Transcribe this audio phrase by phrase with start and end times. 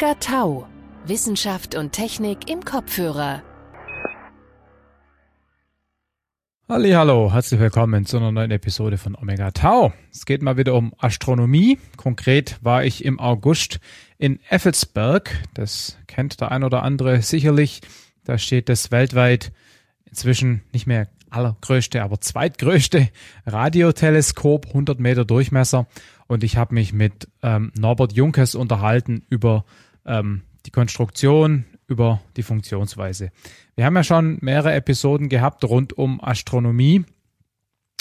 [0.00, 0.66] Omega Tau.
[1.04, 3.42] Wissenschaft und Technik im Kopfhörer.
[6.70, 9.92] Hallo, herzlich willkommen zu einer neuen Episode von Omega Tau.
[10.10, 11.78] Es geht mal wieder um Astronomie.
[11.98, 13.78] Konkret war ich im August
[14.16, 15.32] in Effelsberg.
[15.52, 17.82] Das kennt der ein oder andere sicherlich.
[18.24, 19.52] Da steht das weltweit
[20.06, 23.10] inzwischen nicht mehr allergrößte, aber zweitgrößte
[23.44, 25.86] Radioteleskop, 100 Meter Durchmesser.
[26.26, 29.66] Und ich habe mich mit ähm, Norbert Junkes unterhalten über
[30.04, 33.32] ähm, die Konstruktion, über die Funktionsweise.
[33.74, 37.04] Wir haben ja schon mehrere Episoden gehabt rund um Astronomie.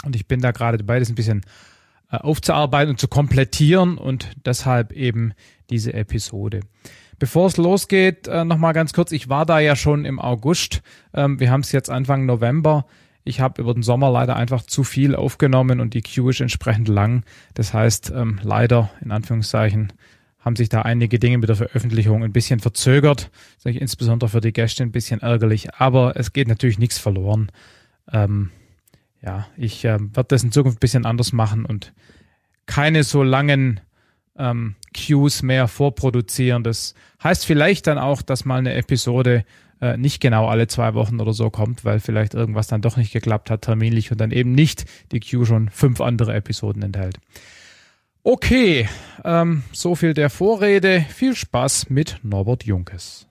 [0.05, 1.41] Und ich bin da gerade dabei, das ein bisschen
[2.11, 5.33] äh, aufzuarbeiten und zu komplettieren und deshalb eben
[5.69, 6.61] diese Episode.
[7.17, 10.81] Bevor es losgeht, äh, nochmal ganz kurz, ich war da ja schon im August.
[11.13, 12.85] Ähm, wir haben es jetzt Anfang November.
[13.23, 16.87] Ich habe über den Sommer leider einfach zu viel aufgenommen und die Queue ist entsprechend
[16.87, 17.23] lang.
[17.55, 19.91] Das heißt, ähm, leider in Anführungszeichen
[20.49, 23.29] haben sich da einige Dinge mit der Veröffentlichung ein bisschen verzögert.
[23.63, 27.51] Das ist insbesondere für die Gäste ein bisschen ärgerlich, aber es geht natürlich nichts verloren.
[28.11, 28.49] Ähm,
[29.21, 31.93] ja, ich äh, werde das in Zukunft ein bisschen anders machen und
[32.65, 33.79] keine so langen
[34.39, 36.63] ähm, Cues mehr vorproduzieren.
[36.63, 39.45] Das heißt vielleicht dann auch, dass mal eine Episode
[39.81, 43.13] äh, nicht genau alle zwei Wochen oder so kommt, weil vielleicht irgendwas dann doch nicht
[43.13, 47.19] geklappt hat terminlich und dann eben nicht die Queue schon fünf andere Episoden enthält.
[48.23, 48.89] Okay,
[49.23, 51.05] ähm, so viel der Vorrede.
[51.09, 53.27] Viel Spaß mit Norbert Junkes.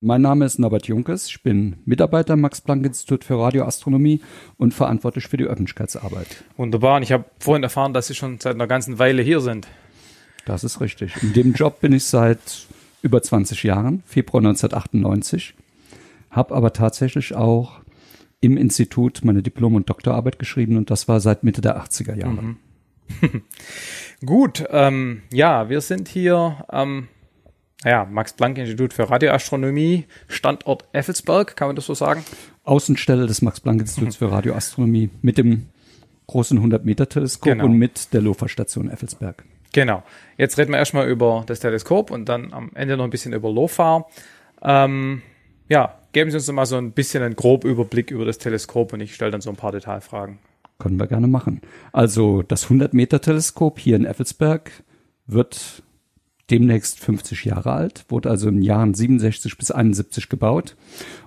[0.00, 1.26] Mein Name ist Norbert Junkes.
[1.26, 4.20] Ich bin Mitarbeiter am Max-Planck-Institut für Radioastronomie
[4.58, 6.44] und verantwortlich für die Öffentlichkeitsarbeit.
[6.56, 6.96] Wunderbar.
[6.96, 9.66] Und ich habe vorhin erfahren, dass Sie schon seit einer ganzen Weile hier sind.
[10.44, 11.20] Das ist richtig.
[11.22, 12.68] In dem Job bin ich seit
[13.02, 15.54] über 20 Jahren, Februar 1998,
[16.30, 17.80] habe aber tatsächlich auch
[18.40, 22.42] im Institut meine Diplom- und Doktorarbeit geschrieben und das war seit Mitte der 80er Jahre.
[22.42, 22.56] Mhm.
[24.24, 27.08] Gut, ähm, ja, wir sind hier am
[27.84, 32.24] ja, Max-Planck-Institut für Radioastronomie, Standort Effelsberg, kann man das so sagen?
[32.64, 35.68] Außenstelle des Max-Planck-Instituts für Radioastronomie mit dem
[36.26, 37.66] großen 100-Meter-Teleskop genau.
[37.66, 39.44] und mit der LOFA-Station Effelsberg.
[39.72, 40.02] Genau.
[40.36, 43.50] Jetzt reden wir erstmal über das Teleskop und dann am Ende noch ein bisschen über
[43.50, 44.06] LOFA.
[44.62, 45.22] Ähm,
[45.68, 49.00] ja, geben Sie uns mal so ein bisschen einen groben Überblick über das Teleskop und
[49.00, 50.38] ich stelle dann so ein paar Detailfragen.
[50.78, 51.62] Können wir gerne machen.
[51.92, 54.70] Also das 100-Meter-Teleskop hier in Effelsberg
[55.26, 55.82] wird
[56.50, 60.76] demnächst 50 Jahre alt, wurde also in den Jahren 67 bis 71 gebaut.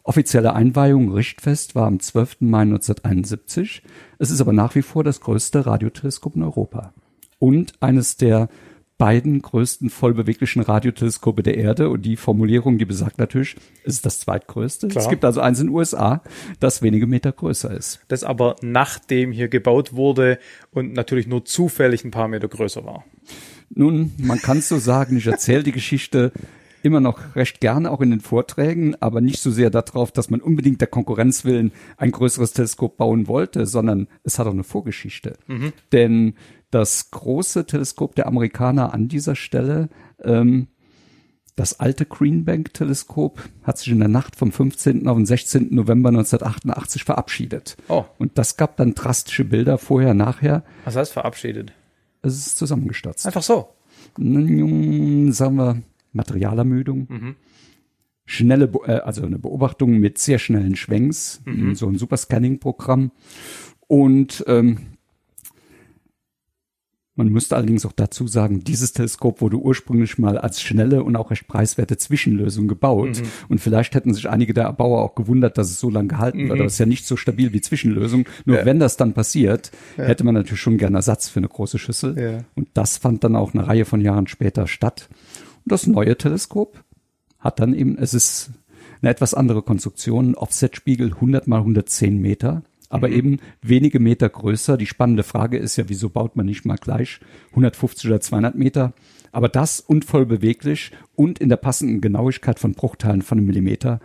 [0.04, 2.38] Offizielle Einweihung Richtfest war am 12.
[2.42, 3.84] Mai 1971.
[4.18, 6.94] Es ist aber nach wie vor das größte Radioteleskop in Europa
[7.40, 8.50] und eines der
[9.00, 11.90] beiden größten vollbeweglichen Radioteleskope der Erde.
[11.90, 14.90] Und die Formulierung, die besagt natürlich, ist das zweitgrößte.
[14.90, 15.04] Klar.
[15.04, 16.22] Es gibt also eins in den USA,
[16.60, 18.02] das wenige Meter größer ist.
[18.10, 20.38] Das aber nachdem hier gebaut wurde
[20.72, 23.06] und natürlich nur zufällig ein paar Meter größer war.
[23.70, 26.34] Nun, man kann es so sagen, ich erzähle die Geschichte
[26.82, 30.42] immer noch recht gerne, auch in den Vorträgen, aber nicht so sehr darauf, dass man
[30.42, 35.38] unbedingt der Konkurrenz willen ein größeres Teleskop bauen wollte, sondern es hat auch eine Vorgeschichte.
[35.48, 35.74] Mhm.
[35.92, 36.36] Denn
[36.72, 39.90] das große Teleskop der Amerikaner an dieser Stelle,
[40.24, 40.68] ähm,
[41.60, 45.10] das alte Greenbank-Teleskop hat sich in der Nacht vom 15.
[45.10, 45.76] auf den 16.
[45.76, 47.76] November 1988 verabschiedet.
[47.90, 48.06] Oh.
[48.18, 50.64] Und das gab dann drastische Bilder vorher, nachher.
[50.86, 51.74] Was heißt verabschiedet?
[52.22, 53.26] Es ist zusammengestürzt.
[53.26, 53.74] Einfach so.
[54.16, 55.82] Sagen wir
[56.14, 57.08] Materialermüdung.
[57.10, 57.36] Mhm.
[58.26, 61.76] Schnelle, äh, also eine Beobachtung mit sehr schnellen Schwenks, mhm.
[61.76, 63.12] so ein Superscanning-Programm.
[63.88, 64.78] Und ähm,
[67.20, 71.32] man müsste allerdings auch dazu sagen, dieses Teleskop wurde ursprünglich mal als schnelle und auch
[71.32, 73.20] recht preiswerte Zwischenlösung gebaut.
[73.20, 73.28] Mhm.
[73.50, 76.50] Und vielleicht hätten sich einige der Erbauer auch gewundert, dass es so lange gehalten mhm.
[76.50, 76.60] wird.
[76.60, 78.26] Aber es ist ja nicht so stabil wie Zwischenlösung.
[78.46, 78.66] Nur ja.
[78.66, 80.06] wenn das dann passiert, ja.
[80.06, 82.18] hätte man natürlich schon gerne Ersatz für eine große Schüssel.
[82.18, 82.38] Ja.
[82.56, 85.10] Und das fand dann auch eine Reihe von Jahren später statt.
[85.66, 86.82] Und das neue Teleskop
[87.38, 88.52] hat dann eben, es ist
[89.02, 93.14] eine etwas andere Konstruktion, Offset-Spiegel 100 mal 110 Meter aber mhm.
[93.14, 94.78] eben wenige Meter größer.
[94.78, 97.20] Die spannende Frage ist ja, wieso baut man nicht mal gleich
[97.52, 98.94] 150 oder 200 Meter?
[99.32, 104.00] Aber das und voll beweglich und in der passenden Genauigkeit von Bruchteilen von einem Millimeter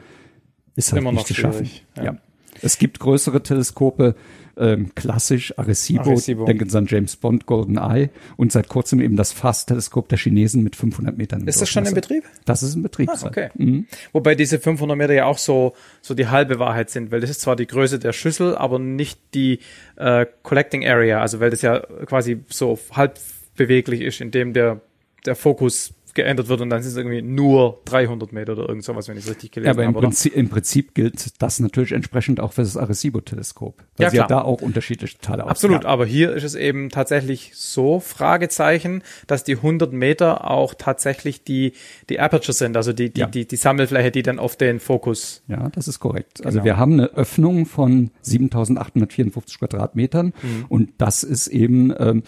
[0.76, 1.68] ist halt Immer nicht zu schaffen.
[1.96, 2.04] Ja.
[2.04, 2.16] ja.
[2.64, 4.14] Es gibt größere Teleskope,
[4.56, 9.16] ähm, klassisch Arecibo, Arecibo, denken Sie an James Bond, Golden Eye und seit kurzem eben
[9.16, 11.46] das FAST-Teleskop der Chinesen mit 500 Metern.
[11.46, 12.24] Ist das schon in Betrieb?
[12.44, 13.10] Das ist in Betrieb.
[13.10, 13.50] Ah, okay.
[13.54, 13.86] Mhm.
[14.12, 17.40] Wobei diese 500 Meter ja auch so, so die halbe Wahrheit sind, weil das ist
[17.40, 19.58] zwar die Größe der Schüssel, aber nicht die
[19.96, 23.18] äh, Collecting Area, also weil das ja quasi so halb
[23.56, 24.80] beweglich ist, indem der,
[25.26, 29.08] der Fokus geändert wird und dann sind es irgendwie nur 300 Meter oder irgend sowas,
[29.08, 29.94] wenn ich es richtig gelesen ja, aber habe.
[29.98, 33.78] im Prinzip, im Prinzip gilt das natürlich entsprechend auch für das Arecibo-Teleskop.
[33.96, 34.40] Weil Ja, sie ja klar.
[34.42, 35.92] da auch unterschiedliche Teile Absolut, ausgaben.
[35.92, 41.72] aber hier ist es eben tatsächlich so, Fragezeichen, dass die 100 Meter auch tatsächlich die,
[42.08, 43.26] die Aperture sind, also die, die, Ja.
[43.26, 45.42] die, die Sammelfläche, die dann auf den Fokus.
[45.48, 46.44] Ja, das ist korrekt.
[46.44, 46.64] Also Genau.
[46.64, 50.64] wir haben eine Öffnung von 7854 Quadratmetern Mhm.
[50.68, 52.22] und das ist eben, ähm,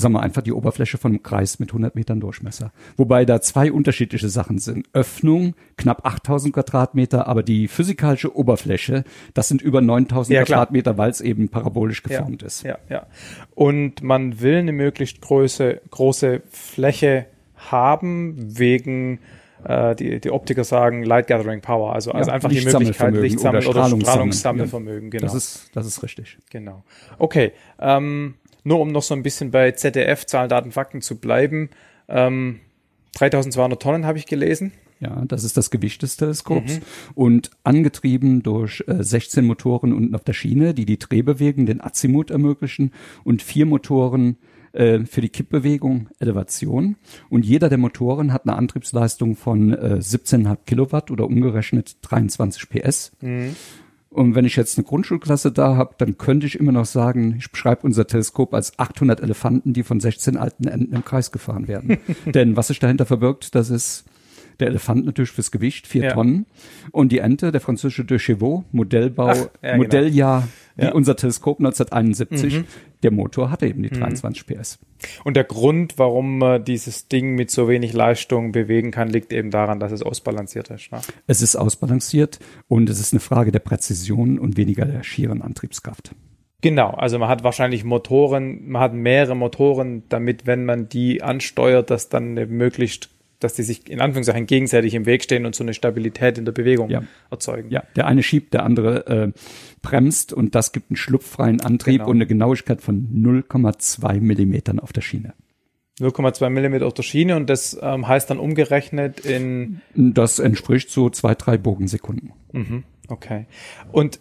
[0.00, 2.72] sagen wir einfach die Oberfläche von einem Kreis mit 100 Metern Durchmesser.
[2.96, 4.86] Wobei da zwei unterschiedliche Sachen sind.
[4.92, 9.04] Öffnung, knapp 8000 Quadratmeter, aber die physikalische Oberfläche,
[9.34, 10.44] das sind über 9000 Ja.
[10.44, 12.62] Quadratmeter, weil es eben parabolisch geformt ist.
[12.64, 13.06] Ja, ja.
[13.54, 17.26] Und man will eine möglichst große, große Fläche
[17.56, 19.20] haben wegen
[19.64, 23.66] äh, die, die Optiker sagen Light Gathering Power, also, also Ja, einfach die Möglichkeit, Lichtsammel
[23.66, 24.00] oder oder.
[24.00, 25.24] Strahlungssammelvermögen, genau.
[25.24, 26.38] Das ist, das ist richtig.
[26.50, 26.82] Genau.
[27.18, 27.52] Okay.
[27.78, 28.34] Ähm,
[28.64, 31.70] nur um noch so ein bisschen bei ZDF, Zahlen, Daten, Fakten zu bleiben.
[32.08, 32.60] Ähm,
[33.14, 34.72] 3200 Tonnen habe ich gelesen.
[35.00, 36.80] Ja, das ist das Gewicht des Teleskops
[37.14, 42.30] und angetrieben durch äh, 16 Motoren unten auf der Schiene, die die Drehbewegung, den Azimut
[42.30, 42.92] ermöglichen
[43.24, 44.36] und vier Motoren
[44.72, 46.96] äh, für die Kippbewegung, Elevation.
[47.30, 53.12] Und jeder der Motoren hat eine Antriebsleistung von äh, 17,5 Kilowatt oder umgerechnet 23 PS.
[54.12, 57.50] Und wenn ich jetzt eine Grundschulklasse da habe, dann könnte ich immer noch sagen, ich
[57.50, 61.98] beschreibe unser Teleskop als 800 Elefanten, die von 16 alten Enten im Kreis gefahren werden.
[62.26, 64.04] Denn was sich dahinter verbirgt, das ist
[64.58, 66.12] der Elefant natürlich fürs Gewicht, vier Ja.
[66.12, 66.44] Tonnen.
[66.90, 69.76] Und die Ente, der französische De Chevaux, Modellbau, Ach, ja, genau.
[69.84, 70.90] Modelljahr, wie Ja.
[70.90, 70.96] Mhm.
[70.96, 72.64] unser Teleskop 1971.
[73.02, 74.78] Der Motor hatte eben die 23 PS.
[75.24, 79.50] Und der Grund, warum man dieses Ding mit so wenig Leistung bewegen kann, liegt eben
[79.50, 80.92] daran, dass es ausbalanciert ist.
[80.92, 81.00] Ne?
[81.26, 82.38] Es ist ausbalanciert
[82.68, 86.14] und es ist eine Frage der Präzision und weniger der schieren Antriebskraft.
[86.62, 91.88] Genau, also man hat wahrscheinlich Motoren, man hat mehrere Motoren, damit, wenn man die ansteuert,
[91.90, 93.08] dass dann eine möglichst,
[93.40, 96.52] dass die sich in Anführungszeichen gegenseitig im Weg stehen und so eine Stabilität in der
[96.52, 97.02] Bewegung Ja.
[97.30, 97.70] erzeugen.
[97.70, 99.32] Ja, der eine schiebt, der andere äh,
[99.82, 102.10] bremst und das gibt einen schlupffreien Antrieb Genau.
[102.10, 105.34] und eine Genauigkeit von 0,2 Millimetern auf der Schiene.
[105.98, 111.10] 0,2 Millimeter auf der Schiene und das ähm, heißt dann umgerechnet in Das entspricht so
[111.10, 112.32] zwei, drei Bogensekunden.
[112.52, 113.44] Mhm, okay.
[113.92, 114.18] Und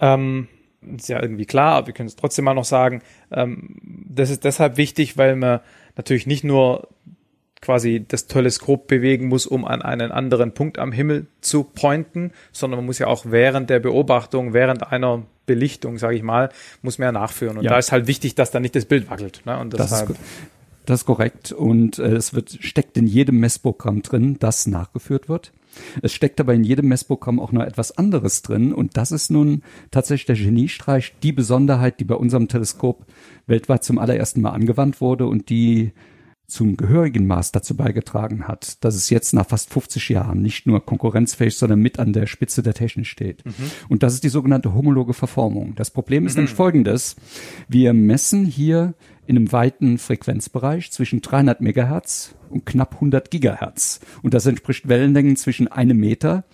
[0.00, 0.48] ähm,
[0.96, 3.76] ist ja irgendwie klar, aber wir können es trotzdem mal noch sagen, ähm,
[4.08, 5.60] das ist deshalb wichtig, weil man
[5.96, 6.88] natürlich nicht nur
[7.60, 12.78] quasi das Teleskop bewegen muss, um an einen anderen Punkt am Himmel zu pointen, sondern
[12.78, 16.48] man muss ja auch während der Beobachtung, während einer Belichtung, sage ich mal,
[16.82, 17.58] muss man ja nachführen.
[17.58, 17.72] Und Ja.
[17.72, 19.42] da ist halt wichtig, dass da nicht das Bild wackelt.
[19.44, 19.58] Ne?
[19.58, 20.14] Und Das ist, deshalb, ko-
[20.86, 25.52] das ist korrekt und äh, es wird, steckt in jedem Messprogramm drin, das nachgeführt wird.
[26.02, 29.62] Es steckt aber in jedem Messprogramm auch noch etwas anderes drin und das ist nun
[29.90, 33.04] tatsächlich der Geniestreich, die Besonderheit, die bei unserem Teleskop
[33.46, 35.92] weltweit zum allerersten Mal angewandt wurde und die
[36.50, 40.84] zum gehörigen Maß dazu beigetragen hat, dass es jetzt nach fast 50 Jahren nicht nur
[40.84, 43.42] konkurrenzfähig, sondern mit an der Spitze der Technik steht.
[43.88, 45.74] Und das ist die sogenannte homologe Verformung.
[45.76, 47.16] Das Problem ist nämlich folgendes.
[47.68, 48.94] Wir messen hier
[49.26, 54.00] in einem weiten Frequenzbereich zwischen 300 Megahertz und knapp 100 Gigahertz.
[54.22, 56.44] Und das entspricht Wellenlängen zwischen einem Meter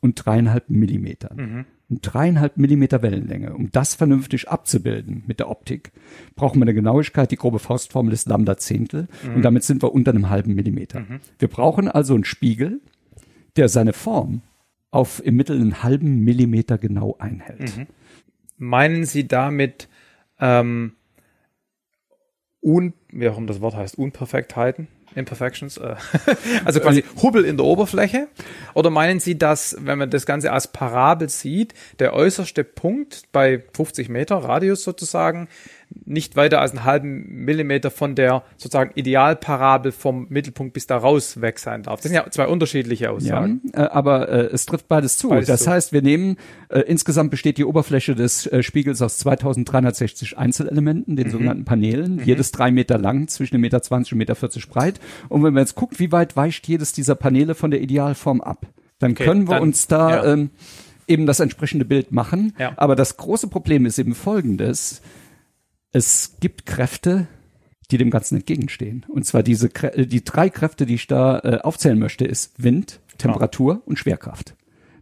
[0.00, 1.64] und dreieinhalb Millimetern.
[1.90, 3.54] Und dreieinhalb Millimeter Wellenlänge.
[3.54, 5.92] Um das vernünftig abzubilden mit der Optik,
[6.34, 9.08] brauchen wir eine Genauigkeit, die grobe Faustformel ist Lambda Zehntel.
[9.34, 11.00] Und damit sind wir unter einem halben Millimeter.
[11.38, 12.80] Wir brauchen also einen Spiegel,
[13.56, 14.42] der seine Form
[14.90, 17.60] auf im Mittel einen halben Millimeter genau einhält.
[18.58, 19.88] meinen Sie damit
[20.40, 20.92] ähm,
[22.62, 25.96] un, wie auch immer das Wort heißt, Unperfektheiten, Imperfections, äh,
[26.64, 28.28] also quasi Hubbel in der Oberfläche?
[28.74, 33.62] Oder meinen Sie, dass, wenn man das Ganze als Parabel sieht, der äußerste Punkt bei
[33.74, 35.48] 50 Meter Radius sozusagen
[36.04, 41.40] nicht weiter als einen halben Millimeter von der sozusagen Idealparabel vom Mittelpunkt bis da raus
[41.40, 41.96] weg sein darf?
[42.00, 43.60] Das sind ja zwei unterschiedliche Ja, Aussagen.
[43.72, 45.28] äh, aber äh, es trifft beides zu.
[45.28, 45.70] Beides das zu.
[45.70, 46.36] heißt, wir nehmen,
[46.68, 51.16] äh, insgesamt besteht die Oberfläche des äh, Spiegels aus 2360 Einzelelementen, Mhm.
[51.16, 55.00] den sogenannten Paneelen, jedes drei Meter lang, zwischen 1,20 Meter und 1,40 Meter breit.
[55.28, 58.66] Und wenn man jetzt guckt, wie weit weicht jedes dieser Paneele von der Idealform ab,
[58.98, 60.32] dann Okay, können wir dann- uns da ja.
[60.32, 60.50] ähm,
[61.06, 62.52] eben das entsprechende Bild machen.
[62.58, 62.72] Ja.
[62.76, 65.00] Aber das große Problem ist eben folgendes.
[65.92, 67.26] Es gibt Kräfte,
[67.90, 69.06] die dem Ganzen entgegenstehen.
[69.08, 73.00] Und zwar diese äh, die drei Kräfte, die ich da äh, aufzählen möchte, ist Wind,
[73.16, 74.54] Temperatur und Schwerkraft.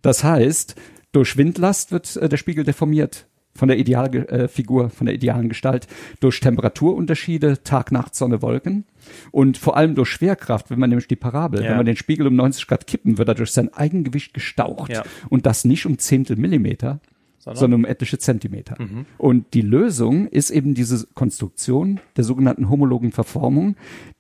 [0.03, 0.77] Das heißt,
[1.13, 5.49] durch Windlast wird äh, der Spiegel deformiert von der Idealfigur, äh, Figur, von der idealen
[5.49, 5.87] Gestalt,
[6.21, 8.85] durch Temperaturunterschiede, Tag, Nacht, Sonne, Wolken
[9.33, 11.71] und vor allem durch Schwerkraft, wenn man nämlich die Parabel, Ja.
[11.71, 15.05] wenn man den Spiegel um 90 Grad kippen, wird er durch sein Eigengewicht gestaucht Ja.
[15.31, 17.01] und das nicht um Zehntel Millimeter,
[17.47, 17.61] Sondern?
[17.61, 18.77] sondern um etliche Zentimeter.
[19.19, 23.77] Und die Lösung ist eben diese Konstruktion der sogenannten homologen Verformung.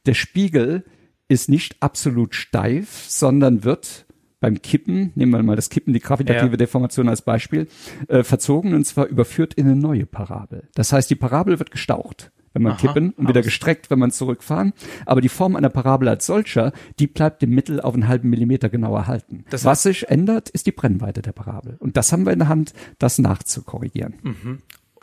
[0.06, 0.84] Der Spiegel
[1.28, 4.06] ist nicht absolut steif, sondern wird
[4.38, 6.56] beim Kippen, nehmen wir mal das Kippen, die gravitative Ja.
[6.56, 7.66] Deformation als Beispiel,
[8.06, 10.68] äh, verzogen und zwar überführt in eine neue Parabel.
[10.74, 13.44] Das heißt, die Parabel wird gestaucht, wenn man Aha, kippen und wieder aus.
[13.44, 14.72] gestreckt, wenn man zurückfahren.
[15.04, 18.70] Aber die Form einer Parabel als solcher, die bleibt im Mittel auf einen halben Millimeter
[18.70, 19.44] genau erhalten.
[19.50, 21.76] Das Was sich ändert, ist die Brennweite der Parabel.
[21.80, 24.14] Und das haben wir in der Hand, das nachzukorrigieren.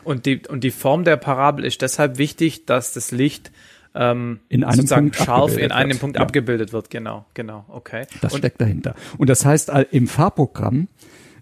[0.02, 3.52] Und die, und die Form der Parabel ist deshalb wichtig, dass das Licht
[3.94, 6.00] ähm, In einem sozusagen Punkt scharf in einem wird.
[6.00, 6.22] Punkt Ja.
[6.22, 6.90] abgebildet wird.
[6.90, 8.06] Genau, genau, okay.
[8.20, 8.96] Das und, steckt dahinter.
[9.16, 10.88] Und das heißt, im Fahrprogramm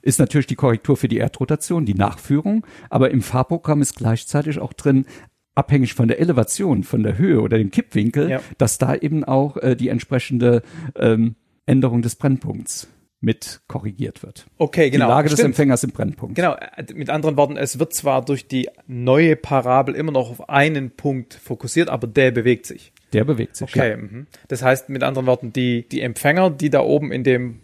[0.03, 4.73] ist natürlich die Korrektur für die Erdrotation, die Nachführung, aber im Fahrprogramm ist gleichzeitig auch
[4.73, 5.07] drin,
[5.55, 8.41] abhängig von der Elevation, von der Höhe oder dem Kippwinkel, Ja.
[8.59, 10.63] dass da eben auch äh, die entsprechende
[10.97, 11.35] ähm,
[11.67, 12.89] Änderung des Brennpunkts
[13.25, 14.47] mit korrigiert wird.
[14.59, 15.07] okay, genau.
[15.07, 15.51] die Lage des stimmt.
[15.51, 16.35] Empfängers im Brennpunkt.
[16.35, 20.49] Genau, äh, mit anderen Worten, es wird zwar durch die neue Parabel immer noch auf
[20.49, 22.93] einen Punkt fokussiert, aber der bewegt sich.
[23.13, 23.69] Der bewegt sich.
[23.77, 23.97] Okay, Ja.
[23.97, 24.27] mhm.
[24.49, 27.61] das heißt mit anderen Worten, die, die Empfänger, die da oben in dem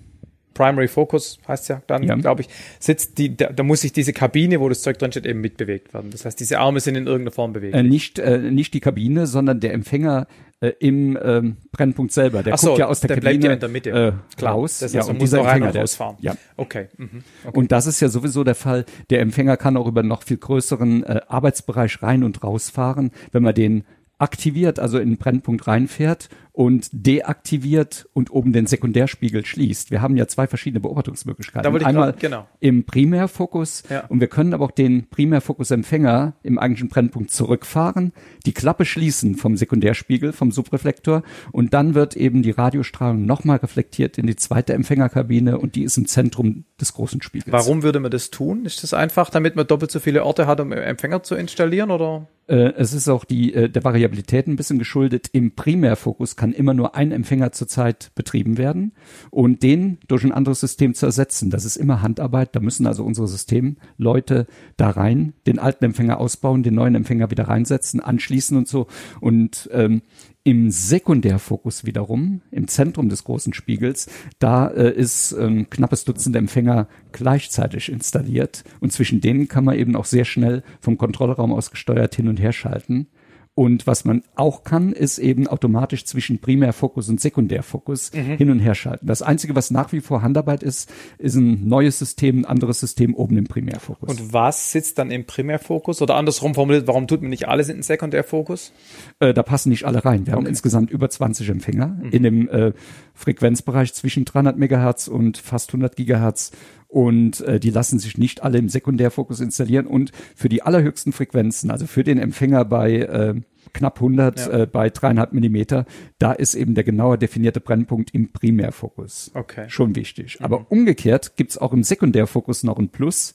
[0.59, 2.17] Primary Focus, heißt ja dann, Ja.
[2.17, 2.49] glaube ich,
[2.81, 5.95] sitzt, die, da, da muss sich diese Kabine, wo das Zeug drin steht, eben mitbewegt
[5.95, 6.11] werden.
[6.11, 7.75] Das heißt, diese Arme sind in irgendeiner Form bewegt.
[7.75, 10.27] Äh, nicht, äh, nicht die Kabine, sondern der Empfänger
[10.61, 12.43] äh, im ähm, Brennpunkt selber.
[12.43, 13.91] Der Ach so, guckt ja aus der, der Kabine bleibt ja in der Mitte.
[13.91, 14.55] Äh, Klar.
[14.55, 14.81] raus.
[14.81, 16.17] Das heißt, ja, und muss dieser rein Empfänger, und der- rausfahren.
[16.21, 16.35] Ja.
[16.57, 16.89] Okay.
[16.97, 17.23] Mhm.
[17.45, 17.57] okay.
[17.59, 18.85] Und das ist ja sowieso der Fall.
[19.11, 23.45] Der Empfänger kann auch über einen noch viel größeren äh, Arbeitsbereich rein und rausfahren, wenn
[23.45, 23.85] man den
[24.19, 29.93] aktiviert, also in den Brennpunkt reinfährt und deaktiviert und oben den Sekundärspiegel schließt.
[29.93, 31.65] Wir haben ja zwei verschiedene Beobachtungsmöglichkeiten.
[31.65, 32.49] Einmal grad- genau.
[32.59, 34.07] im Primärfokus Ja.
[34.09, 38.13] und wir können aber auch den Primärfokusempfänger im eigentlichen Brennpunkt zurückfahren,
[38.45, 41.23] die Klappe schließen vom Sekundärspiegel, vom Subreflektor
[41.53, 45.97] und dann wird eben die Radiostrahlung nochmal reflektiert in die zweite Empfängerkabine und die ist
[45.97, 47.53] im Zentrum des großen Spiegels.
[47.53, 48.65] Warum würde man das tun?
[48.65, 52.27] Ist das einfach, damit man doppelt so viele Orte hat, um Empfänger zu installieren oder?
[52.49, 55.29] Äh, es ist auch die, äh, der Variabilität ein bisschen geschuldet.
[55.33, 58.93] Im Primärfokus kann immer nur ein Empfänger zurzeit betrieben werden
[59.31, 62.57] und den durch ein anderes System zu ersetzen, das ist immer Handarbeit.
[62.57, 67.49] Da müssen also unsere Systemleute da rein, den alten Empfänger ausbauen, den neuen Empfänger wieder
[67.49, 68.87] reinsetzen, anschließen und so.
[69.21, 70.03] Und ähm,
[70.45, 76.89] im Sekundärfokus wiederum, im Zentrum des großen Spiegels, da äh, ist ein knappes Dutzend Empfänger
[77.13, 82.15] gleichzeitig installiert und zwischen denen kann man eben auch sehr schnell vom Kontrollraum aus gesteuert
[82.15, 83.09] hin und her schalten.
[83.59, 88.77] Und was man auch kann, ist eben automatisch zwischen Primärfokus und Sekundärfokus hin und her
[88.77, 89.05] schalten.
[89.09, 90.89] Das Einzige, was nach wie vor Handarbeit ist,
[91.19, 94.11] ist ein neues System, ein anderes System oben im Primärfokus.
[94.11, 96.01] Und was sitzt dann im Primärfokus?
[96.01, 98.73] Oder andersrum formuliert, warum tut man nicht alles in den Sekundärfokus?
[99.19, 100.25] Äh, da passen nicht alle rein.
[100.27, 100.51] Wir haben Okay.
[100.51, 102.73] insgesamt über 20 Empfänger in dem äh,
[103.15, 106.53] Frequenzbereich zwischen 300 Megahertz und fast 100 Gigahertz.
[106.89, 109.87] Und äh, die lassen sich nicht alle im Sekundärfokus installieren.
[109.87, 113.35] Und für die allerhöchsten Frequenzen, also für den Empfänger bei äh,
[113.75, 114.51] knapp 100, Ja.
[114.61, 115.85] äh, bei dreieinhalb Millimeter,
[116.19, 119.31] da ist eben der genauer definierte Brennpunkt im Primärfokus.
[119.35, 119.67] Okay.
[119.69, 120.39] Schon wichtig.
[120.41, 123.35] Aber umgekehrt gibt's auch im Sekundärfokus noch ein Plus.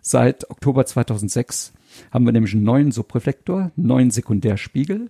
[0.00, 1.72] Seit Oktober 2006
[2.10, 5.08] haben wir nämlich einen neuen Subreflektor, einen neuen Sekundärspiegel.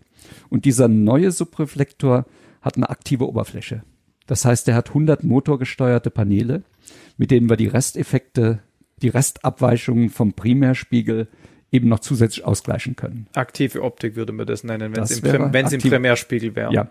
[0.50, 2.26] Und dieser neue Subreflektor
[2.60, 3.82] hat eine aktive Oberfläche.
[4.28, 6.62] Das heißt, der hat 100 motorgesteuerte Paneele,
[7.16, 8.60] mit denen wir die Resteffekte,
[9.02, 11.26] die Restabweichungen vom Primärspiegel
[11.72, 13.26] eben noch zusätzlich ausgleichen können.
[13.34, 16.54] Aktive Optik würde man das nennen, wenn es Das im, wäre Prim wenn's im Primärspiegel
[16.54, 16.72] wäre.
[16.72, 16.88] Ja.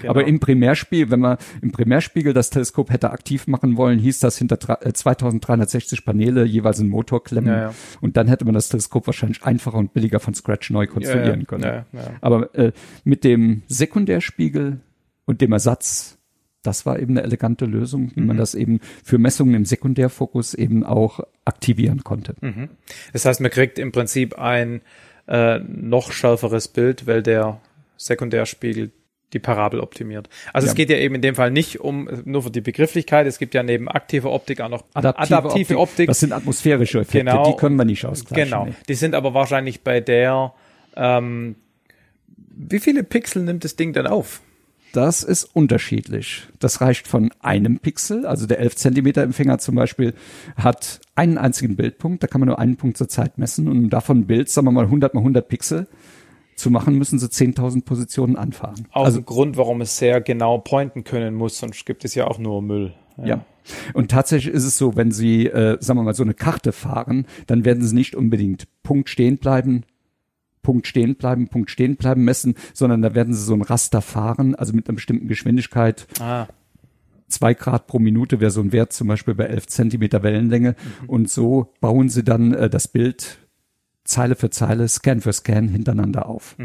[0.00, 0.10] Genau.
[0.10, 4.38] Aber im Primärspiegel, wenn man im Primärspiegel das Teleskop hätte aktiv machen wollen, hieß das
[4.38, 7.52] hinter dra- äh, 2360 Paneele jeweils einen Motor klemmen.
[7.52, 7.74] Ja, ja.
[8.00, 11.46] Und dann hätte man das Teleskop wahrscheinlich einfacher und billiger von Scratch neu konstruieren Ja,
[11.46, 11.84] können.
[12.20, 12.72] Aber äh,
[13.02, 14.80] mit dem Sekundärspiegel
[15.24, 16.18] und dem Ersatz,
[16.64, 18.26] das war eben eine elegante Lösung, wie Mhm.
[18.26, 22.34] man das eben für Messungen im Sekundärfokus eben auch aktivieren konnte.
[22.40, 22.68] Mhm.
[23.12, 24.80] Das heißt, man kriegt im Prinzip ein
[25.26, 27.58] äh, noch schärferes Bild, weil der
[27.96, 28.90] Sekundärspiegel
[29.32, 30.28] die Parabel optimiert.
[30.52, 30.76] Also es Ja.
[30.76, 33.26] geht ja eben in dem Fall nicht um nur für die Begrifflichkeit.
[33.26, 36.06] Es gibt ja neben aktiver Optik auch noch adaptive, Optik.
[36.08, 37.50] Das sind atmosphärische Effekte, Genau.
[37.50, 38.50] die können wir nicht ausgleichen.
[38.50, 38.66] Genau.
[38.66, 38.74] nee.
[38.88, 40.52] Die sind aber wahrscheinlich bei der.
[40.94, 41.56] Ähm,
[42.56, 44.40] wie viele Pixel nimmt das Ding denn auf?
[44.94, 46.46] Das ist unterschiedlich.
[46.60, 50.14] Das reicht von einem Pixel, also der 11 Zentimeter Empfänger zum Beispiel
[50.54, 53.90] hat einen einzigen Bildpunkt, da kann man nur einen Punkt zur Zeit messen und um
[53.90, 55.88] davon ein Bild, sagen wir mal 100 mal 100 Pixel
[56.54, 58.86] zu machen, müssen sie 10.000 Positionen anfahren.
[58.92, 62.28] Auch also ein Grund, warum es sehr genau pointen können muss, sonst gibt es ja
[62.28, 62.94] auch nur Müll.
[63.20, 63.44] Ja.
[63.94, 67.26] Und tatsächlich ist es so, wenn Sie, äh, sagen wir mal, so eine Karte fahren,
[67.48, 69.84] dann werden Sie nicht unbedingt Punkt stehen bleiben,
[70.64, 74.56] Punkt stehen bleiben, Punkt stehen bleiben messen, sondern da werden Sie so ein Raster fahren,
[74.56, 76.08] also mit einer bestimmten Geschwindigkeit.
[76.18, 76.48] Ah,
[77.28, 80.76] Zwei Grad pro Minute wäre so ein Wert zum Beispiel bei 11 Zentimeter Wellenlänge.
[81.06, 83.38] Und so bauen Sie dann äh, das Bild
[84.04, 86.56] Zeile für Zeile, Scan für Scan hintereinander auf.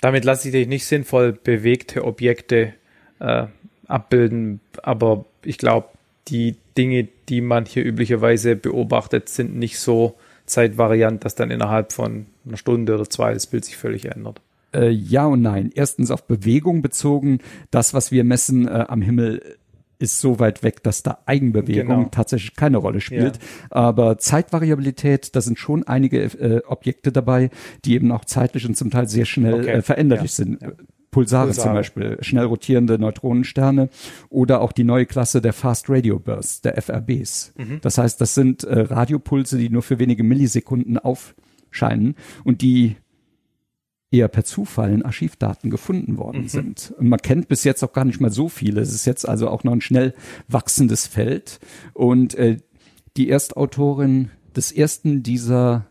[0.00, 2.74] Damit lasse ich dich nicht sinnvoll bewegte Objekte
[3.18, 3.46] äh,
[3.88, 5.88] abbilden, aber ich glaube,
[6.28, 10.16] die Dinge, die man hier üblicherweise beobachtet, sind nicht so
[10.46, 14.40] zeitvariant, dass dann innerhalb von einer Stunde oder zwei das Bild sich völlig ändert.
[14.74, 15.70] Äh, ja und nein.
[15.74, 17.38] Erstens auf Bewegung bezogen.
[17.70, 19.56] Das, was wir messen äh, am Himmel,
[19.98, 22.08] ist so weit weg, dass da Eigenbewegung genau.
[22.10, 23.36] tatsächlich keine Rolle spielt.
[23.36, 23.42] Ja.
[23.70, 27.50] Aber Zeitvariabilität, da sind schon einige äh, Objekte dabei,
[27.84, 29.70] die eben auch zeitlich und zum Teil sehr schnell okay.
[29.70, 30.44] äh, veränderlich ja.
[30.44, 30.62] sind.
[30.62, 30.72] Ja.
[31.16, 33.88] Pulsare, Pulsare, zum Beispiel, schnell rotierende Neutronensterne
[34.28, 37.54] oder auch die neue Klasse der Fast Radio Bursts, der FRBs.
[37.56, 37.78] Mhm.
[37.80, 42.96] Das heißt, das sind äh, Radiopulse, die nur für wenige Millisekunden aufscheinen und die
[44.10, 46.48] eher per Zufall in Archivdaten gefunden worden mhm.
[46.48, 46.94] sind.
[46.98, 48.82] Und man kennt bis jetzt auch gar nicht mal so viele.
[48.82, 50.14] Es ist jetzt also auch noch ein schnell
[50.48, 51.60] wachsendes Feld.
[51.94, 52.58] Und äh,
[53.16, 55.86] die Erstautorin des ersten dieser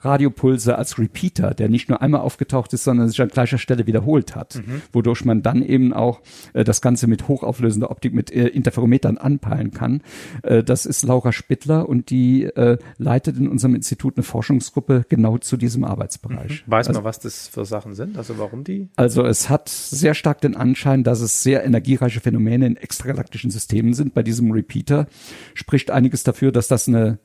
[0.00, 4.34] Radiopulse als Repeater, der nicht nur einmal aufgetaucht ist, sondern sich an gleicher Stelle wiederholt
[4.36, 4.82] hat, mhm.
[4.92, 6.20] wodurch man dann eben auch
[6.52, 10.02] äh, das Ganze mit hochauflösender Optik mit äh, Interferometern anpeilen kann.
[10.42, 15.38] Äh, das ist Laura Spittler und die äh, leitet in unserem Institut eine Forschungsgruppe genau
[15.38, 16.64] zu diesem Arbeitsbereich.
[16.66, 16.70] Mhm.
[16.70, 18.16] Weiß also, man, was das für Sachen sind?
[18.16, 18.88] Also warum die?
[18.96, 23.94] Also es hat sehr stark den Anschein, dass es sehr energiereiche Phänomene in extragalaktischen Systemen
[23.94, 24.14] sind.
[24.14, 25.06] Bei diesem Repeater
[25.54, 27.18] spricht einiges dafür, dass das eine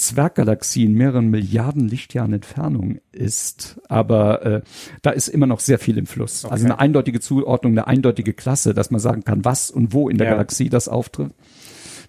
[0.00, 4.62] Zwerggalaxie in mehreren Milliarden Lichtjahren Entfernung ist, aber äh,
[5.02, 6.44] da ist immer noch sehr viel im Fluss.
[6.44, 6.52] Okay.
[6.52, 10.16] Also eine eindeutige Zuordnung, eine eindeutige Klasse, dass man sagen kann, was und wo in
[10.16, 10.32] der ja.
[10.32, 11.32] Galaxie das auftritt.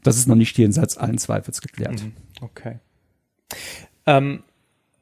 [0.04, 2.02] Das ist noch nicht jenseits allen Zweifels geklärt.
[2.02, 2.14] Mhm.
[2.42, 2.80] Okay.
[4.06, 4.44] Ähm,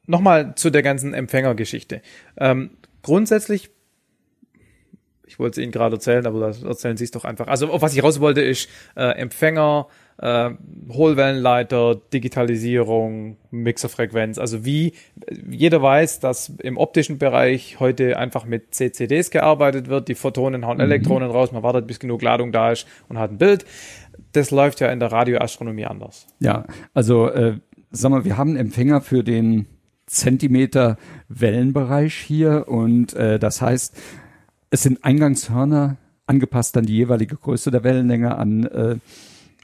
[0.06, 2.02] Nochmal zu der ganzen Empfängergeschichte.
[2.36, 2.70] Ähm,
[3.02, 3.70] grundsätzlich
[5.30, 7.46] ich wollte es Ihnen gerade erzählen, aber das erzählen Sie es doch einfach.
[7.46, 9.86] Also, auf was ich raus wollte, ist äh, Empfänger,
[10.20, 10.50] äh,
[10.90, 14.38] Hohlwellenleiter, Digitalisierung, Mixerfrequenz.
[14.38, 14.92] Also wie
[15.48, 20.08] jeder weiß, dass im optischen Bereich heute einfach mit CCDs gearbeitet wird.
[20.08, 20.84] Die Photonen hauen mhm.
[20.84, 23.64] Elektronen raus, man wartet, bis genug Ladung da ist und hat ein Bild.
[24.32, 26.26] Das läuft ja in der Radioastronomie anders.
[26.38, 27.54] Ja, also äh,
[27.90, 29.66] sag mal, wir haben einen Empfänger für den
[30.06, 33.96] Zentimeter Wellenbereich hier und äh, das heißt,
[34.70, 38.96] es sind Eingangshörner angepasst an die jeweilige Größe der Wellenlänge, an äh,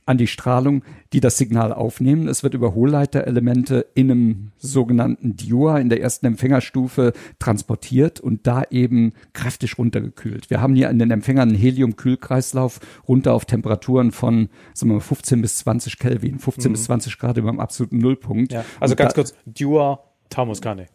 [0.07, 2.29] an die Strahlung, die das Signal aufnehmen.
[2.29, 8.62] Es wird über Hohlleiterelemente in einem sogenannten Dior in der ersten Empfängerstufe transportiert und da
[8.71, 10.49] eben kräftig runtergekühlt.
[10.49, 15.01] Wir haben hier in den Empfängern einen Helium-Kühlkreislauf runter auf Temperaturen von sagen wir mal,
[15.01, 16.73] 15 bis 20 Kelvin, 15 mhm.
[16.75, 18.53] bis 20 Grad über dem absoluten Nullpunkt.
[18.53, 20.87] Ja, also und ganz kurz, Dior, Thermoskanne.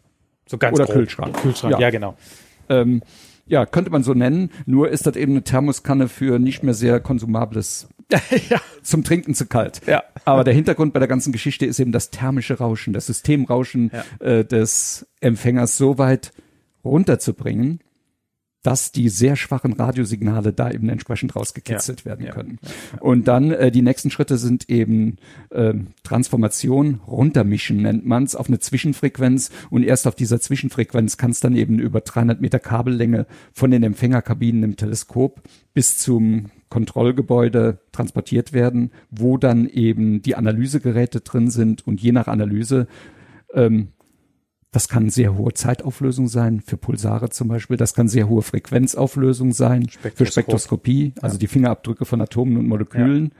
[0.47, 0.95] So ganz Oder grob.
[0.95, 1.35] Kühlschrank.
[1.37, 2.15] Kühlschrank, ja, ja genau.
[2.69, 3.01] Ähm,
[3.45, 4.49] ja, könnte man so nennen.
[4.65, 7.89] Nur ist das eben eine Thermoskanne für nicht mehr sehr konsumables
[8.49, 8.61] ja.
[8.83, 9.81] zum Trinken zu kalt.
[9.87, 10.03] Ja.
[10.25, 14.25] Aber der Hintergrund bei der ganzen Geschichte ist eben das thermische Rauschen, das Systemrauschen ja.
[14.25, 16.31] äh, des Empfängers so weit
[16.83, 17.79] runterzubringen,
[18.63, 22.59] dass die sehr schwachen Radiosignale da eben entsprechend rausgekitzelt ja, werden ja, können.
[22.61, 25.17] Ja, und dann äh, die nächsten Schritte sind eben
[25.49, 29.49] äh, Transformation, runtermischen nennt man es, auf eine Zwischenfrequenz.
[29.69, 33.83] Und erst auf dieser Zwischenfrequenz kann es dann eben über 300 Meter Kabellänge von den
[33.83, 35.41] Empfängerkabinen im Teleskop
[35.73, 41.85] bis zum Kontrollgebäude transportiert werden, wo dann eben die Analysegeräte drin sind.
[41.87, 42.87] Und je nach Analyse
[43.53, 43.89] ähm,
[44.71, 47.75] das kann sehr hohe Zeitauflösung sein, für Pulsare zum Beispiel.
[47.75, 50.17] Das kann sehr hohe Frequenzauflösung sein, Spektroskop.
[50.17, 51.39] für Spektroskopie, also ja.
[51.39, 53.33] die Fingerabdrücke von Atomen und Molekülen.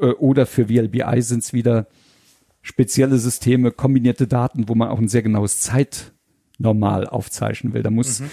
[0.00, 0.08] Ja.
[0.08, 1.86] Äh, oder für VLBI sind es wieder
[2.62, 7.82] spezielle Systeme, kombinierte Daten, wo man auch ein sehr genaues Zeitnormal aufzeichnen will.
[7.82, 8.30] Da muss mhm.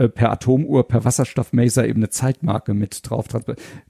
[0.00, 3.26] Äh, per Atomuhr, per Wasserstoffmaser eben eine Zeitmarke mit drauf,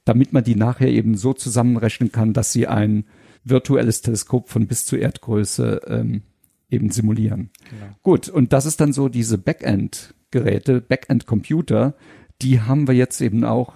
[0.05, 3.05] damit man die nachher eben so zusammenrechnen kann, dass sie ein
[3.45, 6.23] virtuelles Teleskop von bis zu Erdgröße ähm,
[6.71, 7.51] eben simulieren.
[7.69, 7.95] Genau.
[8.03, 11.95] Gut, und das ist dann so diese Backend-Geräte, Backend-Computer,
[12.43, 13.75] die haben wir jetzt eben auch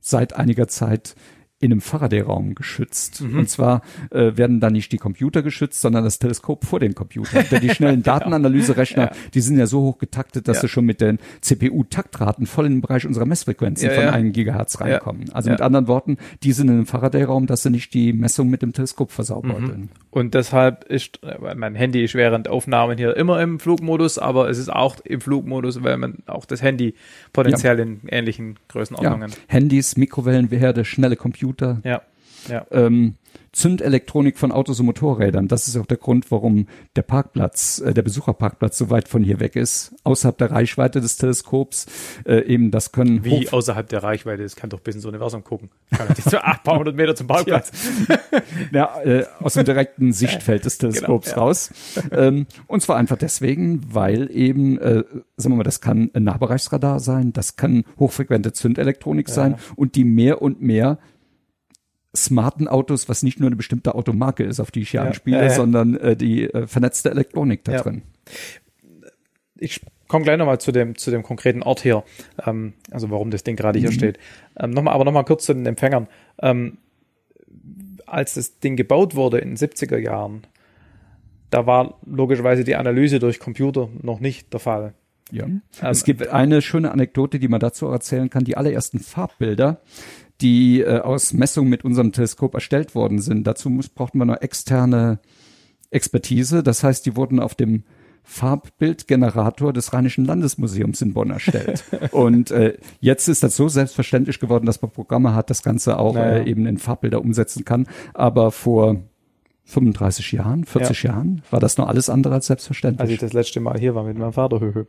[0.00, 1.14] seit einiger Zeit
[1.62, 3.20] in einem Faraday-Raum geschützt.
[3.20, 3.38] Mhm.
[3.38, 7.44] Und zwar äh, werden da nicht die Computer geschützt, sondern das Teleskop vor den Computern.
[7.50, 8.02] Denn die schnellen.
[8.12, 9.12] Datenanalyserechner, ja.
[9.32, 10.62] die sind ja so hoch getaktet, dass ja.
[10.62, 14.80] sie schon mit den CPU-Taktraten voll in den Bereich unserer Messfrequenzen ja, von einem Gigahertz
[14.80, 15.32] reinkommen.
[15.32, 18.62] Also mit anderen Worten, die sind in einem Faraday-Raum, dass sie nicht die Messung mit
[18.62, 19.62] dem Teleskop versaubern.
[19.62, 19.88] Mhm.
[20.10, 24.58] Und deshalb ist, äh, mein Handy ist während Aufnahmen hier immer im Flugmodus, aber es
[24.58, 26.94] ist auch im Flugmodus, weil man auch das Handy
[27.32, 29.30] potenziell in ähnlichen Größenordnungen.
[29.46, 31.80] Handys, Mikrowellenherde, schnelle Computer Computer.
[31.84, 32.02] Ja.
[32.48, 32.66] Ja.
[32.70, 33.14] Ähm,
[33.52, 35.46] Zündelektronik von Autos und Motorrädern.
[35.46, 39.40] Das ist auch der Grund, warum der Parkplatz, äh, der Besucherparkplatz so weit von hier
[39.40, 41.86] weg ist, außerhalb der Reichweite des Teleskops.
[42.24, 44.42] Äh, eben das können Wie außerhalb der Reichweite?
[44.42, 45.68] Das kann doch bis ins Universum gucken.
[45.94, 47.70] Kann nicht so ein paar hundert Meter zum Parkplatz.
[48.72, 51.42] ja, äh, aus dem direkten Sichtfeld des Teleskops Genau, ja.
[51.46, 51.70] raus.
[52.10, 55.04] Ähm, und zwar einfach deswegen, weil eben, äh,
[55.36, 60.04] sagen wir mal, das kann ein Nahbereichsradar sein, das kann hochfrequente Zündelektronik sein und die
[60.04, 60.98] mehr und mehr
[62.14, 65.06] smarten Autos, was nicht nur eine bestimmte Automarke ist, auf die ich hier Ja.
[65.06, 68.02] anspiele, Ja, sondern äh, die äh, vernetzte Elektronik da drin.
[69.58, 72.04] ich komme gleich nochmal zu dem, zu dem konkreten Ort hier,
[72.46, 74.18] ähm, also warum das Ding gerade hier steht.
[74.58, 76.06] Ähm, noch mal, aber nochmal kurz zu den Empfängern.
[76.40, 76.78] Ähm,
[78.06, 80.42] als das Ding gebaut wurde in den 70er Jahren,
[81.48, 84.92] da war logischerweise die Analyse durch Computer noch nicht der Fall.
[85.30, 85.44] Ja.
[85.46, 88.44] Ähm, es gibt eine schöne Anekdote, die man dazu erzählen kann.
[88.44, 89.80] Die allerersten Farbbilder,
[90.42, 94.40] die äh, aus Messungen mit unserem Teleskop erstellt worden sind, dazu muss, brauchten wir noch
[94.40, 95.20] externe
[95.90, 96.62] Expertise.
[96.62, 97.84] Das heißt, die wurden auf dem
[98.24, 101.84] Farbbildgenerator des Rheinischen Landesmuseums in Bonn erstellt.
[102.12, 106.14] Und äh, jetzt ist das so selbstverständlich geworden, dass man Programme hat, das Ganze auch
[106.14, 106.38] Naja.
[106.38, 107.86] äh, eben in Farbbilder umsetzen kann.
[108.14, 108.96] Aber vor
[109.64, 113.00] 35 Jahren, 40 Jahren war das noch alles andere als selbstverständlich.
[113.00, 114.60] als ich das letzte Mal hier war mit meinem Vater.
[114.60, 114.84] Höhö.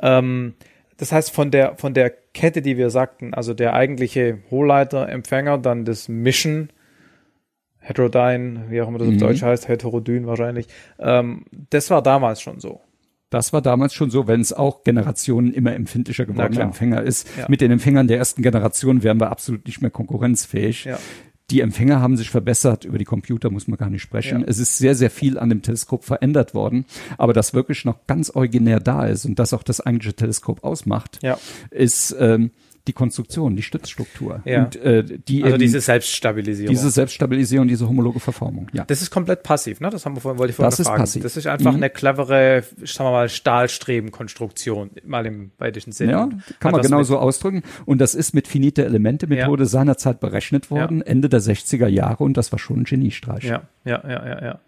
[0.00, 0.54] Ähm,
[1.00, 5.56] das heißt, von der, von der Kette, die wir sagten, also der eigentliche Hohlleiter, Empfänger,
[5.56, 6.70] dann das Mischen,
[7.78, 9.18] Heterodyne, wie auch immer das auf Mhm.
[9.18, 10.66] Deutsch heißt, Heterodyn wahrscheinlich,
[10.98, 12.82] ähm, das war damals schon so.
[13.30, 16.66] Das war damals schon so, wenn es auch Generationen immer empfindlicher gewordener klar.
[16.66, 17.28] Empfänger ist.
[17.38, 17.46] Ja.
[17.48, 20.84] Mit den Empfängern der ersten Generation wären wir absolut nicht mehr konkurrenzfähig.
[20.84, 20.98] Ja.
[21.50, 24.40] Die Empfänger haben sich verbessert, über die Computer muss man gar nicht sprechen.
[24.40, 24.46] Ja.
[24.46, 26.84] Es ist sehr, sehr viel an dem Teleskop verändert worden,
[27.18, 31.18] aber das wirklich noch ganz originär da ist und das auch das eigentliche Teleskop ausmacht,
[31.22, 31.38] Ja.
[31.70, 32.50] ist ähm,
[32.90, 34.42] die Konstruktion, die Stützstruktur.
[34.44, 34.64] Ja.
[34.64, 36.74] Und äh, die Also eben, diese Selbststabilisierung.
[36.74, 38.66] diese Selbststabilisierung, diese homologe Verformung.
[38.72, 38.84] Ja.
[38.84, 39.90] das ist komplett passiv, ne?
[39.90, 41.02] Das haben wir vorhin, wollte ich vorhin Das noch ist fragen.
[41.02, 41.22] passiv.
[41.22, 41.76] Das ist einfach Mhm.
[41.76, 46.12] eine clevere, sagen wir mal, Stahlstrebenkonstruktion, mal im weitesten Sinne.
[46.12, 47.62] Ja, kann man was genau mit- so ausdrücken.
[47.86, 52.50] Und das ist mit finite Elemente-Methode seinerzeit berechnet worden, Ende der 60er Jahre, und das
[52.52, 53.44] war schon ein Geniestreich.
[53.44, 54.58] Ja, ja, ja, ja, ja.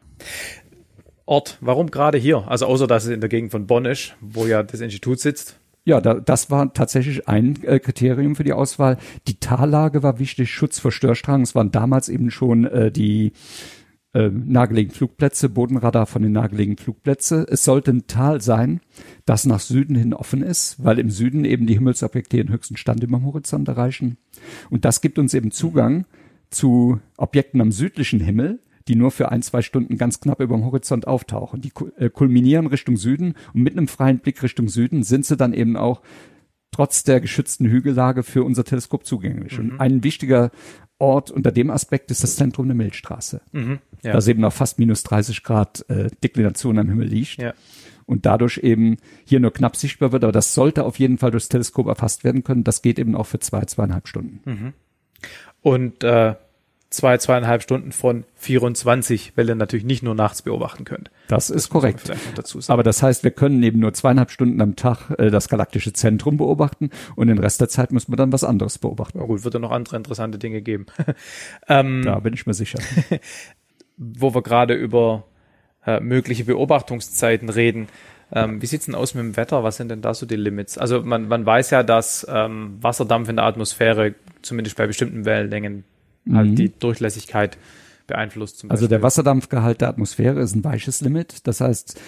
[1.25, 2.45] Ort, warum gerade hier?
[2.49, 5.59] Also außer, dass es in der Gegend von Bonn ist, wo ja das Institut sitzt.
[5.85, 8.99] Ja, da, das war tatsächlich ein äh, Kriterium für die Auswahl.
[9.27, 11.43] Die Tallage war wichtig, Schutz vor Störstrahlung.
[11.43, 13.33] Es waren damals eben schon äh, die
[14.15, 17.47] äh, nahegelegenen Flugplätze, Bodenradar von den nahegelegenen Flugplätze.
[17.49, 18.81] Es sollte ein Tal sein,
[19.25, 23.03] das nach Süden hin offen ist, weil im Süden eben die Himmelsobjekte ihren höchsten Stand
[23.03, 24.19] über dem Horizont erreichen.
[24.71, 26.05] Und das gibt uns eben Zugang
[26.51, 30.65] zu Objekten am südlichen Himmel, die nur für ein, zwei Stunden ganz knapp über dem
[30.65, 31.61] Horizont auftauchen.
[31.61, 35.53] Die äh, kulminieren Richtung Süden und mit einem freien Blick Richtung Süden sind sie dann
[35.53, 36.03] eben auch
[36.73, 39.59] trotz der geschützten Hügellage für unser Teleskop zugänglich.
[39.59, 40.51] Und ein wichtiger
[40.99, 43.43] Ort unter dem Aspekt ist das Zentrum der Milchstraße.
[44.03, 44.13] Ja.
[44.13, 47.41] Das eben auf fast minus 30 Grad äh, Deklination am Himmel liegt.
[47.41, 47.55] Ja.
[48.07, 51.49] Und dadurch eben hier nur knapp sichtbar wird, aber das sollte auf jeden Fall durchs
[51.49, 52.65] Teleskop erfasst werden können.
[52.65, 54.41] Das geht eben auch für zwei, zweieinhalb Stunden.
[55.61, 56.35] Und äh,
[56.93, 61.11] zwei, zweieinhalb Stunden von 24, weil ihr natürlich nicht nur nachts beobachten könnt.
[61.29, 62.13] Das ist Muss man korrekt.
[62.69, 66.37] Aber das heißt, wir können eben nur zweieinhalb Stunden am Tag äh, das galaktische Zentrum
[66.37, 69.19] beobachten und den Rest der Zeit müssen wir dann was anderes beobachten.
[69.19, 70.87] Na gut, wird ja noch andere interessante Dinge geben.
[71.69, 72.79] ähm, Da bin ich mir sicher.
[73.97, 75.25] Wo wir gerade über
[75.87, 77.89] äh, mögliche Beobachtungszeiten reden.
[78.35, 79.63] Ähm, wie sieht's denn aus mit dem Wetter?
[79.63, 80.79] Was sind denn da so die Limits?
[80.79, 85.85] Also man, man weiß ja, dass ähm, Wasserdampf in der Atmosphäre zumindest bei bestimmten Wellenlängen
[86.31, 87.59] halt die Durchlässigkeit
[88.07, 88.59] beeinflusst.
[88.59, 88.73] Zum Mhm.
[88.73, 89.03] Also der.
[89.03, 91.47] Wasserdampfgehalt der Atmosphäre ist ein weiches Limit.
[91.47, 92.01] Das heißt,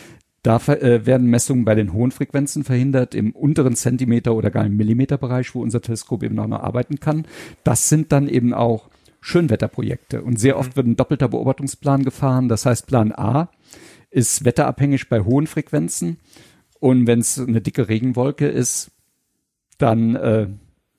[0.43, 4.77] da äh, werden Messungen bei den hohen Frequenzen verhindert, im unteren Zentimeter- oder gar im
[4.77, 7.27] Millimeterbereich, wo unser Teleskop eben auch noch arbeiten kann.
[7.65, 10.23] Das sind dann eben auch Schönwetterprojekte.
[10.23, 12.51] Und sehr oft wird ein doppelter Beobachtungsplan gefahren.
[12.51, 13.49] Das heißt, Plan A
[14.11, 16.19] ist wetterabhängig bei hohen Frequenzen.
[16.79, 18.91] Und wenn es eine dicke Regenwolke ist,
[19.79, 20.49] dann äh,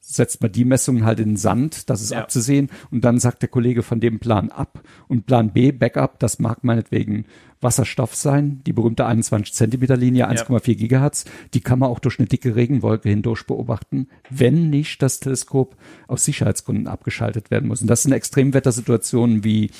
[0.08, 2.20] setzt man die Messungen halt in den Sand, das ist Ja.
[2.20, 2.70] abzusehen.
[2.92, 4.82] Und dann sagt der Kollege von dem Plan ab.
[5.08, 7.26] Und Plan B, Backup, das mag meinetwegen
[7.60, 11.26] Wasserstoff sein, die berühmte 21 Zentimeter Linie, 1,4 Gigahertz.
[11.56, 15.76] Die kann man auch durch eine dicke Regenwolke hindurch beobachten, wenn nicht das Teleskop
[16.08, 17.82] aus Sicherheitsgründen abgeschaltet werden muss.
[17.82, 19.72] Und das sind Extremwettersituationen wie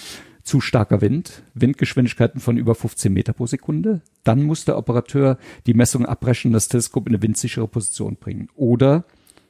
[0.42, 4.02] zu starker Wind, Windgeschwindigkeiten von über 15 Meter pro Sekunde.
[4.24, 8.50] Dann muss der Operateur die Messung abbrechen, das Teleskop in eine windsichere Position bringen.
[8.56, 9.06] Oder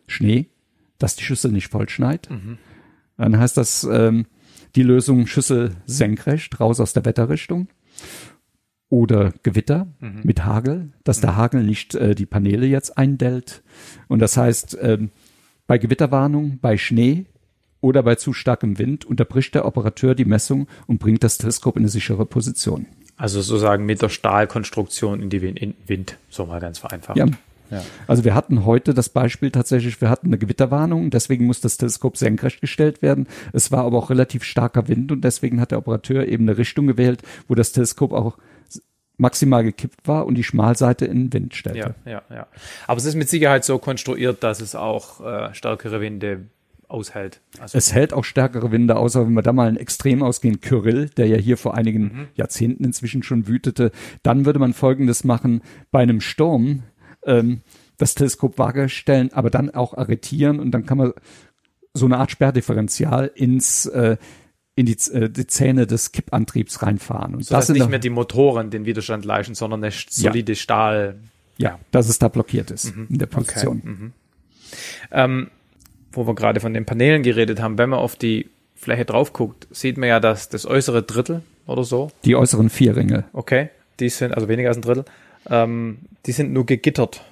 [0.08, 0.48] Schnee,
[0.98, 2.30] dass die Schüssel nicht vollschneit.
[3.18, 4.26] Dann heißt das ähm,
[4.76, 7.68] die Lösung Schüssel senkrecht, raus aus der Wetterrichtung.
[8.90, 9.88] Oder Gewitter
[10.24, 13.64] mit Hagel, dass der Hagel nicht äh, die Paneele jetzt eindellt.
[14.08, 15.10] Und das heißt, ähm,
[15.66, 17.26] bei Gewitterwarnung, bei Schnee
[17.82, 21.84] oder bei zu starkem Wind unterbricht der Operateur die Messung und bringt das Teleskop in
[21.84, 22.86] eine sichere Position.
[23.18, 27.18] Also sozusagen mit der Stahlkonstruktion in die Wind, in Wind so mal ganz vereinfacht.
[27.18, 27.26] Ja.
[27.70, 27.82] Ja.
[28.08, 32.18] Also wir hatten heute das Beispiel tatsächlich, wir hatten eine Gewitterwarnung, deswegen muss das Teleskop
[32.18, 33.28] senkrecht gestellt werden.
[33.54, 36.88] Es war aber auch relativ starker Wind und deswegen hat der Operateur eben eine Richtung
[36.88, 38.38] gewählt, wo das Teleskop auch
[39.18, 41.96] maximal gekippt war und die Schmalseite in den Wind stellte.
[42.06, 42.48] Ja, ja, ja.
[42.88, 46.48] Aber es ist mit Sicherheit so konstruiert, dass es auch äh, stärkere Winde
[46.88, 47.42] aushält.
[47.60, 50.62] Also es hält auch stärkere Winde aus, aber wenn wir da mal ein Extrem ausgehen,
[50.62, 52.28] Kyrill, der ja hier vor einigen mhm.
[52.36, 53.92] Jahrzehnten inzwischen schon wütete,
[54.24, 56.84] dann würde man Folgendes machen, bei einem Sturm
[57.26, 57.62] ähm,
[57.98, 61.14] das Teleskop vage stellen, aber dann auch arretieren und dann kann man
[61.94, 64.18] so eine Art Sperrdifferenzial ins äh,
[64.76, 67.36] in die, äh, die Zähne des Kippantriebs reinfahren.
[67.36, 70.56] Und so das sind nicht mehr die Motoren den Widerstand leisten, sondern eine solide ja.
[70.56, 71.16] Stahl.
[71.58, 73.08] Ja, dass es da blockiert ist mhm.
[73.10, 73.78] in der Position.
[73.78, 73.90] Okay.
[73.90, 74.14] Mhm.
[75.12, 75.52] Ähm,
[76.12, 79.68] wo wir gerade von den Paneelen geredet haben, wenn man auf die Fläche drauf guckt,
[79.72, 82.12] sieht man ja, dass das äußere Drittel oder so.
[82.26, 83.24] Die äußeren vier Ringe.
[83.32, 83.70] Okay,
[84.02, 85.06] die sind, also weniger als ein Drittel,
[85.50, 87.24] ähm, die sind nur gegittert.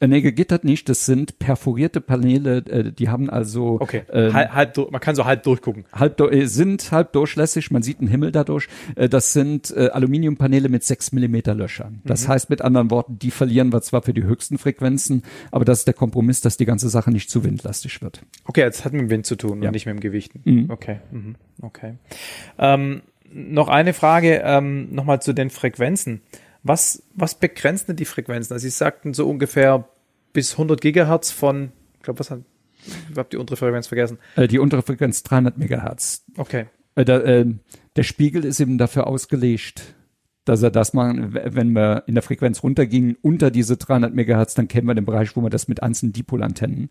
[0.00, 0.88] Äh, nee, gegittert nicht.
[0.88, 2.58] Das sind perforierte Paneele.
[2.58, 3.78] Äh, die haben also.
[3.80, 4.02] Okay.
[4.12, 5.84] Ähm, halb, halb, man kann so halb durchgucken.
[5.92, 7.70] Halb, äh, sind halb durchlässig.
[7.70, 8.68] Man sieht einen Himmel dadurch.
[8.94, 12.00] Das sind äh, Aluminiumpaneele mit sechs Millimeter Löchern.
[12.04, 12.32] Das mhm.
[12.32, 15.86] heißt mit anderen Worten, die verlieren wir zwar für die höchsten Frequenzen, aber das ist
[15.86, 18.22] der Kompromiss, dass die ganze Sache nicht zu windlastig wird.
[18.44, 19.68] Okay, jetzt hat mit dem Wind zu tun ja.
[19.68, 20.40] und nicht mit dem Gewichten.
[20.44, 20.70] Mhm.
[20.70, 21.00] Okay.
[21.10, 21.36] Mhm.
[21.62, 21.94] Okay.
[22.58, 23.02] Ähm,
[23.32, 26.20] noch eine Frage ähm, nochmal zu den Frequenzen.
[26.64, 28.54] Was, was begrenzt denn die Frequenzen?
[28.54, 29.86] Also Sie sagten so ungefähr
[30.32, 32.40] bis 100 Gigahertz von, ich glaube, was hat,
[33.10, 34.18] ich habe die untere Frequenz vergessen.
[34.34, 36.24] Äh, die untere Frequenz 300 Megahertz.
[36.36, 36.66] Okay.
[36.96, 37.46] Äh, der, äh,
[37.96, 39.94] der Spiegel ist eben dafür ausgelegt,
[40.46, 44.68] dass er das machen, wenn wir in der Frequenz runtergingen unter diese 300 Megahertz, dann
[44.68, 46.90] kennen wir den Bereich, wo man das mit einzelnen Dipolantennen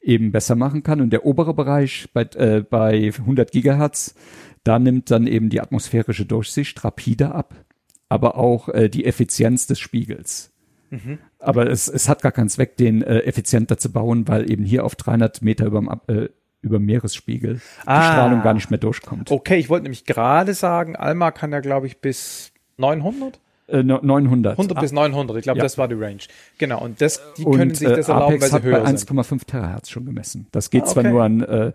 [0.00, 1.00] eben besser machen kann.
[1.00, 4.14] Und der obere Bereich bei, äh, bei 100 Gigahertz,
[4.62, 7.64] da nimmt dann eben die atmosphärische Durchsicht rapide ab
[8.08, 10.50] aber auch äh, die Effizienz des Spiegels.
[10.90, 11.18] Mhm.
[11.38, 14.84] Aber es, es hat gar keinen Zweck, den äh, effizienter zu bauen, weil eben hier
[14.84, 16.28] auf 300 Meter über äh,
[16.60, 18.00] über Meeresspiegel ah.
[18.00, 19.30] die Strahlung gar nicht mehr durchkommt.
[19.30, 23.40] Okay, ich wollte nämlich gerade sagen, Alma kann ja, glaube ich, bis 900?
[23.68, 24.52] Äh, 900.
[24.52, 24.80] 100 ah.
[24.80, 25.62] bis 900, ich glaube, ja.
[25.62, 26.18] das war die Range.
[26.58, 29.06] Genau, und das, die können und, sich das äh, erlauben, Apex weil sie höher hat
[29.06, 30.46] bei 1,5 Terahertz schon gemessen.
[30.50, 30.92] Das geht ah, okay.
[30.94, 31.72] zwar nur an äh,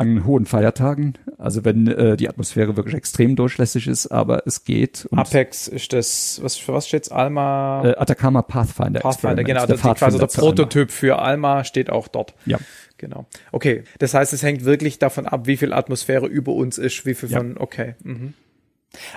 [0.00, 5.06] an hohen Feiertagen, also wenn äh, die Atmosphäre wirklich extrem durchlässig ist, aber es geht.
[5.12, 7.10] Apex ist das, was für was steht's?
[7.10, 7.82] Alma?
[7.84, 9.00] Äh, Atacama Pathfinder.
[9.00, 12.34] Pathfinder, genau, der, der, quasi der Prototyp für Alma steht auch dort.
[12.46, 12.58] Ja.
[12.96, 13.26] Genau.
[13.52, 17.14] Okay, das heißt, es hängt wirklich davon ab, wie viel Atmosphäre über uns ist, wie
[17.14, 17.60] viel von, ja.
[17.60, 17.94] okay.
[18.02, 18.34] Mhm.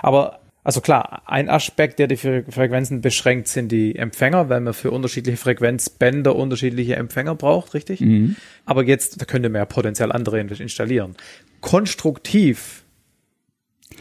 [0.02, 4.90] Aber also klar, ein Aspekt, der die Frequenzen beschränkt, sind die Empfänger, weil man für
[4.90, 8.00] unterschiedliche Frequenzbänder unterschiedliche Empfänger braucht, richtig?
[8.00, 8.36] Mhm.
[8.64, 11.16] Aber jetzt, da könnte man ja potenziell andere installieren.
[11.60, 12.84] Konstruktiv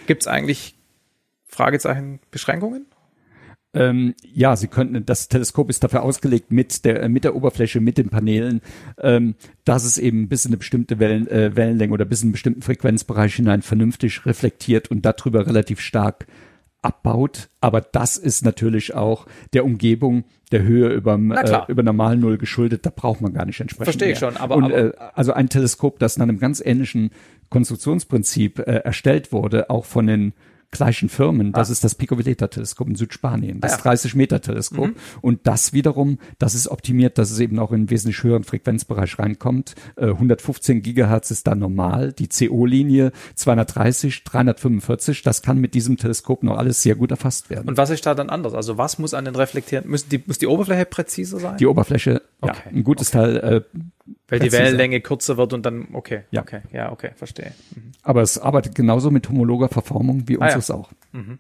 [0.08, 0.76] gibt's eigentlich
[1.46, 2.86] Fragezeichen Beschränkungen?
[3.76, 7.98] Ähm, ja, Sie könnten, das Teleskop ist dafür ausgelegt mit der, mit der Oberfläche, mit
[7.98, 8.62] den Paneelen,
[9.00, 12.32] ähm, dass es eben bis in eine bestimmte Wellen, äh, Wellenlänge oder bis in einen
[12.34, 16.28] bestimmten Frequenzbereich hinein vernünftig reflektiert und darüber relativ stark
[16.84, 17.50] abbaut.
[17.62, 22.86] Aber das ist natürlich auch der Umgebung der Höhe über, äh, über normal Null geschuldet.
[22.86, 23.86] Da braucht man gar nicht entsprechend.
[23.86, 24.38] Verstehe ich schon.
[24.38, 27.12] Aber, Und, aber äh, also ein Teleskop, das nach einem ganz ähnlichen
[27.50, 30.34] Konstruktionsprinzip äh, erstellt wurde, auch von den
[30.74, 31.54] gleichen Firmen.
[31.54, 31.72] Das ah.
[31.72, 33.84] ist das Pico Veleta Teleskop in Südspanien, das ah, ja.
[33.84, 34.88] 30 Meter Teleskop.
[34.88, 34.96] Mhm.
[35.22, 39.18] Und das wiederum, das ist optimiert, dass es eben auch in einen wesentlich höheren Frequenzbereich
[39.20, 39.76] reinkommt.
[39.96, 42.14] Äh, 115 Gigahertz ist da normal.
[42.14, 47.70] Die CO-Linie 230, 345, das kann mit diesem Teleskop noch alles sehr gut erfasst werden.
[47.70, 48.54] Und was ist da dann anders?
[48.54, 49.90] Also was muss an den reflektieren?
[49.90, 51.58] Muss die, muss die Oberfläche präziser sein?
[51.58, 52.54] Die Oberfläche, okay.
[52.66, 53.18] ja, ein gutes okay.
[53.18, 53.62] Teil äh,
[54.28, 56.42] weil die Wellenlänge kürzer wird und dann, okay, ja.
[56.42, 57.54] okay, ja, okay, verstehe.
[57.76, 57.92] Mhm.
[58.02, 60.80] Aber es arbeitet genauso mit homologer Verformung wie unseres ah, ja.
[60.80, 60.92] auch.
[61.12, 61.40] Mhm.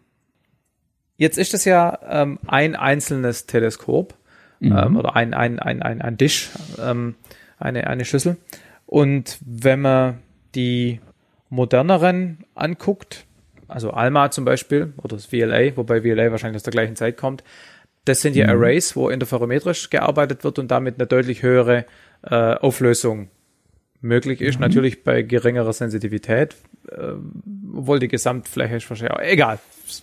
[1.17, 4.15] Jetzt ist es ja ähm, ein einzelnes Teleskop
[4.59, 4.77] mhm.
[4.77, 6.49] ähm, oder ein, ein, ein, ein, ein Dish,
[6.81, 7.15] ähm,
[7.57, 8.37] eine, eine Schüssel.
[8.85, 10.19] Und wenn man
[10.55, 11.01] die
[11.49, 13.25] moderneren anguckt,
[13.67, 17.43] also Alma zum Beispiel oder das VLA, wobei VLA wahrscheinlich aus der gleichen Zeit kommt,
[18.05, 18.61] das sind ja mhm.
[18.61, 21.85] Arrays, wo interferometrisch gearbeitet wird und damit eine deutlich höhere
[22.23, 23.29] äh, Auflösung
[24.01, 24.55] möglich ist.
[24.55, 24.61] Mhm.
[24.61, 26.55] Natürlich bei geringerer Sensitivität,
[26.89, 27.13] äh,
[27.75, 29.59] obwohl die Gesamtfläche ist wahrscheinlich auch, egal,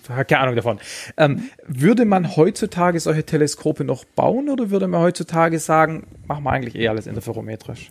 [0.06, 0.80] keine Ahnung davon.
[1.16, 6.50] Ähm, würde man heutzutage solche Teleskope noch bauen oder würde man heutzutage sagen, machen wir
[6.50, 7.90] eigentlich eh alles interferometrisch?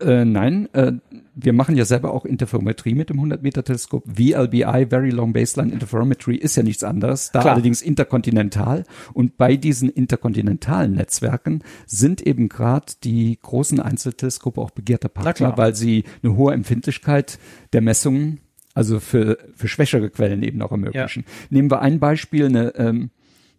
[0.00, 0.92] Äh, nein, äh,
[1.34, 4.04] wir machen ja selber auch Interferometrie mit dem 100-Meter-Teleskop.
[4.06, 7.54] VLBI, Very Long Baseline Interferometry, ist ja nichts anderes, da Klar.
[7.54, 8.84] allerdings interkontinental.
[9.12, 15.74] Und bei diesen interkontinentalen Netzwerken sind eben gerade die großen Einzelteleskope auch begehrter Partner, weil
[15.74, 17.38] sie eine hohe Empfindlichkeit
[17.72, 18.40] der Messungen,
[18.74, 21.24] also für, für schwächere Quellen eben auch ermöglichen.
[21.50, 23.10] Nehmen wir ein Beispiel, eine, ähm,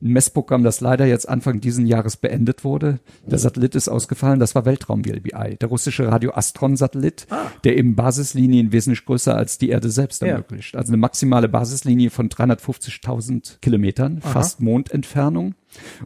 [0.02, 3.00] ein Messprogramm, das leider jetzt Anfang diesen Jahres beendet wurde.
[3.26, 7.28] Der Satellit ist ausgefallen, das war Weltraum VLBI, der russische Radio-Astron-Satellit,
[7.64, 10.28] der eben Basislinien wesentlich größer als die Erde selbst Ah.
[10.28, 10.32] Ja.
[10.34, 10.76] ermöglicht.
[10.76, 15.56] Also eine maximale Basislinie von 350.000 Kilometern, fast Mondentfernung.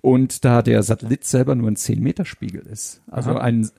[0.02, 3.40] Und da der Satellit selber nur ein 10-Meter-Spiegel ist, also Aha.
[3.42, 3.70] ein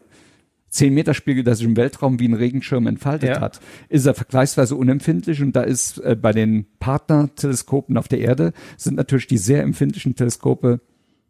[0.74, 3.40] 10-Meter-Spiegel, der sich im Weltraum wie ein Regenschirm entfaltet Ja.
[3.40, 8.52] hat, ist er vergleichsweise unempfindlich und da ist äh, bei den Partnerteleskopen auf der Erde
[8.76, 10.80] sind natürlich die sehr empfindlichen Teleskope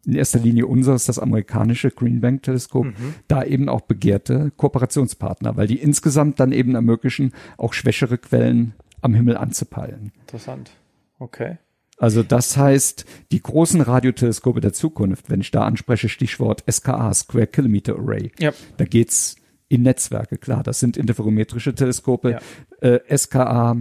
[0.06, 2.88] in erster Linie unseres, das amerikanische Green Bank Teleskop,
[3.26, 9.14] da eben auch begehrte Kooperationspartner, weil die insgesamt dann eben ermöglichen, auch schwächere Quellen am
[9.14, 10.12] Himmel anzupeilen.
[10.20, 10.72] Interessant.
[11.18, 11.56] Okay.
[11.98, 17.46] Also das heißt, die großen Radioteleskope der Zukunft, wenn ich da anspreche, Stichwort SKA, Square
[17.46, 18.52] Kilometer Array, Ja.
[18.76, 19.36] da geht's
[19.68, 22.38] in Netzwerke, klar, das sind interferometrische Teleskope,
[22.80, 23.76] äh, SKA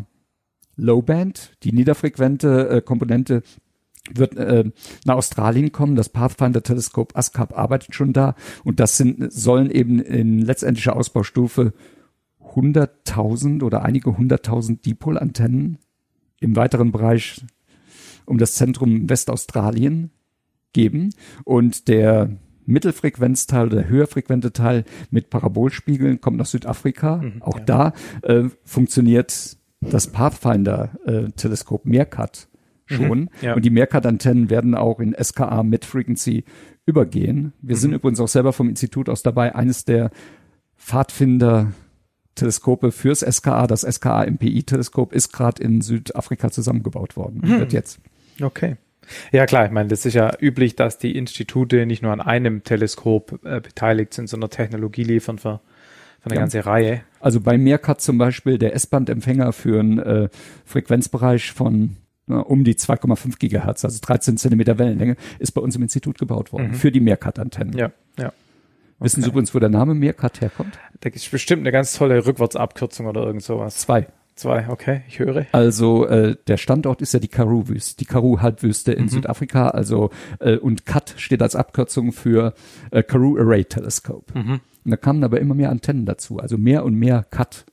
[0.76, 3.44] Low Band, die niederfrequente äh, Komponente
[4.14, 4.66] wird äh,
[5.06, 5.96] nach Australien kommen.
[5.96, 11.74] Das Pathfinder-Teleskop ASCAP arbeitet schon da und das sind sollen eben in letztendlicher Ausbaustufe
[12.56, 15.78] 100.000 oder einige hunderttausend Dipol-Antennen
[16.40, 17.42] im weiteren Bereich
[18.26, 20.12] um das Zentrum Westaustralien
[20.74, 21.10] geben
[21.44, 22.30] und der
[22.66, 27.22] Mittelfrequenzteil oder der höherfrequente Teil mit Parabolspiegeln kommt nach Südafrika.
[27.42, 32.48] Auch da äh, funktioniert das Pathfinder-Teleskop Meerkat
[32.86, 33.30] schon.
[33.42, 33.54] ja.
[33.54, 36.46] Und die Meerkat-Antennen werden auch in SKA Mid Frequency
[36.86, 37.54] übergehen.
[37.62, 40.12] Wir sind übrigens auch selber vom Institut aus dabei, eines der
[40.78, 41.72] Pfadfinder
[42.36, 47.42] Teleskope fürs SKA, das SKA MPI-Teleskop, ist gerade in Südafrika zusammengebaut worden.
[47.42, 48.00] und Wird jetzt.
[48.42, 48.76] Okay.
[49.34, 52.64] Ja klar, ich meine, das ist ja üblich, dass die Institute nicht nur an einem
[52.64, 55.60] Teleskop äh, beteiligt sind, sondern Technologie liefern für,
[56.22, 56.42] für eine Ja.
[56.42, 57.02] ganze Reihe.
[57.20, 60.30] Also bei Meerkat zum Beispiel der S-Band-Empfänger für einen äh,
[60.66, 65.82] Frequenzbereich von na, um die 2,5 Gigahertz, also 13 Zentimeter Wellenlänge, ist bei uns im
[65.84, 67.78] Institut gebaut worden für die Meerkat-Antennen.
[67.78, 68.32] Ja, ja.
[69.00, 69.34] Wissen Sie Okay.
[69.34, 70.80] übrigens, wo der Name Meerkat herkommt?
[71.02, 73.76] Da ist bestimmt eine ganz tolle Rückwärtsabkürzung oder irgend sowas.
[73.76, 74.08] Zwei.
[74.36, 75.46] Zwei, okay, ich höre.
[75.52, 79.70] Also äh, der Standort ist ja die Karoo-Wüste, die Karoo-Halbwüste in Südafrika.
[79.70, 80.10] Also
[80.62, 82.54] und und CAT steht als Abkürzung für
[82.90, 84.34] äh, Karoo Array Telescope.
[84.34, 87.66] Und da kamen aber immer mehr Antennen dazu, also mehr und mehr CAT,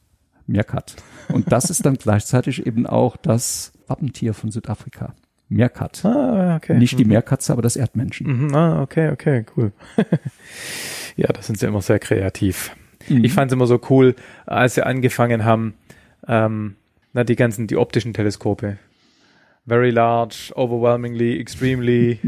[0.46, 0.96] mehr CAT.
[1.32, 5.14] Und das ist dann gleichzeitig eben auch das Wappentier von Südafrika.
[5.48, 6.04] Meerkat.
[6.04, 6.78] Ah, okay.
[6.78, 8.46] Nicht die Meerkatze, aber das Erdmenschen.
[8.46, 9.72] Mhm, ah, okay, okay, cool.
[11.16, 12.70] ja, da sind sie immer sehr kreativ.
[13.08, 13.24] Mhm.
[13.24, 14.14] Ich fand es immer so cool,
[14.46, 15.74] als sie angefangen haben,
[16.26, 16.76] ähm,
[17.12, 18.78] na, die ganzen, die optischen Teleskope.
[19.66, 22.18] Very large, overwhelmingly, extremely.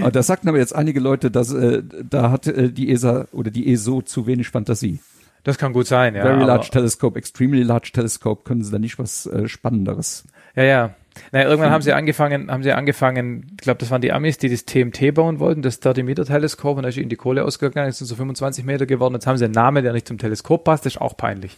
[0.00, 3.50] Aber da sagten aber jetzt einige Leute, dass äh, da hat äh, die ESA oder
[3.50, 5.00] die ESO zu wenig Fantasie.
[5.44, 6.22] Das kann gut sein, ja.
[6.22, 10.24] Very Large Telescope, Extremely Large Telescope, können sie da nicht was äh, Spannenderes?
[10.56, 10.94] Ja, ja.
[11.32, 14.48] Naja, irgendwann haben sie angefangen, haben sie angefangen, ich glaube, das waren die Amis, die
[14.48, 18.06] das TMT bauen wollten, das 30-Meter-Teleskop, und da ist ihnen die Kohle ausgegangen, es sind
[18.06, 20.94] so 25 Meter geworden, jetzt haben sie einen Namen, der nicht zum Teleskop passt, das
[20.94, 21.56] ist auch peinlich.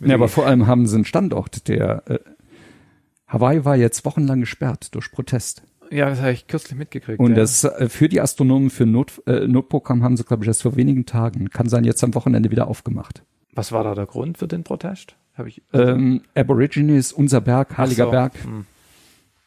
[0.00, 2.18] Ja, aber vor allem haben sie einen Standort, der äh,
[3.28, 5.62] Hawaii war jetzt wochenlang gesperrt durch Protest.
[5.90, 7.20] Ja, das habe ich kürzlich mitgekriegt.
[7.20, 7.36] Und ja.
[7.36, 10.76] das äh, für die Astronomen für Not, äh, Notprogramm haben sie, glaube ich, erst vor
[10.76, 13.22] wenigen Tagen, kann sein, jetzt am Wochenende wieder aufgemacht.
[13.54, 15.16] Was war da der Grund für den Protest?
[15.34, 15.62] Habe ich.
[15.72, 18.10] Ähm, Aborigines, unser Berg, heiliger so.
[18.10, 18.32] Berg.
[18.44, 18.66] Hm.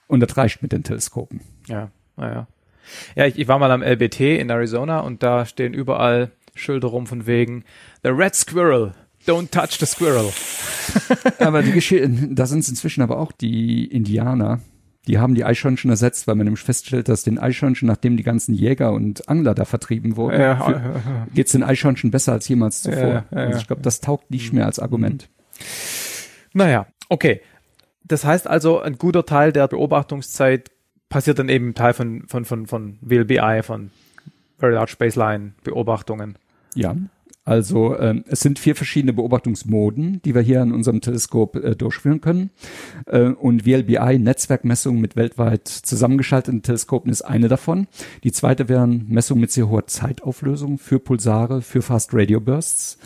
[0.08, 1.42] Und das reicht mit den Teleskopen.
[1.68, 2.48] Ja, naja.
[3.16, 7.08] Ja, ich, ich war mal am LBT in Arizona und da stehen überall Schilder rum
[7.08, 7.64] von wegen
[8.04, 8.94] The Red Squirrel,
[9.28, 10.32] don't touch the squirrel.
[11.40, 14.60] Aber die Geschichte, da sind es inzwischen aber auch die Indianer,
[15.08, 18.54] die haben die Eichhörnchen ersetzt, weil man nämlich feststellt, dass den Eichhörnchen, nachdem die ganzen
[18.54, 23.26] Jäger und Angler da vertrieben wurden, Ja, für- geht's den Eichhörnchen besser als jemals zuvor.
[23.32, 25.28] Also ich glaube, das taugt nicht mehr als Argument.
[26.54, 27.42] Naja, okay.
[28.04, 30.72] Das heißt also, ein guter Teil der Beobachtungszeit
[31.10, 33.92] passiert dann eben im Teil von, von, von, von VLBI, von
[34.60, 36.38] Very Large Baseline Beobachtungen.
[36.76, 36.96] Ja.
[37.46, 42.20] Also ähm, es sind vier verschiedene Beobachtungsmoden, die wir hier an unserem Teleskop äh, durchführen
[42.20, 42.50] können.
[43.06, 47.88] Äh, und VLBI, Netzwerkmessungen mit weltweit zusammengeschalteten Teleskopen, ist eine davon.
[48.24, 52.98] Die zweite wären Messungen mit sehr hoher Zeitauflösung für Pulsare, für Fast Radio Bursts.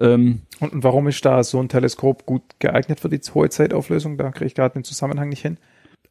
[0.00, 4.16] Ähm, Und, und warum ist da so ein Teleskop gut geeignet für die hohe Zeitauflösung?
[4.16, 5.58] Da kriege ich gerade den Zusammenhang nicht hin.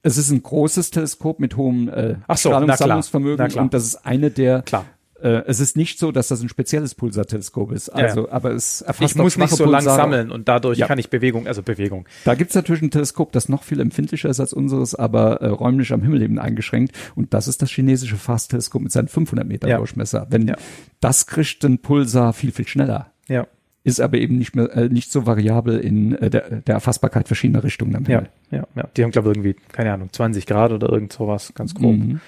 [0.03, 4.61] es ist ein großes Teleskop mit hohem äh, so, Strahlungssammlungsvermögen und das ist eine der
[4.63, 4.85] Klar.
[5.21, 7.89] Äh, es ist nicht so, dass das ein spezielles Pulsarteleskop ist.
[7.89, 8.31] Also, ja.
[8.33, 9.97] aber es erfasst Ich muss nicht so schwache lang Pulsare.
[10.01, 10.87] sammeln und dadurch Ja.
[10.87, 12.05] kann ich Bewegung, also Bewegung.
[12.25, 15.91] Da gibt's natürlich ein Teleskop, das noch viel empfindlicher ist als unseres, aber äh, räumlich
[15.93, 16.95] am Himmel eben eingeschränkt.
[17.15, 19.77] Und das ist das chinesische FAST-Teleskop mit seinen 500 Meter Ja.
[19.77, 20.27] Durchmesser.
[20.29, 20.55] Wenn Ja.
[20.99, 23.11] das kriegt den Pulsar viel, viel schneller.
[23.27, 23.47] Ja.
[23.83, 27.63] Ist aber eben nicht mehr äh, nicht so variabel in äh, der, der Erfassbarkeit verschiedener
[27.63, 28.29] Richtungen am Ja, Himmel.
[28.51, 28.89] ja, ja.
[28.97, 31.95] Die haben, glaube ich, irgendwie, keine Ahnung, 20 Grad oder irgend sowas, ganz grob.
[31.95, 32.19] Mhm.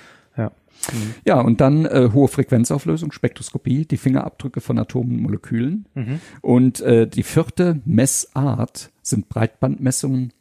[1.25, 1.35] Ja.
[1.35, 5.85] Ja, und dann äh, hohe Frequenzauflösung, Spektroskopie, die Fingerabdrücke von Atomen und Molekülen.
[5.93, 6.19] Mhm.
[6.41, 10.33] Und äh, die vierte Messart sind Breitbandmessungen,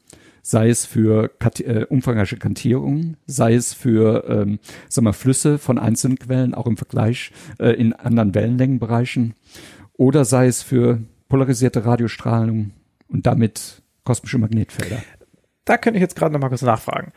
[0.43, 4.59] sei es für Kat äh, umfangreiche Kantierungen, sei es für ähm,
[4.89, 9.35] sag mal, Flüsse von einzelnen Quellen, auch im Vergleich äh, in anderen Wellenlängenbereichen,
[9.95, 12.71] oder sei es für polarisierte Radiostrahlung
[13.09, 15.03] und damit kosmische Magnetfelder.
[15.65, 17.13] Da könnte ich jetzt gerade noch mal kurz nachfragen.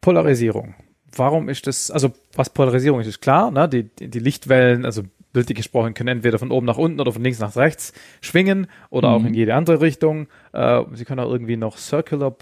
[0.00, 0.74] Polarisierung.
[1.16, 3.68] Warum ist das, also was Polarisierung ist, ist klar, ne?
[3.68, 5.02] die, die, Lichtwellen, also
[5.32, 9.08] bildlich gesprochen, können entweder von oben nach unten oder von links nach rechts schwingen oder
[9.10, 10.28] auch in jede andere Richtung.
[10.52, 12.34] Äh, sie können auch irgendwie noch circular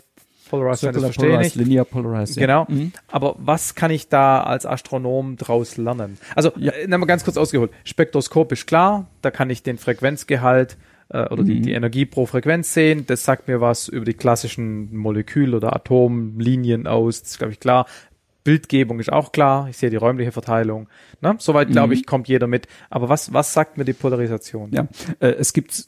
[0.48, 1.66] polarized sein, das Circular verstehe ich polarized, nicht.
[1.66, 2.36] linear polarized.
[2.36, 2.40] ja.
[2.46, 2.66] Genau.
[2.68, 2.92] Mhm.
[3.10, 6.18] Aber was kann ich da als Astronom draus lernen?
[6.36, 6.72] Also, Ja.
[6.72, 7.72] äh, nimm mal ganz kurz ausgeholt.
[7.82, 10.76] Spektroskop ist klar, da kann ich den Frequenzgehalt
[11.10, 11.62] äh, oder die, Mhm.
[11.62, 13.04] die Energie pro Frequenz sehen.
[13.06, 17.22] Das sagt mir was über die klassischen Molekül- oder Atomlinien aus.
[17.22, 17.86] Das ist, glaube ich, klar.
[18.44, 19.68] Bildgebung ist auch klar.
[19.68, 20.88] Ich sehe die räumliche Verteilung.
[21.20, 21.36] Ne?
[21.38, 22.68] Soweit, glaube ich, kommt jeder mit.
[22.90, 24.70] Aber was, was sagt mir die Polarisation?
[24.70, 24.76] Mhm.
[24.76, 24.88] Ja,
[25.20, 25.86] äh, es gibt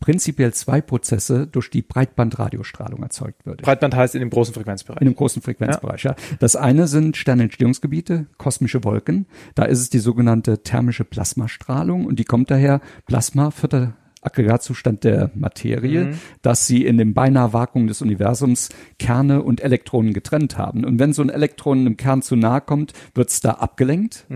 [0.00, 3.62] prinzipiell zwei Prozesse, durch die Breitbandradiostrahlung erzeugt wird.
[3.62, 5.00] Breitband heißt in dem großen Frequenzbereich.
[5.00, 6.04] in einem großen Frequenzbereich.
[6.04, 6.14] Ja.
[6.38, 9.26] Das eine sind Sternentstehungsgebiete, kosmische Wolken.
[9.54, 13.94] Da ist es die sogenannte thermische Plasmastrahlung und die kommt daher Plasma, vierter
[14.28, 18.68] Aggregatzustand der Materie, dass sie in dem beinahe Vakuum des Universums
[18.98, 20.84] Kerne und Elektronen getrennt haben.
[20.84, 24.26] Und wenn so ein Elektron einem Kern zu nahe kommt, wird es da abgelenkt,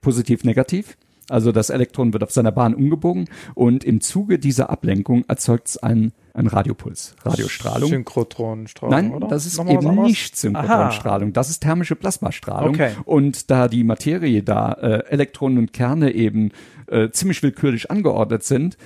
[0.00, 0.96] positiv, negativ.
[1.28, 5.76] Also das Elektron wird auf seiner Bahn umgebogen und im Zuge dieser Ablenkung erzeugt es
[5.76, 7.90] einen, einen Radiopuls, Radiostrahlung.
[7.90, 9.26] Synchrotronstrahlung, Nein, oder?
[9.26, 11.32] das ist Nochmal eben nicht Synchrotronstrahlung.
[11.32, 12.74] Das ist thermische Plasmastrahlung.
[12.74, 12.92] Okay.
[13.04, 16.52] Und da die Materie, da äh, Elektronen und Kerne eben
[16.86, 18.76] äh, ziemlich willkürlich angeordnet sind,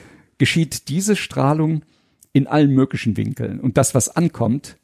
[0.41, 1.83] geschieht diese Strahlung
[2.33, 3.61] in allen möglichen Winkeln.
[3.61, 4.79] Und das, was ankommt,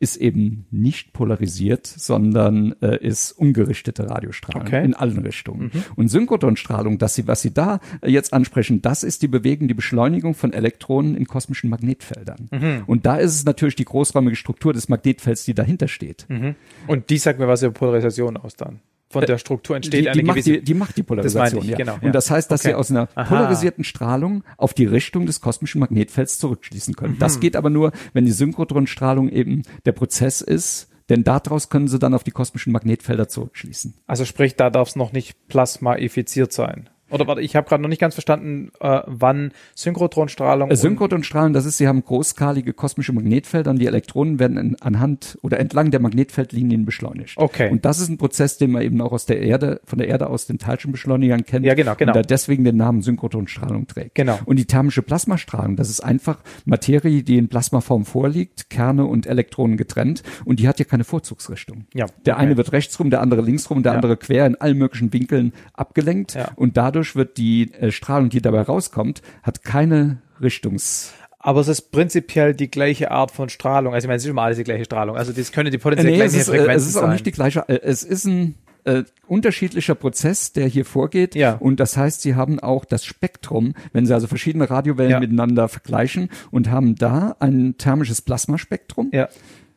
[0.00, 4.84] ist eben nicht polarisiert, sondern äh, ist ungerichtete Radiostrahlung Okay.
[4.84, 5.70] in allen Richtungen.
[5.94, 9.74] Und Synchrotronstrahlung, dass sie, was Sie da äh, jetzt ansprechen, das ist die Bewegung, die
[9.74, 12.48] Beschleunigung von Elektronen in kosmischen Magnetfeldern.
[12.86, 16.26] Und da ist es natürlich die großräumige Struktur des Magnetfelds, die dahinter steht.
[16.28, 16.56] Mhm.
[16.88, 18.80] Und die sagt mir was über Polarisation aus dann.
[19.12, 20.52] Von der Struktur entsteht Äh, die, eine die, macht gewisse.
[20.52, 21.76] die, die macht die Polarisation, ich, ja.
[21.76, 22.06] genau, ja.
[22.06, 22.70] Und das heißt, dass Okay.
[22.70, 23.24] sie aus einer Aha.
[23.24, 27.14] polarisierten Strahlung auf die Richtung des kosmischen Magnetfelds zurückschließen können.
[27.14, 27.18] Mhm.
[27.18, 31.98] Das geht aber nur, wenn die Synchrotronstrahlung eben der Prozess ist, denn daraus können sie
[31.98, 33.94] dann auf die kosmischen Magnetfelder zurückschließen.
[34.06, 36.88] also sprich, da darf es noch nicht plasmaifiziert sein.
[37.12, 40.70] Oder warte, ich habe gerade noch nicht ganz verstanden, äh, wann Synchrotronstrahlung.
[40.70, 45.38] Äh, Synchrotronstrahlen, das ist, sie haben großskalige kosmische Magnetfelder und die Elektronen werden in, anhand
[45.42, 47.36] oder entlang der Magnetfeldlinien beschleunigt.
[47.36, 47.70] Okay.
[47.70, 50.28] Und das ist ein Prozess, den man eben auch aus der Erde, von der Erde
[50.28, 51.66] aus den Teilchenbeschleunigern kennt.
[51.66, 52.10] Ja, genau, genau.
[52.10, 54.14] Und der deswegen den Namen Synchrotronstrahlung trägt.
[54.14, 54.38] Genau.
[54.44, 59.76] Und die thermische Plasmastrahlung, das ist einfach Materie, die in Plasmaform vorliegt, Kerne und Elektronen
[59.76, 61.86] getrennt und die hat ja keine Vorzugsrichtung.
[61.94, 62.42] Ja, Der okay.
[62.44, 63.96] eine wird rechts rum, der andere links rum, der Ja.
[63.96, 66.50] andere quer in allen möglichen Winkeln abgelenkt Ja.
[66.56, 71.90] und dadurch wird die äh, Strahlung, die dabei rauskommt, hat keine Richtungs Aber es ist
[71.92, 73.94] prinzipiell die gleiche Art von Strahlung.
[73.94, 75.16] Also ich meine, es ist immer alles die gleiche Strahlung.
[75.16, 77.10] Also das können die potenziell nee, es gleiche ist, äh, Frequenzen es ist auch sein.
[77.12, 81.34] nicht die gleiche, äh, es ist ein äh, unterschiedlicher Prozess, der hier vorgeht.
[81.34, 81.54] Ja.
[81.54, 85.20] Und das heißt, sie haben auch das Spektrum, wenn sie also verschiedene Radiowellen Ja.
[85.20, 89.10] miteinander vergleichen und haben da ein thermisches Plasmaspektrum.
[89.12, 89.28] ja,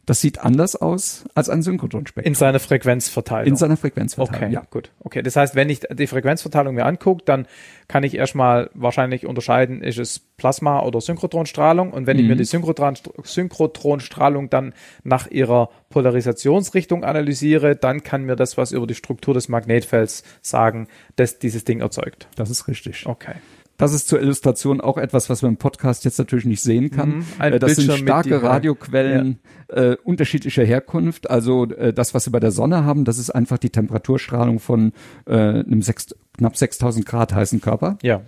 [0.06, 2.28] Das sieht anders aus als ein Synchrotronspektrum.
[2.32, 3.48] in seiner Frequenzverteilung.
[3.48, 4.44] In seiner Frequenzverteilung.
[4.44, 4.64] Okay, Ja.
[4.70, 4.92] gut.
[5.00, 7.48] Okay, das heißt, wenn ich die Frequenzverteilung mir angucke, dann
[7.88, 11.92] kann ich erstmal wahrscheinlich unterscheiden, ist es Plasma oder Synchrotronstrahlung.
[11.92, 12.30] Und wenn ich Mhm.
[12.30, 18.88] mir die Synchrotron Synchrotronstrahlung dann nach ihrer Polarisationsrichtung analysiere, dann kann mir das was über
[18.88, 22.28] die Struktur des Magnetfelds sagen, das dieses Ding erzeugt.
[22.36, 23.06] Das ist richtig.
[23.06, 23.36] Okay.
[23.78, 27.18] Das ist zur Illustration auch etwas, was man im Podcast jetzt natürlich nicht sehen kann.
[27.18, 27.26] Mhm.
[27.40, 31.30] Äh, das sind Bildschirm mit starke Radioquellen äh, unterschiedlicher Herkunft.
[31.30, 34.94] Also äh, das, was wir bei der Sonne haben, das ist einfach die Temperaturstrahlung von
[35.26, 37.98] äh, einem sechs, knapp 6000 Grad heißen Körper.
[38.02, 38.22] Ja.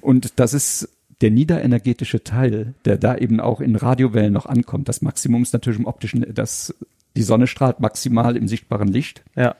[0.00, 0.88] Und das ist
[1.20, 4.88] der niederenergetische Teil, der da eben auch in Radiowellen noch ankommt.
[4.88, 6.74] Das Maximum ist natürlich im optischen, das
[7.16, 9.22] die Sonne strahlt maximal im sichtbaren Licht.
[9.36, 9.54] Ja.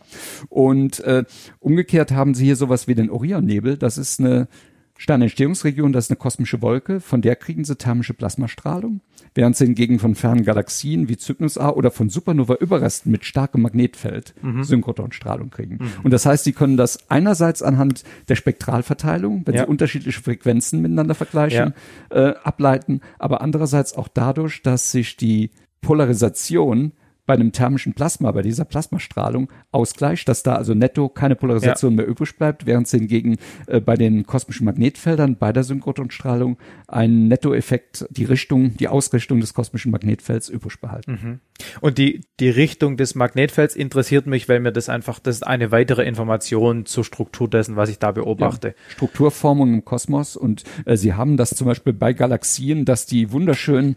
[0.48, 1.24] Und äh,
[1.60, 3.76] umgekehrt haben sie hier sowas wie den Orionnebel.
[3.76, 4.48] Das ist eine
[4.96, 9.00] Sternentstehungsregion, das ist eine kosmische Wolke, von der kriegen sie thermische Plasmastrahlung,
[9.34, 14.34] während sie hingegen von fernen Galaxien wie Cygnus A oder von Supernova-Überresten mit starkem Magnetfeld
[14.40, 14.62] mhm.
[14.62, 15.78] Synchrotronstrahlung kriegen.
[15.80, 15.90] Mhm.
[16.04, 19.64] Und das heißt, sie können das einerseits anhand der Spektralverteilung, wenn ja.
[19.64, 21.74] sie unterschiedliche Frequenzen miteinander vergleichen,
[22.12, 22.30] ja.
[22.30, 26.92] äh, ableiten, aber andererseits auch dadurch, dass sich die Polarisation
[27.26, 31.96] bei einem thermischen Plasma, bei dieser Plasmastrahlung ausgleicht, dass da also netto keine Polarisation ja.
[31.98, 38.06] mehr übrig bleibt, während hingegen äh, bei den kosmischen Magnetfeldern bei der Synchrotronstrahlung ein Nettoeffekt
[38.10, 41.10] die Richtung, die Ausrichtung des kosmischen Magnetfelds übrig behalten.
[41.12, 41.40] Mhm.
[41.80, 45.70] Und die, die Richtung des Magnetfelds interessiert mich, weil mir das einfach, das ist eine
[45.70, 48.68] weitere Information zur Struktur dessen, was ich da beobachte.
[48.68, 53.32] Ja, Strukturformung im Kosmos und äh, Sie haben das zum Beispiel bei Galaxien, dass die
[53.32, 53.96] wunderschön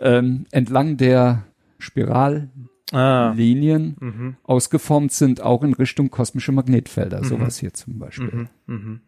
[0.00, 1.44] ähm, entlang der
[1.78, 2.50] Spiral
[2.92, 3.32] ah.
[3.34, 4.36] Mhm.
[4.42, 7.24] ausgeformt sind, auch in Richtung kosmische Magnetfelder, mhm.
[7.24, 8.30] sowas hier zum Beispiel.
[8.32, 8.48] Mhm.
[8.66, 9.00] mhm.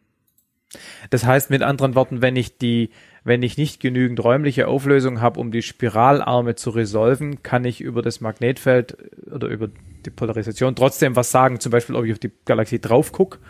[1.10, 2.90] Das heißt mit anderen Worten, wenn ich die,
[3.24, 8.02] wenn ich nicht genügend räumliche Auflösung habe, um die Spiralarme zu resolven, kann ich über
[8.02, 8.96] das Magnetfeld
[9.32, 9.68] oder über
[10.06, 13.40] die Polarisation trotzdem was sagen, zum Beispiel, ob ich auf die Galaxie drauf gucke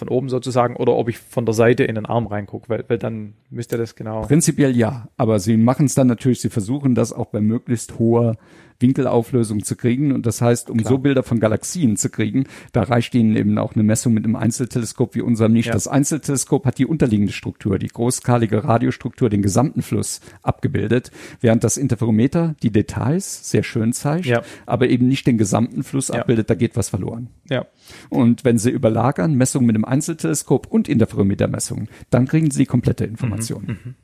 [0.00, 2.98] von oben sozusagen oder ob ich von der Seite in den Arm reingucke, weil, weil
[2.98, 4.22] dann müsste das genau.
[4.22, 8.36] Prinzipiell ja, aber sie machen es dann natürlich, sie versuchen das auch bei möglichst hoher
[8.80, 10.12] Winkelauflösung zu kriegen.
[10.12, 10.90] Und das heißt, um Klar.
[10.90, 14.36] so Bilder von Galaxien zu kriegen, da reicht ihnen eben auch eine Messung mit einem
[14.36, 15.66] Einzelteleskop wie unserem nicht.
[15.66, 15.72] Ja.
[15.72, 21.10] Das Einzelteleskop hat die unterliegende Struktur, die großskalige Radiostruktur, den gesamten Fluss abgebildet,
[21.40, 24.42] während das Interferometer die Details sehr schön zeigt, ja.
[24.66, 26.16] aber eben nicht den gesamten Fluss ja.
[26.16, 27.28] abbildet, da geht was verloren.
[27.48, 27.66] Ja.
[28.08, 33.04] Und wenn Sie überlagern, Messungen mit einem Einzelteleskop und Interferometermessungen, dann kriegen Sie die komplette
[33.04, 33.62] Information.
[33.62, 33.94] Mhm, mh.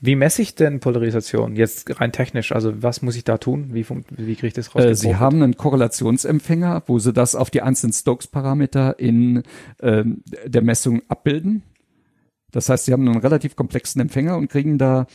[0.00, 2.52] Wie messe ich denn Polarisation jetzt rein technisch?
[2.52, 3.70] Also was muss ich da tun?
[3.72, 4.84] Wie, wie kriege ich das raus?
[4.84, 9.42] Äh, Sie haben einen Korrelationsempfänger, wo Sie das auf die einzelnen Stokes-Parameter in
[9.78, 10.04] äh,
[10.46, 11.62] der Messung abbilden.
[12.50, 15.06] Das heißt, Sie haben einen relativ komplexen Empfänger und kriegen da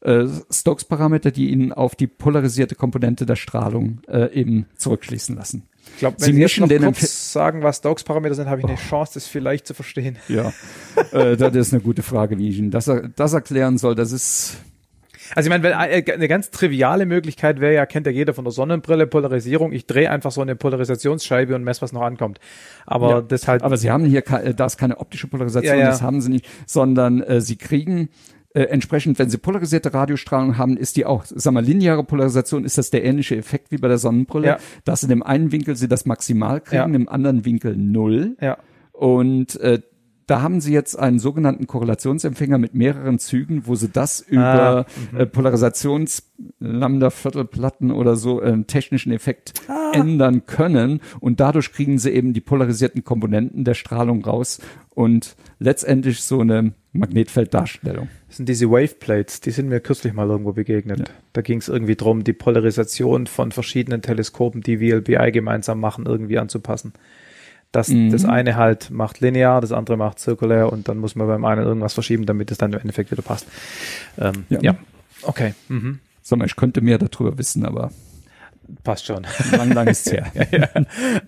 [0.00, 5.62] äh, Stokes-Parameter, die Ihnen auf die polarisierte Komponente der Strahlung äh, eben zurückschließen lassen.
[5.92, 8.74] Ich glaube, wenn Sie, Sie jetzt noch kurz sagen, was Stokes-Parameter sind, habe ich eine
[8.74, 8.88] oh.
[8.88, 10.18] Chance, das vielleicht zu verstehen.
[10.28, 10.52] Ja,
[11.12, 13.94] äh, das ist eine gute Frage, wie ich Ihnen das, das erklären soll.
[13.94, 14.58] Das ist
[15.34, 18.52] also ich meine, äh, eine ganz triviale Möglichkeit wäre ja, kennt ja jeder von der
[18.52, 19.72] Sonnenbrille, Polarisierung.
[19.72, 22.38] Ich drehe einfach so eine Polarisationsscheibe und messe, was noch ankommt.
[22.86, 23.62] Aber ja, das halt.
[23.62, 25.90] Aber Sie haben hier, da ist keine optische Polarisation, ja, ja.
[25.90, 28.08] das haben Sie nicht, sondern äh, Sie kriegen
[28.54, 32.78] äh, entsprechend, wenn sie polarisierte Radiostrahlung haben, ist die auch, sag mal, lineare Polarisation, ist
[32.78, 34.58] das der ähnliche Effekt wie bei der Sonnenbrille, ja.
[34.84, 36.96] dass in dem einen Winkel sie das maximal kriegen, ja.
[36.96, 38.36] im anderen Winkel null.
[38.40, 38.58] Ja.
[38.92, 39.80] Und äh,
[40.26, 44.86] da haben sie jetzt einen sogenannten Korrelationsempfänger mit mehreren Zügen, wo sie das ah, über
[45.12, 45.20] mhm.
[45.20, 49.92] äh, Polarisations Lambda-Viertelplatten oder so äh, technischen Effekt ah.
[49.92, 54.60] ändern können und dadurch kriegen sie eben die polarisierten Komponenten der Strahlung raus
[54.90, 58.08] und letztendlich so eine Magnetfelddarstellung.
[58.28, 61.00] Das sind diese Waveplates, die sind mir kürzlich mal irgendwo begegnet.
[61.00, 61.04] Ja.
[61.32, 66.38] Da ging es irgendwie drum, die Polarisation von verschiedenen Teleskopen, die VLBI gemeinsam machen, irgendwie
[66.38, 66.92] anzupassen.
[67.74, 68.12] Das, mhm.
[68.12, 71.64] das eine halt macht linear, das andere macht zirkulär und dann muss man beim einen
[71.64, 73.48] irgendwas verschieben, damit es dann im Endeffekt wieder passt.
[74.16, 74.60] Ähm, ja.
[74.62, 74.76] ja.
[75.22, 75.54] okay.
[75.68, 75.98] Mhm.
[76.22, 77.90] Sag mal, ich könnte mehr darüber wissen, aber
[78.82, 79.26] Passt schon.
[79.52, 80.32] Lang, lang ist her.
[80.50, 80.68] ja.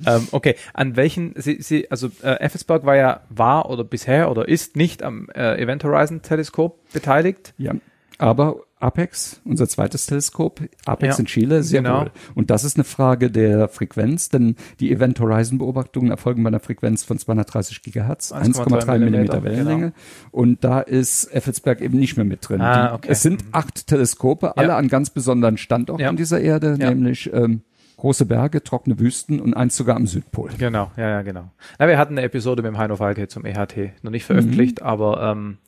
[0.07, 4.49] ähm, okay, an welchen, Sie, Sie, also äh, Effelsberg war ja, war oder bisher oder
[4.49, 7.53] ist nicht am äh, Event Horizon Teleskop beteiligt.
[7.59, 7.75] Ja,
[8.17, 12.03] aber Apex, unser zweites Teleskop, Apex ja, in Chile, sehr genau.
[12.03, 12.11] wohl.
[12.35, 16.61] Und das ist eine Frage der Frequenz, denn die Event Horizon Beobachtungen erfolgen bei einer
[16.61, 19.93] Frequenz von 230 Gigahertz, 1,3 Millimeter Wellenlänge.
[19.93, 19.95] Genau.
[20.31, 22.61] Und da ist Effelsberg eben nicht mehr mit drin.
[22.61, 23.09] Ah, okay.
[23.11, 24.77] Es sind acht Teleskope, alle ja.
[24.77, 26.13] an ganz besonderen Standorten ja.
[26.13, 27.63] dieser Erde, nämlich ähm,
[27.97, 30.51] große Berge, trockene Wüsten und eins sogar am Südpol.
[30.59, 31.51] Genau, ja, ja, genau.
[31.79, 34.87] Na, wir hatten eine Episode mit dem Heino Falke zum EHT, noch nicht veröffentlicht, mhm.
[34.87, 35.59] aber ähm,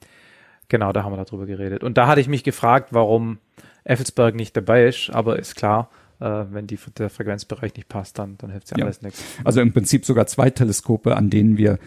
[0.69, 1.83] Genau, da haben wir darüber geredet.
[1.83, 3.39] Und da hatte ich mich gefragt, warum
[3.85, 5.91] Effelsberg nicht dabei ist, aber ist klar,
[6.21, 9.23] äh, wenn die, der Frequenzbereich nicht passt, dann, dann hilft ja, ja alles nichts.
[9.45, 11.79] Also im Prinzip sogar zwei Teleskope, an denen wir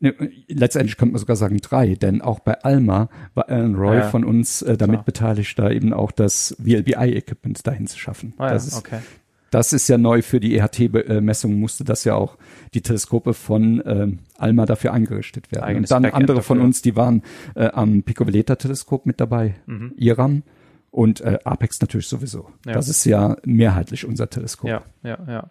[0.00, 0.14] ne,
[0.48, 4.24] letztendlich könnte man sogar sagen drei, denn auch bei Alma war Alan Roy ja, von
[4.24, 5.04] uns äh, damit klar.
[5.04, 8.34] beteiligt, da eben auch das VLBI-Equipment dahin zu schaffen.
[8.38, 9.00] Ah, das ist, okay.
[9.52, 12.38] Das ist ja neu für die EHT-Messung, musste das ja auch
[12.72, 15.64] die Teleskope von ähm, Alma dafür eingerichtet werden.
[15.64, 16.56] Eigenes und dann Backend andere dafür.
[16.56, 17.22] von uns, die waren
[17.54, 19.92] äh, am Piccoveleta-Teleskop mit dabei, mhm.
[19.98, 20.42] IRAM
[20.90, 22.48] und äh, Apex natürlich sowieso.
[22.64, 22.72] Ja.
[22.72, 24.70] Das ist ja mehrheitlich unser Teleskop.
[24.70, 25.50] Ja, ja, ja.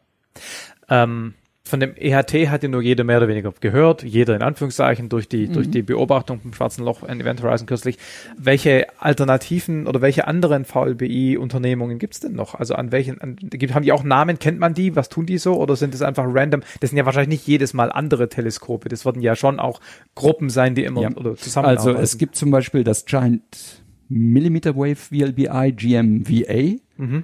[0.89, 5.09] Ähm, von dem EHT hat ja nur jeder mehr oder weniger gehört, jeder in Anführungszeichen
[5.09, 5.53] durch die, mhm.
[5.53, 7.97] durch die Beobachtung vom Schwarzen Loch in Event Horizon kürzlich.
[8.35, 12.55] Welche Alternativen oder welche anderen VLBI-Unternehmungen gibt's denn noch?
[12.55, 14.39] Also an welchen, an, gibt, haben die auch Namen?
[14.39, 14.95] Kennt man die?
[14.95, 15.53] Was tun die so?
[15.55, 16.61] Oder sind das einfach random?
[16.79, 18.89] Das sind ja wahrscheinlich nicht jedes Mal andere Teleskope.
[18.89, 19.81] Das würden ja schon auch
[20.15, 21.09] Gruppen sein, die immer ja.
[21.15, 21.89] oder zusammenarbeiten.
[21.89, 26.79] Also es gibt zum Beispiel das Giant Millimeter Wave VLBI GMVA.
[26.97, 27.23] Mhm.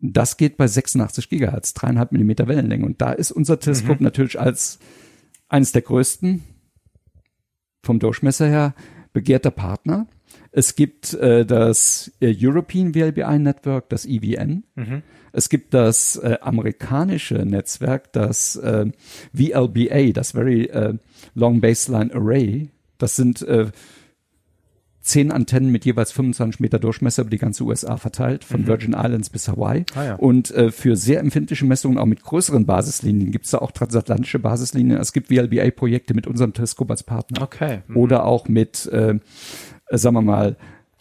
[0.00, 2.86] Das geht bei 86 Gigahertz, dreieinhalb Millimeter Wellenlänge.
[2.86, 4.04] Und da ist unser Teleskop mhm.
[4.04, 4.78] natürlich als
[5.48, 6.42] eines der größten
[7.82, 8.74] vom Durchmesser her
[9.12, 10.06] begehrter Partner.
[10.52, 14.64] Es gibt äh, das äh, European VLBI Network, das EVN.
[14.74, 15.02] Mhm.
[15.32, 18.86] Es gibt das äh, amerikanische Netzwerk, das äh,
[19.32, 20.94] VLBA, das Very äh,
[21.34, 22.70] Long Baseline Array.
[22.98, 23.70] Das sind äh,
[25.10, 28.66] zehn Antennen mit jeweils 25 Meter Durchmesser über die ganze USA verteilt, von mhm.
[28.66, 29.84] Virgin Islands bis Hawaii.
[29.94, 30.14] Ah, ja.
[30.14, 34.38] Und äh, für sehr empfindliche Messungen auch mit größeren Basislinien gibt es da auch transatlantische
[34.38, 34.98] Basislinien.
[34.98, 37.42] Es gibt VLBA-Projekte mit unserem Teleskop als Partner.
[37.42, 37.80] Okay.
[37.88, 37.96] Mhm.
[37.96, 39.18] Oder auch mit, äh,
[39.90, 40.56] sagen wir mal,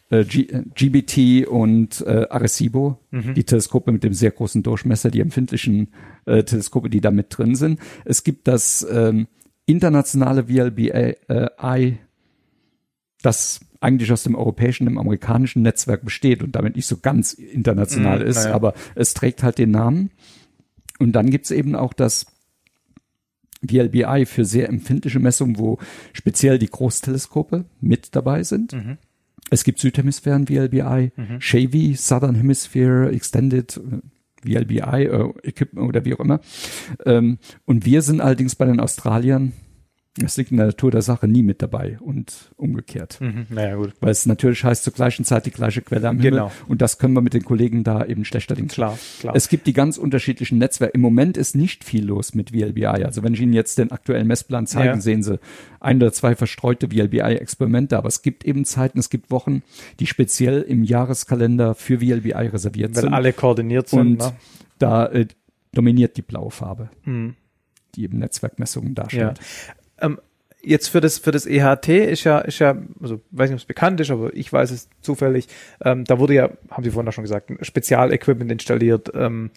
[0.09, 3.35] äh, G GBT und äh, Arecibo, mhm.
[3.35, 5.93] die Teleskope mit dem sehr großen Durchmesser, die empfindlichen
[6.25, 7.79] äh, Teleskope, die da mit drin sind.
[8.05, 9.27] Es gibt das ähm,
[9.67, 11.93] internationale VLBA äh,
[13.21, 18.19] das eigentlich aus dem europäischen, dem amerikanischen Netzwerk besteht und damit nicht so ganz international
[18.19, 18.53] mm, ist, ja.
[18.53, 20.11] aber es trägt halt den Namen.
[20.99, 22.25] Und dann gibt's eben auch das
[23.67, 25.79] VLBI für sehr empfindliche Messungen, wo
[26.13, 28.73] speziell die Großteleskope mit dabei sind.
[28.73, 28.97] Mhm.
[29.49, 31.41] Es gibt Südhemisphären VLBI, mhm.
[31.41, 34.01] Shavy, Southern Hemisphere, Extended äh,
[34.45, 36.39] VLBI äh, Equipment oder wie auch immer.
[37.05, 39.53] Ähm, und wir sind allerdings bei den Australiern
[40.25, 43.19] es liegt in der Natur der Sache nie mit dabei und umgekehrt.
[43.21, 43.93] Mhm, naja, gut.
[43.99, 46.39] Weil es natürlich heißt zur gleichen Zeit die gleiche Quelle am Himmel.
[46.39, 46.51] Genau.
[46.67, 48.73] Und das können wir mit den Kollegen da eben schlechterdings.
[48.73, 49.35] Klar, klar.
[49.35, 50.93] Es gibt die ganz unterschiedlichen Netzwerke.
[50.93, 52.85] Im Moment ist nicht viel los mit VLBI.
[52.85, 55.01] Also wenn ich Ihnen jetzt den aktuellen Messplan zeige, ja.
[55.01, 55.39] sehen Sie
[55.79, 57.97] ein oder zwei verstreute VLBI-Experimente.
[57.97, 59.63] Aber es gibt eben Zeiten, es gibt Wochen,
[59.99, 63.11] die speziell im Jahreskalender für VLBI reserviert Weil sind.
[63.11, 63.99] Weil alle koordiniert sind.
[63.99, 64.33] Und ne?
[64.79, 65.27] da äh,
[65.73, 66.89] dominiert die blaue Farbe.
[67.05, 67.35] Mhm
[67.95, 69.39] die eben Netzwerkmessungen darstellt.
[69.39, 69.73] Ja.
[70.01, 70.19] Ähm,
[70.61, 73.65] jetzt für das für das EHT ist ja ist ja also weiß nicht ob es
[73.65, 75.47] bekannt ist aber ich weiß es zufällig
[75.81, 79.51] ähm, da wurde ja haben Sie vorhin auch schon gesagt Spezialequipment installiert ähm,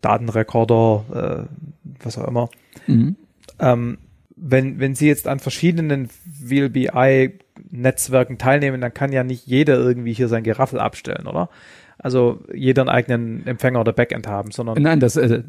[0.00, 2.48] Datenrekorder äh, was auch immer
[2.86, 3.16] mhm.
[3.58, 3.98] ähm,
[4.36, 7.38] wenn wenn Sie jetzt an verschiedenen VLBI
[7.70, 11.50] Netzwerken teilnehmen dann kann ja nicht jeder irgendwie hier sein Geraffel abstellen oder
[11.98, 15.42] also jeder einen eigenen Empfänger oder Backend haben sondern nein das äh,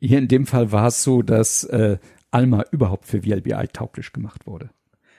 [0.00, 1.98] hier in dem Fall war es so dass äh,
[2.32, 4.70] Alma überhaupt für VLBI tauglich gemacht wurde.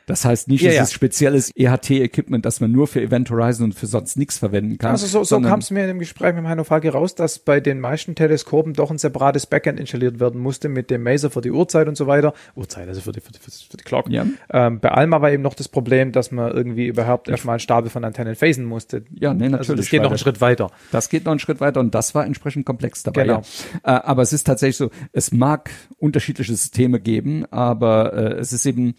[0.06, 0.84] Das heißt nicht, ja, es ja.
[0.84, 4.92] ist spezielles EHT-Equipment, das man nur für Event Horizon und für sonst nichts verwenden kann.
[4.92, 7.60] Also so, so kam es mir in dem Gespräch mit Heino Falke raus, dass bei
[7.60, 11.52] den meisten Teleskopen doch ein separates Backend installiert werden musste mit dem Maser für die
[11.52, 12.34] Uhrzeit und so weiter.
[12.56, 14.10] Uhrzeit, also für die, für die, für die Clock.
[14.10, 14.26] Ja.
[14.52, 17.90] Ähm, bei Alma war eben noch das Problem, dass man irgendwie überhaupt erstmal einen Stapel
[17.90, 19.04] von Antennen phasen musste.
[19.14, 19.60] Ja, nee, natürlich.
[19.60, 20.70] Also das geht noch einen Schritt weiter.
[20.92, 23.24] Das geht noch einen Schritt weiter und das war entsprechend komplex dabei.
[23.24, 23.42] Genau.
[23.86, 23.98] Ja.
[23.98, 28.66] Äh, aber es ist tatsächlich so, es mag unterschiedliche Systeme geben, aber äh, es ist
[28.66, 28.96] eben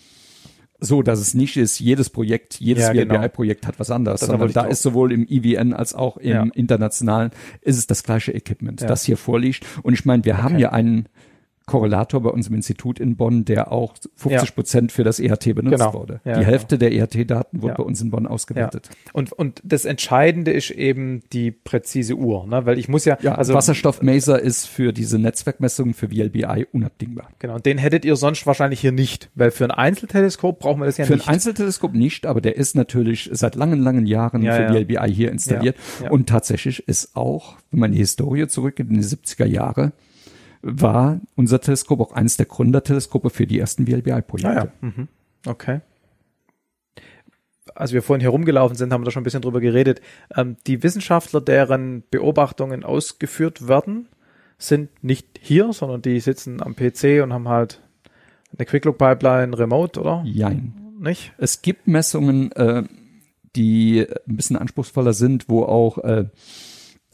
[0.81, 3.21] so, dass es nicht ist, jedes Projekt, jedes ja, genau.
[3.21, 6.47] hat was anderes, das sondern da ist sowohl im EVN als auch im ja.
[6.55, 7.31] internationalen
[7.63, 8.87] ist es das gleiche Equipment, ja.
[8.87, 9.65] das hier vorliegt.
[9.83, 10.43] Und ich meine, wir okay.
[10.43, 11.09] haben ja einen
[11.67, 14.97] Korrelator bei uns im Institut in Bonn, der auch 50 Prozent ja.
[14.97, 15.95] für das EHT benutzt genau.
[15.95, 16.21] wurde.
[16.25, 16.47] Ja, die genau.
[16.47, 17.77] Hälfte der EHT-Daten wurde ja.
[17.77, 18.91] bei uns in Bonn ausgewertet.
[19.15, 22.67] Und, und das Entscheidende ist eben die präzise Uhr, ne?
[22.67, 27.31] weil ich muss ja, ja also Wasserstoffmaser ist für diese Netzwerkmessungen für VLBI unabdingbar.
[27.39, 30.87] Genau, und den hättet ihr sonst wahrscheinlich hier nicht, weil für ein Einzelteleskop brauchen wir
[30.87, 31.25] das ja für nicht.
[31.25, 35.33] Für ein Einzelteleskop nicht, aber der ist natürlich seit langen, langen Jahren für VLBI hier
[35.33, 35.77] installiert
[36.11, 39.93] und tatsächlich ist auch, wenn man die Historie zurückgeht in die 70er Jahre,
[40.65, 44.49] war unser Teleskop auch eines der Gründerteleskope für die ersten VLBI-Projekte.
[44.49, 44.69] Ah, ja.
[44.81, 45.09] mhm.
[45.47, 45.81] Okay.
[47.75, 50.01] Als wir vorhin herumgelaufen sind, haben wir da schon ein bisschen drüber geredet.
[50.35, 54.09] Ähm, die Wissenschaftler, deren Beobachtungen ausgeführt werden,
[54.57, 57.83] sind nicht hier, sondern die sitzen am PC und haben halt
[58.57, 60.23] eine Quick-Look-Pipeline remote, oder?
[60.25, 60.73] Jein.
[60.99, 61.33] Nicht?
[61.37, 62.85] Es gibt Messungen, äh,
[63.57, 66.27] die ein bisschen anspruchsvoller sind, wo auch äh,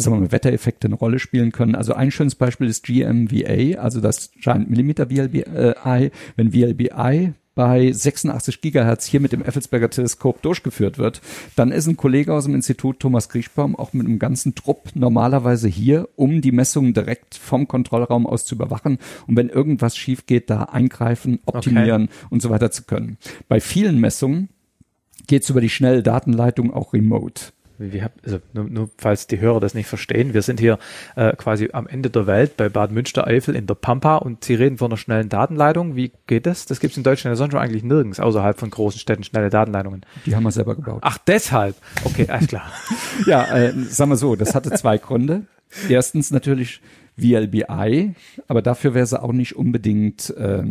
[0.01, 1.74] sagen wir mal, Wettereffekte eine Rolle spielen können.
[1.74, 6.11] Also ein schönes Beispiel ist GMVA, also das Giant Millimeter VLBI.
[6.36, 11.20] Wenn VLBI bei 86 Gigahertz hier mit dem Effelsberger Teleskop durchgeführt wird,
[11.57, 15.68] dann ist ein Kollege aus dem Institut, Thomas Griechbaum, auch mit einem ganzen Trupp normalerweise
[15.68, 20.48] hier, um die Messungen direkt vom Kontrollraum aus zu überwachen und wenn irgendwas schief geht,
[20.48, 22.26] da eingreifen, optimieren okay.
[22.30, 23.18] und so weiter zu können.
[23.48, 24.48] Bei vielen Messungen
[25.26, 27.53] geht es über die schnelle Datenleitung auch remote.
[27.81, 30.78] Wie hab, also nur, nur falls die Hörer das nicht verstehen, wir sind hier
[31.16, 34.78] äh, quasi am Ende der Welt bei Bad Münstereifel in der Pampa und Sie reden
[34.78, 35.97] von einer schnellen Datenleitung.
[35.97, 36.66] Wie geht das?
[36.66, 39.51] Das gibt es in Deutschland ja sonst schon eigentlich nirgends, außerhalb von großen Städten, schnelle
[39.51, 40.03] Datenleitungen.
[40.26, 41.01] Die haben wir selber gebaut.
[41.03, 41.76] Ach, deshalb.
[42.05, 42.70] Okay, alles klar.
[43.26, 45.43] ja, äh, sagen wir so, das hatte zwei Gründe.
[45.89, 46.81] Erstens natürlich
[47.16, 48.14] VLBI,
[48.49, 50.64] aber dafür wäre sie auch nicht unbedingt äh,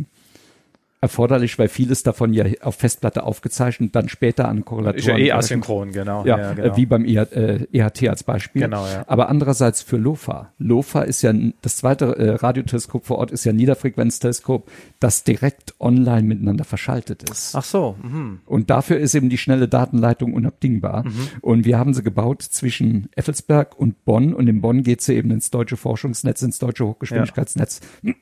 [1.02, 5.00] erforderlich, weil vieles davon ja auf Festplatte aufgezeichnet, dann später an Korrelatoren.
[5.00, 6.26] Ist ja eh asynchron, genau.
[6.26, 6.78] Ja, ja genau.
[6.78, 8.64] wie beim EHT äh, als Beispiel.
[8.64, 9.06] Genau, ja.
[9.08, 10.52] Aber andererseits für LOFA.
[10.58, 14.70] LOFA ist ja, das zweite äh, Radioteleskop vor Ort ist ja ein Niederfrequenzteleskop,
[15.00, 17.56] das direkt online miteinander verschaltet ist.
[17.56, 17.96] Ach so.
[18.02, 18.40] Mhm.
[18.46, 21.06] Und dafür ist eben die schnelle Datenleitung unabdingbar.
[21.06, 21.28] Mhm.
[21.40, 24.34] Und wir haben sie gebaut zwischen Effelsberg und Bonn.
[24.34, 27.80] Und in Bonn geht sie eben ins deutsche Forschungsnetz, ins deutsche Hochgeschwindigkeitsnetz.
[28.04, 28.14] Ja.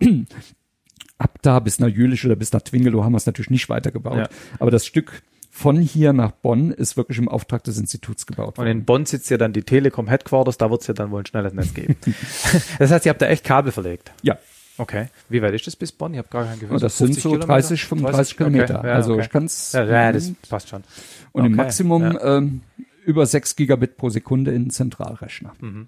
[1.18, 4.18] Ab da bis nach Jülich oder bis nach Twingelow haben wir es natürlich nicht weitergebaut.
[4.18, 4.30] Ja.
[4.60, 8.68] Aber das Stück von hier nach Bonn ist wirklich im Auftrag des Instituts gebaut worden.
[8.68, 11.24] Und in Bonn sitzt ja dann die Telekom Headquarters, da wird es ja dann wohl
[11.24, 11.96] ein schnelles Netz geben.
[12.80, 14.12] das heißt, ihr habt da echt Kabel verlegt?
[14.22, 14.38] Ja.
[14.78, 15.08] Okay.
[15.30, 16.14] Wie weit ist das bis Bonn?
[16.14, 16.78] Ich habe gar keinen gehört.
[16.78, 18.80] Oh, das sind so 30, 35 Kilometer.
[18.80, 18.88] Okay.
[18.88, 19.24] Ja, also okay.
[19.24, 19.72] ich kann es.
[19.72, 20.84] Ja, ja, das passt schon.
[21.32, 21.50] Und okay.
[21.50, 22.62] im Maximum ähm,
[23.04, 25.54] über 6 Gigabit pro Sekunde in Zentralrechner.
[25.60, 25.88] Mhm.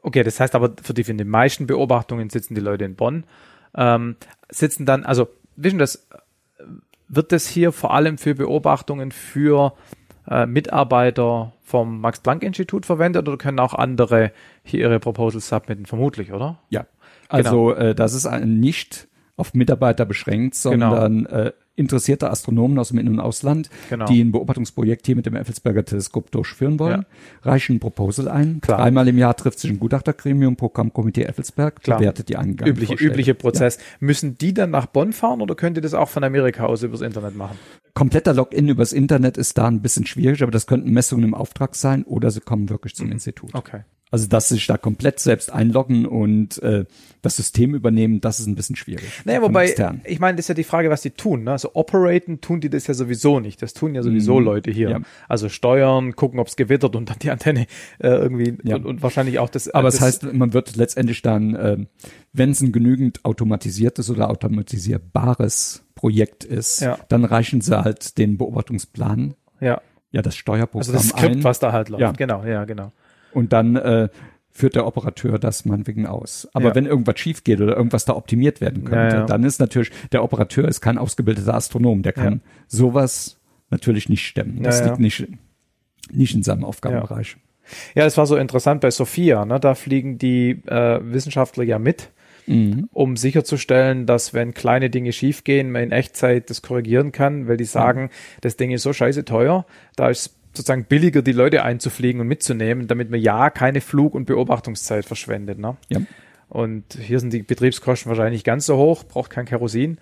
[0.00, 3.24] Okay, das heißt aber für die, für die meisten Beobachtungen sitzen die Leute in Bonn
[3.76, 4.16] ähm,
[4.48, 6.06] sitzen dann, also wissen das,
[7.08, 9.74] wird das hier vor allem für Beobachtungen für
[10.28, 14.32] äh, Mitarbeiter vom Max-Planck-Institut verwendet oder können auch andere
[14.62, 15.86] hier ihre Proposals submitten?
[15.86, 16.58] Vermutlich, oder?
[16.70, 16.86] Ja.
[17.28, 17.78] Also genau.
[17.78, 20.90] äh, das ist nicht auf Mitarbeiter beschränkt, genau.
[20.90, 21.36] sondern genau.
[21.36, 24.06] äh, interessierte Astronomen aus dem In- und Ausland, genau.
[24.06, 27.50] die ein Beobachtungsprojekt hier mit dem Effelsberger Teleskop durchführen wollen, ja.
[27.50, 28.60] reichen ein Proposal ein.
[28.60, 28.78] Klar.
[28.78, 31.98] Dreimal im Jahr trifft sich ein Gutachtergremium, Programmkomitee Effelsberg, Klar.
[31.98, 32.70] bewertet die Angaben.
[32.70, 33.76] Übliche, übliche Prozess.
[33.76, 33.82] Ja.
[34.00, 37.02] Müssen die dann nach Bonn fahren oder könnt ihr das auch von Amerika aus übers
[37.02, 37.58] Internet machen?
[37.94, 41.74] Kompletter Login übers Internet ist da ein bisschen schwierig, aber das könnten Messungen im Auftrag
[41.74, 43.12] sein oder sie kommen wirklich zum mhm.
[43.12, 43.54] Institut.
[43.54, 43.82] Okay.
[44.10, 46.84] Also dass sie sich da komplett selbst einloggen und äh,
[47.22, 49.04] das System übernehmen, das ist ein bisschen schwierig.
[49.24, 51.42] Naja, wobei, ich meine, das ist ja die Frage, was die tun.
[51.42, 51.50] Ne?
[51.50, 53.60] Also operaten tun die das ja sowieso nicht.
[53.62, 54.90] Das tun ja sowieso mm, Leute hier.
[54.90, 55.00] Ja.
[55.28, 57.66] Also steuern, gucken, ob es gewittert und dann die Antenne
[57.98, 58.76] äh, irgendwie ja.
[58.76, 59.68] und, und, wahrscheinlich auch das.
[59.70, 61.76] Aber das, das heißt, man wird letztendlich dann, äh,
[62.32, 66.96] wenn es ein genügend automatisiertes oder automatisierbares Projekt ist, ja.
[67.08, 69.34] dann reichen sie halt den Beobachtungsplan.
[69.60, 69.80] Ja.
[70.12, 71.44] Ja, das Steuerprogramm Also das Skript, ein.
[71.44, 72.00] was da halt läuft.
[72.00, 72.12] Ja.
[72.12, 72.92] Genau, ja, genau.
[73.36, 74.08] Und dann äh,
[74.50, 76.48] führt der Operateur das meinetwegen aus.
[76.54, 76.74] Aber ja.
[76.74, 79.26] wenn irgendwas schief geht oder irgendwas da optimiert werden könnte, ja, ja.
[79.26, 84.62] dann ist natürlich, der Operateur ist kein ausgebildeter Astronom, der kann sowas natürlich nicht stemmen.
[84.62, 85.28] Das liegt nicht,
[86.10, 87.36] nicht in seinem Aufgabenbereich.
[87.94, 89.60] Ja, das war so interessant bei Sophia, ne?
[89.60, 92.10] da fliegen die äh, Wissenschaftler ja mit.
[92.48, 92.88] Mhm.
[92.92, 97.64] um sicherzustellen, dass wenn kleine Dinge schiefgehen, man in Echtzeit das korrigieren kann, weil die
[97.64, 98.08] sagen, mhm.
[98.40, 99.66] das Ding ist so scheiße teuer,
[99.96, 104.26] da ist sozusagen billiger, die Leute einzufliegen und mitzunehmen, damit man ja keine Flug- und
[104.26, 105.58] Beobachtungszeit verschwendet.
[105.58, 105.76] Ne?
[105.88, 106.00] Ja.
[106.48, 109.98] Und hier sind die Betriebskosten wahrscheinlich nicht ganz so hoch, braucht kein Kerosin,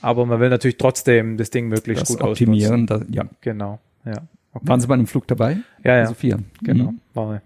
[0.00, 2.86] aber man will natürlich trotzdem das Ding möglichst das gut optimieren.
[2.86, 3.24] Das, ja.
[3.40, 3.80] Genau.
[4.04, 4.22] Ja.
[4.52, 4.68] Okay.
[4.68, 5.58] Waren Sie bei einem Flug dabei?
[5.84, 6.06] Ja, ja.
[6.06, 6.38] Sophia.
[6.62, 6.92] Genau.
[6.92, 7.00] Mhm.
[7.14, 7.42] War eine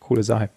[0.00, 0.50] coole Sache.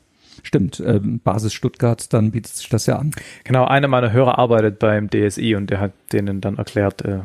[0.44, 3.12] Stimmt, ähm, Basis Stuttgart, dann bietet sich das ja an.
[3.44, 7.22] Genau, einer meiner Hörer arbeitet beim DSI und der hat denen dann erklärt, äh,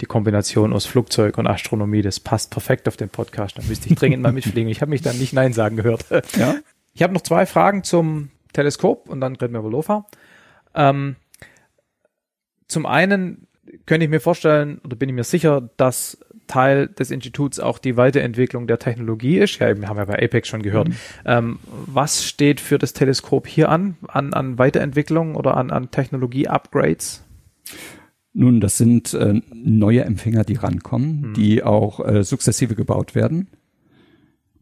[0.00, 3.58] die Kombination aus Flugzeug und Astronomie, das passt perfekt auf den Podcast.
[3.58, 4.68] Da müsste ich dringend mal mitfliegen.
[4.68, 6.04] Ich habe mich dann nicht Nein sagen gehört.
[6.36, 6.56] Ja?
[6.94, 10.06] Ich habe noch zwei Fragen zum Teleskop und dann reden wir über LOFA.
[10.74, 11.16] Ähm,
[12.68, 13.46] zum einen
[13.86, 17.96] könnte ich mir vorstellen oder bin ich mir sicher, dass Teil des Instituts auch die
[17.96, 19.58] Weiterentwicklung der Technologie ist.
[19.58, 20.88] Ja, wir haben ja bei Apex schon gehört.
[20.88, 20.96] Mhm.
[21.24, 27.24] Ähm, was steht für das Teleskop hier an, an, an Weiterentwicklung oder an, an Technologie-Upgrades?
[28.34, 31.34] Nun, das sind äh, neue Empfänger, die rankommen, mhm.
[31.34, 33.48] die auch äh, sukzessive gebaut werden.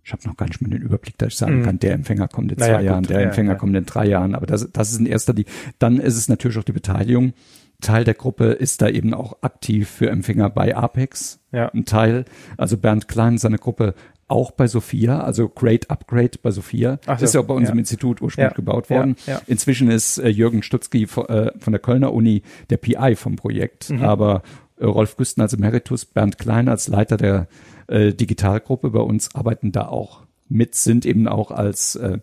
[0.02, 1.62] Ich habe noch gar nicht mehr den Überblick, dass ich sagen mhm.
[1.62, 3.58] kann, der Empfänger kommt in naja, zwei gut, Jahren, der ja, Empfänger ja.
[3.58, 4.34] kommt in drei Jahren.
[4.34, 5.44] Aber das, das ist in erster die.
[5.78, 7.32] Dann ist es natürlich auch die Beteiligung.
[7.80, 11.40] Teil der Gruppe ist da eben auch aktiv für Empfänger bei Apex.
[11.52, 11.68] Ja.
[11.68, 12.24] Ein Teil,
[12.56, 13.94] also Bernd Klein, seine Gruppe
[14.30, 16.98] auch bei Sophia, also Great Upgrade bei Sophia.
[17.06, 17.74] So, ist ja auch bei uns ja.
[17.74, 19.16] Institut ursprünglich ja, gebaut worden.
[19.26, 23.36] Ja, Inzwischen ist äh, Jürgen Stutzki von, äh, von der Kölner Uni der PI vom
[23.36, 24.02] Projekt, mhm.
[24.02, 24.42] aber
[24.78, 27.48] äh, Rolf Güsten als Emeritus, Bernd Klein als Leiter der
[27.88, 32.18] äh, Digitalgruppe bei uns arbeiten da auch mit, sind eben auch als äh,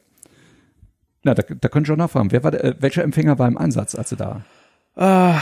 [1.24, 2.32] na, da, da können schon nachfragen.
[2.32, 4.43] Wer war der, äh, welcher Empfänger war im Einsatz, als du da?
[4.95, 5.36] Uh,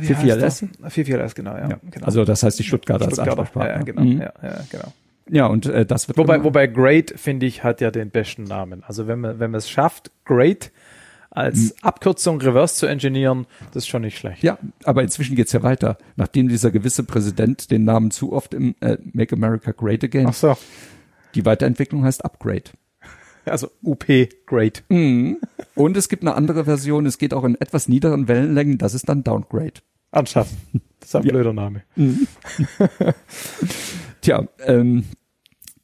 [0.00, 0.68] 44LS?
[0.82, 1.68] 44LS, genau, ja.
[1.68, 1.80] ja.
[1.90, 2.06] Genau.
[2.06, 3.76] Also das heißt die Stuttgarter, Stuttgarter als Ansprechpartner.
[3.76, 4.20] Ja, genau, mhm.
[4.20, 4.92] ja, ja, genau.
[5.30, 6.18] Ja, und äh, das wird.
[6.18, 8.82] Wobei, wobei Great, finde ich, hat ja den besten Namen.
[8.84, 10.70] Also wenn man, wenn man es schafft, Great
[11.30, 11.72] als mhm.
[11.82, 14.42] Abkürzung reverse zu engineeren, das ist schon nicht schlecht.
[14.42, 15.98] Ja, aber inzwischen geht's ja weiter.
[16.16, 20.34] Nachdem dieser gewisse Präsident den Namen zu oft im äh, Make America Great Again Ach
[20.34, 20.56] so.
[21.34, 22.70] Die Weiterentwicklung heißt Upgrade.
[23.44, 24.06] Also UP
[24.46, 24.80] Grade.
[24.88, 25.38] Mhm.
[25.74, 29.08] Und es gibt eine andere Version, es geht auch in etwas niederen Wellenlängen, das ist
[29.08, 29.74] dann Downgrade.
[30.10, 30.56] Anschaffen.
[31.00, 31.32] Das ist ein Ja.
[31.32, 31.82] blöder Name.
[34.28, 35.04] Tja, ähm,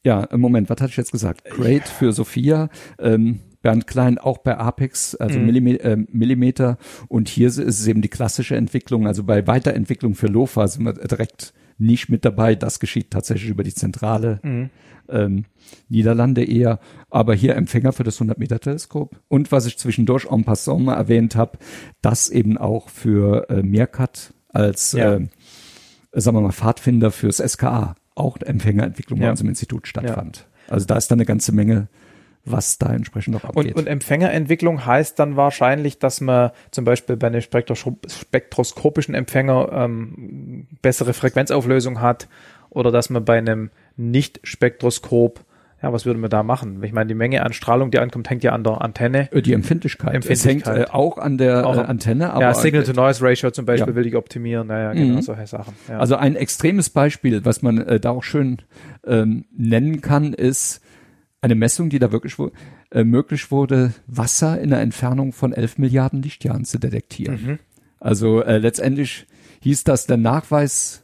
[0.05, 1.47] ja, Moment, was hatte ich jetzt gesagt?
[1.47, 2.69] Grade für Sophia,
[2.99, 6.77] ähm, Bernd Klein auch bei Apex, also Millime äh, Millimeter.
[7.09, 9.07] Und hier ist es eben die klassische Entwicklung.
[9.07, 12.55] Also bei Weiterentwicklung für LOFA sind wir direkt nicht mit dabei.
[12.55, 14.41] Das geschieht tatsächlich über die Zentrale
[15.09, 15.47] ähm,
[15.89, 16.81] Niederlande eher.
[17.09, 19.23] Aber hier Empfänger für das 100-Meter-Teleskop.
[19.29, 21.57] Und was ich zwischendurch en passant mal erwähnt habe,
[22.03, 25.15] das eben auch für äh, Meerkat als Ja.
[25.15, 25.29] äh,
[26.13, 29.31] sagen wir mal, Pfadfinder fürs SKA auch Empfängerentwicklung bei Ja.
[29.31, 30.47] uns im Institut stattfand.
[30.69, 31.89] Also da ist dann eine ganze Menge,
[32.45, 33.75] was da entsprechend noch Und, abgeht.
[33.77, 40.67] und Empfängerentwicklung heißt dann wahrscheinlich, dass man zum Beispiel bei einem spektros spektroskopischen Empfänger ähm,
[40.83, 42.29] bessere Frequenzauflösung hat
[42.71, 45.41] oder dass man bei einem Nicht-Spektroskop,
[45.85, 46.83] ja, was würde man da machen?
[46.83, 49.31] Ich meine, die Menge an Strahlung, die ankommt, hängt ja an der Antenne.
[49.33, 50.15] Äh, die Empfindlichkeit.
[50.15, 50.67] Empfindlichkeit.
[50.67, 53.95] Es hängt äh, auch an der Auch äh, Antenne, aber ja, Signal-to-Noise-Ratio zum Beispiel Ja.
[53.97, 54.67] will ich optimieren.
[54.69, 55.23] Naja, genau, Mhm.
[55.23, 55.75] solche Sachen.
[55.89, 55.99] Ja.
[55.99, 58.63] Also ein extremes Beispiel, was man äh, da auch schön
[59.07, 60.81] ähm, nennen kann, ist
[61.43, 62.51] eine Messung, die da wirklich wo,
[62.91, 67.35] äh, möglich wurde, Wasser in einer Entfernung von 11 Milliarden Lichtjahren zu detektieren.
[67.45, 67.59] Mhm.
[68.01, 69.27] Also äh, letztendlich
[69.61, 71.04] hieß das der Nachweis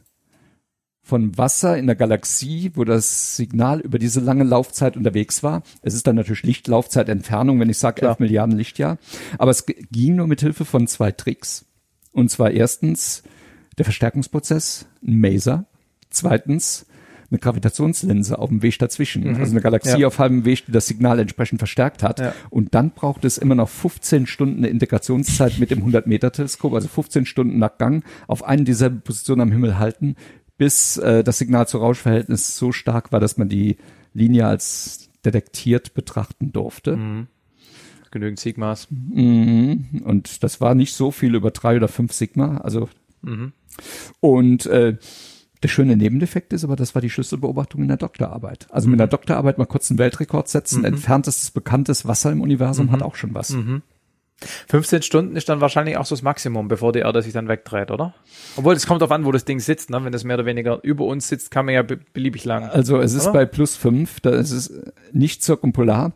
[1.11, 5.63] von Wasser in der Galaxie, wo das Signal über diese lange Laufzeit unterwegs war.
[5.83, 8.13] Es ist dann natürlich Lichtlaufzeitentfernung, wenn ich sage Klar.
[8.13, 8.97] 11 Milliarden Lichtjahr.
[9.37, 11.67] Aber es ging nur mit Hilfe von zwei Tricks.
[12.13, 13.25] Und zwar erstens
[13.77, 15.67] der Verstärkungsprozess, ein Maser.
[16.11, 16.87] Zweitens
[17.33, 19.37] eine Gravitationslinse auf dem Weg dazwischen.
[19.37, 20.01] Also eine Galaxie Mhm.
[20.01, 20.07] Ja.
[20.09, 22.19] auf halbem Weg, die das Signal entsprechend verstärkt hat.
[22.19, 22.35] Ja.
[22.51, 27.27] Und dann braucht es immer noch 15 Stunden eine Integrationszeit mit dem 100-Meter-Teleskop, also 15
[27.27, 30.17] Stunden nach Gang auf einen dieser Positionen am Himmel halten,
[30.61, 33.79] bis äh, das Signal zu Rauschverhältnis so stark war, dass man die
[34.13, 36.97] Linie als detektiert betrachten durfte.
[38.11, 38.87] Genügend Sigmas.
[38.91, 40.03] Mhm.
[40.05, 42.59] Und das war nicht so viel über drei oder fünf Sigma.
[42.59, 42.91] Also
[44.21, 44.99] und äh,
[45.63, 48.67] der schöne Nebeneffekt ist aber, das war die Schlüsselbeobachtung in der Doktorarbeit.
[48.69, 53.01] Also mit einer Doktorarbeit mal kurz einen Weltrekord setzen, entferntestes bekanntes Wasser im Universum hat
[53.03, 53.55] auch schon was.
[54.68, 57.91] 15 Stunden ist dann wahrscheinlich auch so das Maximum, bevor die Erde sich dann wegdreht,
[57.91, 58.14] oder?
[58.57, 59.91] Obwohl, es kommt darauf an, wo das Ding sitzt.
[59.91, 60.03] Ne?
[60.05, 62.64] Wenn das mehr oder weniger über uns sitzt, kann man ja be beliebig lang.
[62.64, 63.32] Also es ist Oder?
[63.32, 64.72] bei plus fünf, da ist es
[65.12, 66.12] nicht zirkumpolar.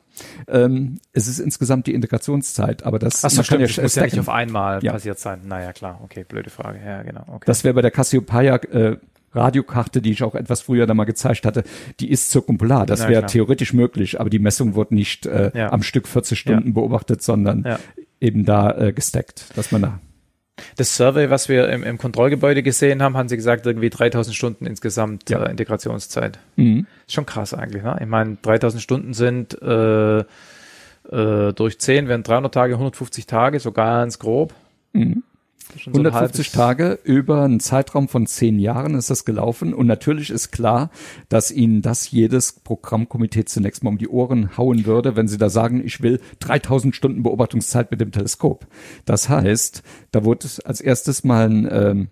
[0.49, 3.95] Ähm, es ist insgesamt die Integrationszeit, aber das, Ach so, man kann stimmt, das muss
[3.97, 4.93] ja nicht auf einmal Ja.
[4.93, 5.41] passiert sein.
[5.47, 6.79] Naja, klar, okay, blöde Frage.
[6.85, 7.25] Ja, genau.
[7.29, 7.45] Okay.
[7.47, 8.97] Das wäre bei der Cassiopeia äh,
[9.35, 11.65] Radiokarte, die ich auch etwas früher da mal gezeigt hatte,
[12.01, 12.87] die ist zirkumpolar.
[12.87, 15.73] Das wäre theoretisch möglich, aber die Messung wurde nicht äh, Ja.
[15.73, 17.79] am Stück 40 Stunden beobachtet, sondern Ja.
[18.25, 20.01] Eben da äh, gestackt, dass man da
[20.77, 24.67] Das Survey, was wir im, im Kontrollgebäude gesehen haben, haben sie gesagt, irgendwie 3000 Stunden
[24.67, 25.43] insgesamt Ja.
[25.45, 26.39] äh, Integrationszeit.
[26.57, 26.87] mhm.
[27.07, 27.97] Ist schon krass eigentlich, ne?
[28.01, 33.73] Ich meine, 3000 Stunden sind äh, äh, durch 10 wären 300 Tage, 150 Tage, so
[33.73, 34.55] ganz grob.
[34.93, 35.23] Mhm.
[35.83, 39.75] So ein 150 halbes- Tage über einen Zeitraum von zehn Jahren ist das gelaufen.
[39.75, 40.91] Und natürlich ist klar,
[41.29, 45.51] dass Ihnen das jedes Programmkomitee zunächst mal um die Ohren hauen würde, wenn Sie da
[45.51, 48.67] sagen, ich will 3000 Stunden Beobachtungszeit mit dem Teleskop.
[49.05, 52.09] Das heißt, da wurde als erstes mal ein ähm,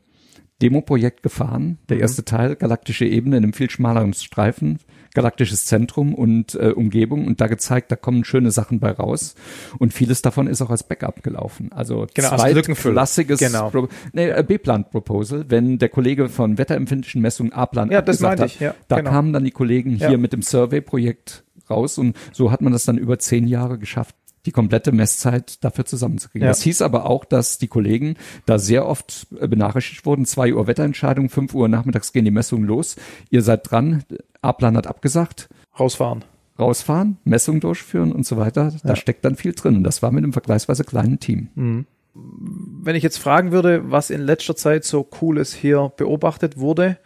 [0.62, 1.78] Demo-Projekt gefahren.
[1.88, 4.78] Der erste Teil, galaktische Ebene in einem viel schmaleren Streifen,
[5.14, 9.34] galaktisches Zentrum und äh, Umgebung und da gezeigt, da kommen schöne Sachen bei raus.
[9.78, 11.70] Und vieles davon ist auch als Backup gelaufen.
[11.72, 13.70] Also Genau, klassisches Genau.
[13.70, 18.50] Pro nee, äh, B-Plan-Proposal, wenn der Kollege von wetterempfindlichen Messungen A-Plan Ja, das meinte hat,
[18.50, 19.10] ich, ja, da genau.
[19.10, 20.16] kamen dann die Kollegen hier Ja.
[20.18, 24.16] mit dem Survey-Projekt raus und so hat man das dann über zehn Jahre geschafft
[24.46, 26.44] die komplette Messzeit dafür zusammenzukriegen.
[26.46, 26.50] Ja.
[26.50, 28.16] Das hieß aber auch, dass die Kollegen
[28.46, 32.66] da sehr oft äh, benachrichtigt wurden, zwei Uhr Wetterentscheidung, fünf Uhr nachmittags gehen die Messungen
[32.66, 32.96] los,
[33.30, 34.02] ihr seid dran,
[34.40, 36.24] A-Plan hat abgesagt, Rausfahren.
[36.58, 38.72] rausfahren, Messungen durchführen und so weiter.
[38.82, 38.96] Da Ja.
[38.96, 41.86] steckt dann viel drin und das war mit einem vergleichsweise kleinen Team.
[42.14, 46.98] Wenn ich jetzt fragen würde, was in letzter Zeit so Cooles hier beobachtet wurde,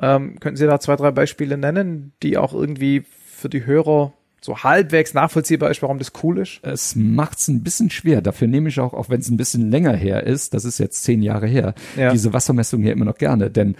[0.00, 4.12] ähm, könnten Sie da zwei, drei Beispiele nennen, die auch irgendwie für die Hörer
[4.44, 6.60] so halbwegs nachvollziehbar ist, warum das cool ist?
[6.62, 8.20] Es macht's ein bisschen schwer.
[8.20, 11.02] Dafür nehme ich auch, auch wenn es ein bisschen länger her ist, das ist jetzt
[11.02, 12.12] zehn Jahre her, Ja.
[12.12, 13.50] diese Wassermessung hier immer noch gerne.
[13.50, 13.74] Denn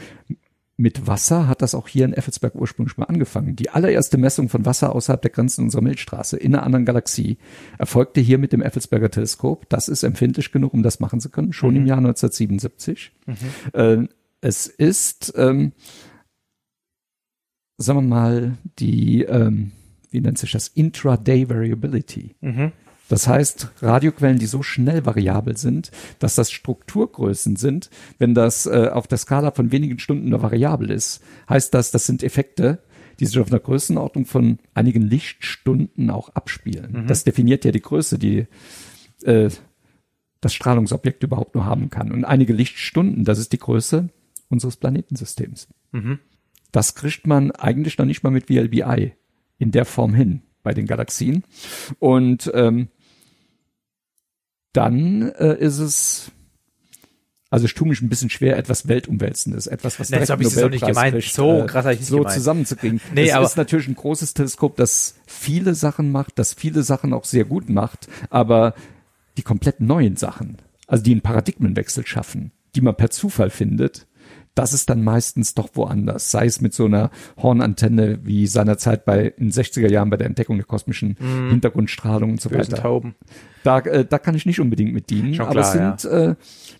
[0.79, 3.57] mit Wasser hat das auch hier in Effelsberg ursprünglich mal angefangen.
[3.57, 7.37] Die allererste Messung von Wasser außerhalb der Grenzen unserer Milchstraße in einer anderen Galaxie
[7.79, 9.69] erfolgte hier mit dem Effelsberger Teleskop.
[9.69, 13.13] Das ist empfindlich genug, um das machen zu können, schon im Jahr 1977.
[13.75, 13.99] Äh,
[14.41, 15.73] es ist, ähm,
[17.77, 19.73] sagen wir mal, die, ähm,
[20.15, 22.35] wie nennt sich das, Intraday Variability.
[23.09, 25.91] Das heißt, Radioquellen, die so schnell variabel sind,
[26.21, 30.91] dass das Strukturgrößen sind, wenn das äh, auf der Skala von wenigen Stunden nur variabel
[30.91, 32.79] ist, heißt das, das sind Effekte,
[33.21, 36.93] die sich auf einer Größenordnung von einigen Lichtstunden auch abspielen.
[37.07, 38.47] Das definiert ja die Größe, die
[39.23, 39.51] äh,
[40.41, 42.11] das Strahlungsobjekt überhaupt nur haben kann.
[42.11, 44.09] Und einige Lichtstunden, das ist die Größe
[44.49, 45.69] unseres Planetensystems.
[46.73, 49.13] Das kriegt man eigentlich noch nicht mal mit VLBI
[49.65, 51.43] in der Form hin bei den Galaxien.
[51.99, 52.89] Und ähm,
[54.73, 56.31] dann äh, ist es,
[57.51, 60.47] also ich tue mich ein bisschen schwer, etwas Weltumwälzendes, etwas, was Nee, direkt hab ich
[60.49, 61.15] nicht Nobelpreis gemeint.
[61.15, 62.35] kriegt, So äh, krass ich nicht so gemeint.
[62.35, 63.01] zusammenzukriegen.
[63.15, 67.13] Nee, es aber- ist natürlich ein großes Teleskop, das viele Sachen macht, das viele Sachen
[67.13, 68.75] auch sehr gut macht, aber
[69.37, 74.07] die komplett neuen Sachen, also die einen Paradigmenwechsel schaffen, die man per Zufall findet,
[74.55, 76.31] das ist dann meistens doch woanders.
[76.31, 80.27] Sei es mit so einer Hornantenne wie seinerzeit bei in den 60er Jahren bei der
[80.29, 81.17] Entdeckung der kosmischen
[81.51, 82.51] Hintergrundstrahlung und so.
[82.51, 82.83] Bösen weiter.
[82.83, 83.15] Tauben.
[83.65, 86.35] Da, äh, da kann ich nicht unbedingt mit dienen, Schon aber es klar, sind äh,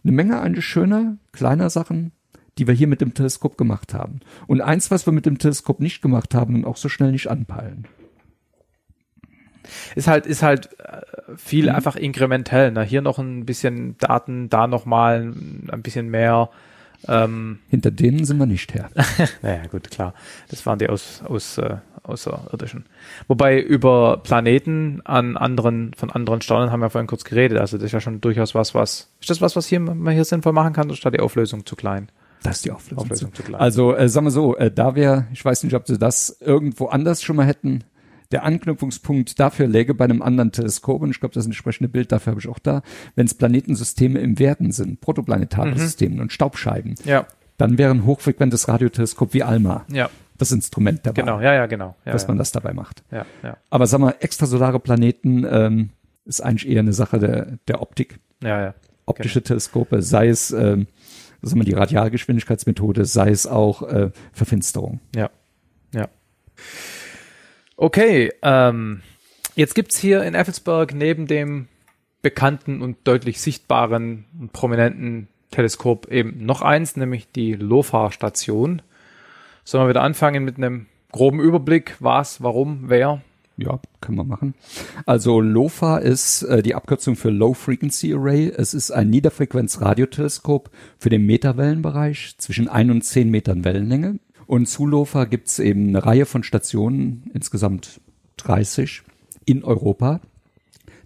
[0.05, 2.13] eine Menge eigentlich schöner, kleiner Sachen,
[2.59, 4.21] die wir hier mit dem Teleskop gemacht haben.
[4.47, 7.29] Und eins, was wir mit dem Teleskop nicht gemacht haben und auch so schnell nicht
[7.29, 7.87] anpeilen.
[9.95, 11.01] Ist halt, ist halt äh,
[11.37, 11.75] viel Mhm.
[11.75, 12.71] einfach inkrementell.
[12.71, 12.83] Ne?
[12.85, 15.33] Hier noch ein bisschen Daten, da noch mal
[15.73, 16.51] ein bisschen mehr.
[17.09, 18.91] Ähm, Hinter denen sind wir nicht her.
[19.43, 20.15] naja, gut, klar.
[20.49, 22.85] Das waren die aus, aus, äh, Außerirdischen.
[23.29, 27.59] Wobei über Planeten an anderen, von anderen Sternen haben wir vorhin kurz geredet.
[27.59, 30.25] Also das ist ja schon durchaus was, was, ist das was, was hier, man hier
[30.25, 32.09] sinnvoll machen kann, oder ist da die Auflösung zu klein?
[32.43, 33.05] Das ist die Auflösung.
[33.05, 33.61] Auflösung zu klein.
[33.61, 36.87] Also äh, sagen wir so, äh, da wäre, ich weiß nicht, ob sie das irgendwo
[36.87, 37.85] anders schon mal hätten.
[38.33, 42.33] Der Anknüpfungspunkt dafür läge bei einem anderen Teleskop, und ich glaube, das entsprechende Bild dafür
[42.33, 42.83] habe ich auch da,
[43.15, 45.79] wenn es Planetensysteme im Werden sind, protoplanetare Mhm.
[45.79, 47.27] Systeme und Staubscheiben, Ja,
[47.59, 51.95] dann wäre ein hochfrequentes Radioteleskop wie ALMA ja, das Instrument dabei, genau, ja, ja, genau.
[52.05, 53.03] Ja, dass ja, man das dabei macht.
[53.13, 55.91] ja, ja, Aber sag mal, extrasolare Planeten ähm,
[56.25, 58.19] ist eigentlich eher eine Sache der, der Optik.
[58.43, 58.75] ja, ja.
[59.07, 60.87] Optische Teleskope, sei es ähm,
[61.43, 65.01] sagen wir, die Radialgeschwindigkeitsmethode, sei es auch äh, Verfinsterung.
[65.15, 65.29] Ja,
[65.93, 66.09] ja.
[67.85, 69.03] Okay, ähm,
[69.57, 71.69] jetzt gibt's hier in Effelsberg neben dem
[72.23, 78.81] bekannten und deutlich sichtbaren und prominenten Teleskop eben noch eins, nämlich die LOFA-Station.
[79.65, 83.21] Sollen wir wieder anfangen mit einem groben Überblick, was, warum, wer?
[83.59, 84.55] Ja, können wir machen.
[85.05, 88.49] Also LOFA ist äh, die Abkürzung für Low Frequency Array.
[88.49, 94.21] Es ist ein Niederfrequenz-Radioteleskop für den Meterwellenbereich zwischen 1 und 10 Metern Wellenlänge.
[94.47, 98.01] Und zu LOFA gibt's eben eine Reihe von Stationen, insgesamt
[98.39, 99.03] 30
[99.45, 100.21] in Europa.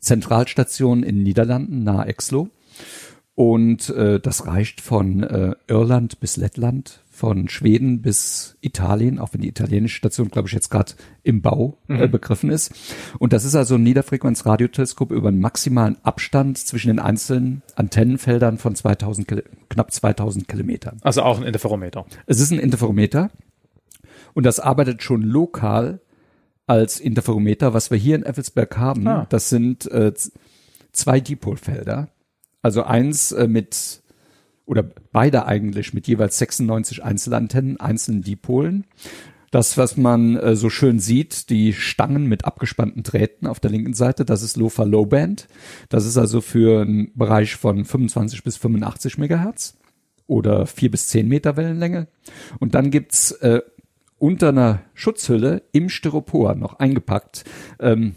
[0.00, 2.48] Zentralstationen in den Niederlanden, nahe Exlo.
[3.34, 9.40] Und äh, das reicht von äh, Irland bis Lettland, von Schweden bis Italien, auch wenn
[9.40, 10.92] die italienische Station, glaube ich, jetzt gerade
[11.24, 12.72] im Bau äh, begriffen ist.
[13.18, 18.74] Und das ist also ein Niederfrequenz-Radioteleskop über einen maximalen Abstand zwischen den einzelnen Antennenfeldern von
[18.76, 20.98] 2000, Kil- knapp 2000 Kilometern.
[21.02, 22.06] Also auch ein Interferometer.
[22.26, 23.30] Es ist ein Interferometer
[24.34, 26.00] und das arbeitet schon lokal
[26.66, 27.74] als Interferometer.
[27.74, 29.26] Was wir hier in Effelsberg haben, Ah.
[29.28, 30.12] das sind äh,
[30.92, 32.08] zwei Dipolfelder.
[32.62, 34.02] Also eins äh, mit,
[34.68, 38.84] oder beide eigentlich mit jeweils 96 Einzelantennen, einzelnen Dipolen.
[39.50, 43.94] Das, was man äh, so schön sieht, die Stangen mit abgespannten Drähten auf der linken
[43.94, 45.48] Seite, das ist LoFa Low Band.
[45.88, 49.78] Das ist also für einen Bereich von 25 bis 85 Megahertz
[50.26, 52.08] oder vier bis zehn Meter Wellenlänge.
[52.60, 53.62] Und dann gibt's äh,
[54.18, 57.44] unter einer Schutzhülle im Styropor noch eingepackt
[57.80, 58.16] ähm,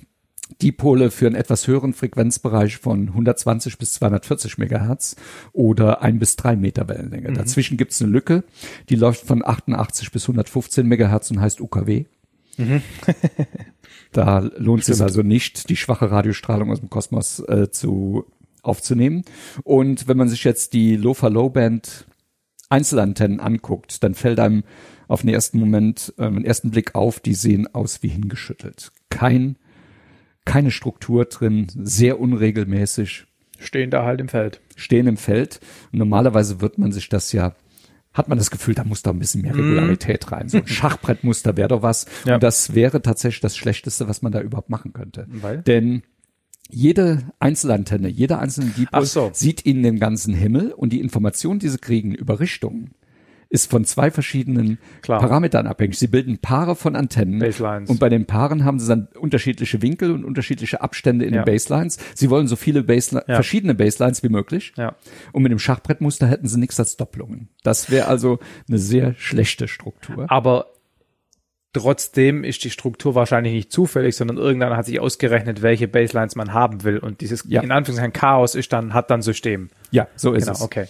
[0.62, 5.16] Dipole für einen etwas höheren Frequenzbereich von 120 bis 240 Megahertz
[5.54, 7.34] oder ein bis drei Meter Wellenlänge.
[7.34, 8.44] Dazwischen gibt's eine Lücke,
[8.90, 12.06] die läuft von 88 bis 115 Megahertz und heißt UKW.
[14.12, 18.26] da lohnt es sich also nicht, die schwache Radiostrahlung aus dem Kosmos äh, zu
[18.62, 19.24] aufzunehmen.
[19.64, 22.06] Und wenn man sich jetzt die LoFa Low Band
[22.70, 24.64] Einzelantennen anguckt, dann fällt einem
[25.08, 28.92] auf den ersten Moment, ähm, den ersten Blick auf, die sehen aus wie hingeschüttelt.
[29.10, 29.58] Kein,
[30.46, 33.26] keine Struktur drin, sehr unregelmäßig,
[33.60, 34.60] Stehen da halt im Feld.
[34.76, 35.60] stehen im Feld.
[35.92, 37.56] Und normalerweise wird man sich das ja,
[38.12, 40.50] hat man das Gefühl, da muss da ein bisschen mehr Regularität rein.
[40.50, 42.08] So ein Schachbrettmuster wäre doch was.
[42.26, 42.36] Ja.
[42.36, 45.28] Und das wäre tatsächlich das Schlechteste, was man da überhaupt machen könnte.
[45.30, 45.62] Weil?
[45.62, 46.02] Denn
[46.70, 49.30] jede Einzelantenne, jeder einzelne Dipol so.
[49.34, 52.92] sieht ihnen den ganzen Himmel und die Information, die sie kriegen über Richtungen,
[53.52, 55.20] ist von zwei verschiedenen Klar.
[55.20, 56.00] Parametern abhängig.
[56.00, 57.40] Sie bilden Paare von Antennen.
[57.40, 57.90] Baselines.
[57.90, 61.42] Und bei den Paaren haben sie dann unterschiedliche Winkel und unterschiedliche Abstände in Ja.
[61.44, 61.98] den Baselines.
[62.16, 63.36] Sie wollen so viele Baseli Ja.
[63.36, 64.72] verschiedene Baselines wie möglich.
[64.78, 64.96] Ja.
[65.34, 67.50] Und mit dem Schachbrettmuster hätten sie nichts als Doppelungen.
[67.64, 68.40] Das wäre also
[68.70, 70.26] eine sehr schlechte Struktur.
[70.32, 70.68] Aber
[71.74, 76.54] Trotzdem ist die Struktur wahrscheinlich nicht zufällig, sondern irgendeiner hat sich ausgerechnet, welche Baselines man
[76.54, 76.98] haben will.
[76.98, 77.62] Und dieses Ja.
[77.62, 79.70] in Anführungszeichen Chaos ist dann, hat dann System.
[79.90, 80.62] Ja, so ist Genau, es.
[80.62, 80.86] okay.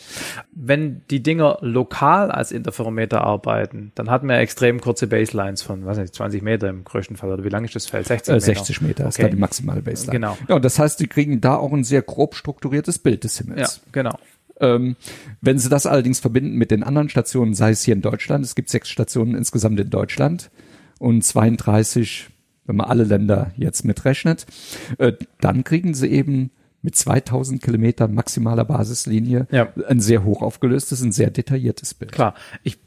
[0.51, 5.97] Wenn die Dinger lokal als Interferometer arbeiten, dann hatten wir extrem kurze Baselines von, was
[5.97, 7.31] weiß ich, 20 Meter im größten Fall.
[7.31, 8.07] Oder wie lang ist das Feld?
[8.07, 8.45] 60 Äh, Meter.
[8.45, 9.23] 60 Meter ist Okay.
[9.23, 10.13] da die maximale Baseline.
[10.13, 10.37] Genau.
[10.47, 13.45] Ja, und das heißt, sie kriegen da auch ein sehr grob strukturiertes Bild des Ja,
[13.45, 13.81] Himmels.
[13.91, 14.17] genau.
[14.59, 14.95] Ähm,
[15.41, 18.53] wenn Sie das allerdings verbinden mit den anderen Stationen, sei es hier in Deutschland, es
[18.55, 20.49] gibt sechs Stationen insgesamt in Deutschland
[21.01, 22.29] und 32,
[22.65, 24.45] wenn man alle Länder jetzt mitrechnet,
[24.99, 26.51] äh, dann kriegen Sie eben
[26.83, 29.69] mit 2000 Kilometern maximaler Basislinie Ja.
[29.87, 32.11] ein sehr hoch aufgelöstes, ein sehr detailliertes Bild.
[32.11, 32.35] Klar.
[32.63, 32.77] Ich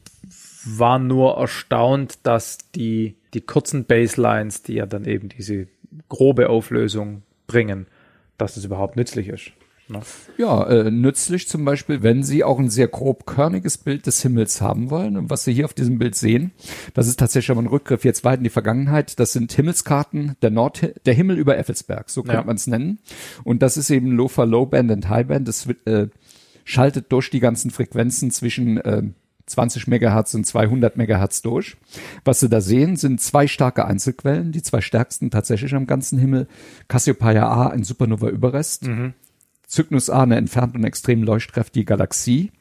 [0.65, 5.67] war nur erstaunt, dass die, die kurzen Baselines, die ja dann eben diese
[6.09, 7.87] grobe Auflösung bringen,
[8.39, 9.51] dass das überhaupt nützlich ist.
[9.89, 10.01] Ne?
[10.39, 14.61] Ja, äh, nützlich zum Beispiel, wenn Sie auch ein sehr grob körniges Bild des Himmels
[14.63, 15.17] haben wollen.
[15.17, 16.53] Und was Sie hier auf diesem Bild sehen,
[16.95, 19.21] das ist tatsächlich aber ein Rückgriff jetzt weit in die Vergangenheit.
[19.21, 22.45] Das sind Himmelskarten der Nord, der Himmel über Effelsberg, so könnte Ja.
[22.45, 22.99] man es nennen.
[23.45, 25.47] Und das ist eben Low-Fa Low-Band und High-Band.
[25.47, 26.09] Das wird, äh,
[26.65, 29.03] schaltet durch die ganzen Frequenzen zwischen äh,
[29.47, 31.77] 20 Megahertz und 200 Megahertz durch.
[32.25, 36.47] Was Sie da sehen, sind zwei starke Einzelquellen, die zwei stärksten tatsächlich am ganzen Himmel.
[36.89, 38.89] Cassiopeia A, ein Supernova-Überrest.
[39.69, 42.53] Cygnus A, eine entfernt und extrem leuchtkräftige Galaxie.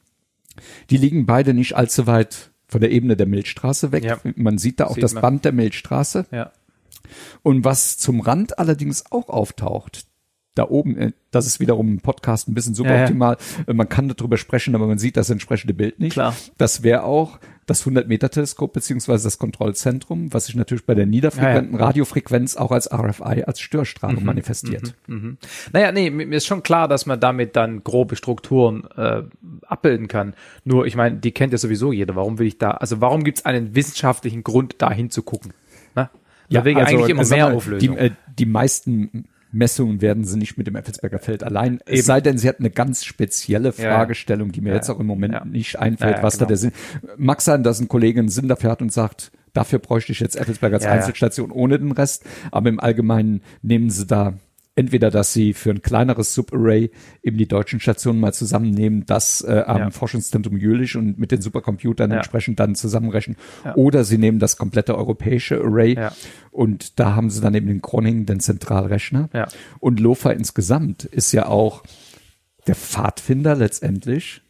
[0.89, 4.03] Die liegen beide nicht allzu weit von der Ebene der Milchstraße weg.
[4.03, 4.19] Ja.
[4.35, 5.21] Man sieht da auch Sieht das man.
[5.21, 6.25] Band der Milchstraße.
[6.31, 6.51] Ja.
[7.41, 10.05] Und was zum Rand allerdings auch auftaucht,
[10.55, 13.37] da oben, äh, das ist wiederum ein Podcast ein bisschen suboptimal.
[13.67, 16.13] Äh, Man kann darüber sprechen, aber man sieht das entsprechende Bild nicht.
[16.13, 16.35] Klar.
[16.57, 21.79] Das wäre auch das 100-Meter-Teleskop beziehungsweise das Kontrollzentrum, was sich natürlich bei der niederfrequenten Ja,
[21.79, 21.85] ja.
[21.85, 24.93] Radiofrequenz auch als RFI, als Störstrahlung manifestiert.
[25.71, 29.23] Naja, nee, mir ist schon klar, dass man damit dann grobe Strukturen äh,
[29.65, 30.33] abbilden kann.
[30.65, 32.15] Nur, ich meine, die kennt ja sowieso jeder.
[32.15, 35.53] Warum will ich da, also warum gibt es einen wissenschaftlichen Grund, da hinzugucken?
[35.95, 36.09] Ne?
[36.49, 37.95] Ja, wegen eigentlich immer mehr mal, Auflösung.
[37.95, 41.79] Die, äh, die meisten Messungen werden sie nicht mit dem Effelsberger Feld allein.
[41.85, 42.01] Es Eben.
[42.03, 43.71] sei denn, sie hat eine ganz spezielle.
[43.71, 45.45] Fragestellung, die mir Ja, jetzt auch im Moment ja.
[45.45, 46.47] nicht einfällt, Ja, was da genau.
[46.49, 46.71] der Sinn.
[47.17, 50.35] Mag sein, dass ein Kollege einen Sinn dafür hat und sagt, dafür bräuchte ich jetzt
[50.35, 50.85] Effelsberg als.
[50.85, 52.25] Einzelstation ohne den Rest.
[52.51, 54.33] Aber im Allgemeinen nehmen sie da
[54.75, 56.89] entweder, dass sie für ein kleineres Subarray
[57.21, 59.89] eben die deutschen Stationen mal zusammennehmen, das äh, am Ja.
[59.91, 62.17] Forschungszentrum Jülich und mit den Supercomputern Ja.
[62.17, 63.37] entsprechend dann zusammenrechnen.
[63.63, 63.75] Ja.
[63.75, 66.11] Oder sie nehmen das komplette europäische Array Ja.
[66.51, 69.29] und da haben sie dann eben den Groningen, den Zentralrechner.
[69.33, 69.47] Ja.
[69.79, 71.83] Und LOFA insgesamt ist ja auch
[72.65, 74.41] der Pfadfinder letztendlich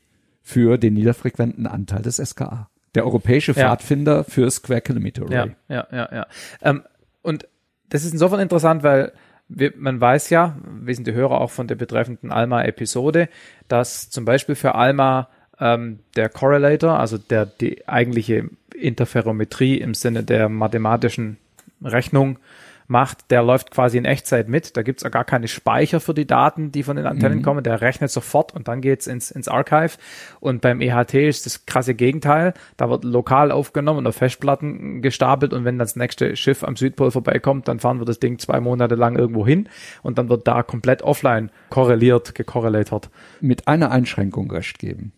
[0.41, 2.69] für den niederfrequenten Anteil des SKA.
[2.95, 3.69] Der europäische Ja.
[3.69, 5.55] Pfadfinder für Square Kilometer Ja, Array.
[5.67, 6.27] ja, ja, ja.
[6.61, 6.83] Ähm,
[7.23, 7.47] und
[7.89, 9.11] das ist insofern interessant, weil
[9.55, 13.29] wir, man weiß ja, wissen die Hörer auch von der betreffenden ALMA-Episode,
[13.67, 15.29] dass zum Beispiel für ALMA
[15.59, 21.37] ähm, der Correlator, also der die eigentliche Interferometrie im Sinne der mathematischen
[21.83, 22.39] Rechnung
[22.87, 24.75] macht, der läuft quasi in Echtzeit mit.
[24.77, 27.63] Da gibt's auch gar keine Speicher für die Daten, die von den Antennen kommen.
[27.63, 29.97] Der rechnet sofort und dann geht's ins, ins Archive.
[30.39, 32.53] Und beim EHT ist das krasse Gegenteil.
[32.77, 37.11] Da wird lokal aufgenommen und auf Festplatten gestapelt und wenn das nächste Schiff am Südpol
[37.11, 39.69] vorbeikommt, dann fahren wir das Ding zwei Monate lang irgendwo hin
[40.01, 43.09] und dann wird da komplett offline korreliert, gekorrelatet.
[43.41, 45.13] Mit einer Einschränkung recht geben.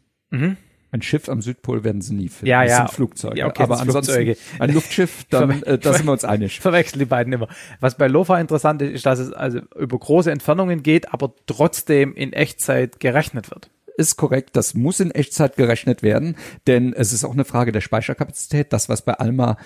[0.96, 2.46] Ein Schiff am Südpol werden sie nie finden.
[2.46, 2.52] Mhm.
[2.52, 2.78] Ja, das ja.
[2.78, 3.38] sind Flugzeuge.
[3.38, 4.38] Ja, okay, Aber ansonsten Flugzeuge.
[4.60, 6.62] ein Luftschiff, dann äh, da sind wir uns einig.
[6.62, 7.50] verwechseln die beiden immer.
[7.82, 12.16] Was bei LoFa interessant ist, ist, dass es also über große Entfernungen geht, aber trotzdem
[12.16, 13.70] in Echtzeit gerechnet wird.
[13.98, 17.82] ist korrekt, das muss in Echtzeit gerechnet werden, denn es ist auch eine Frage der
[17.82, 19.58] Speicherkapazität, das was bei Alma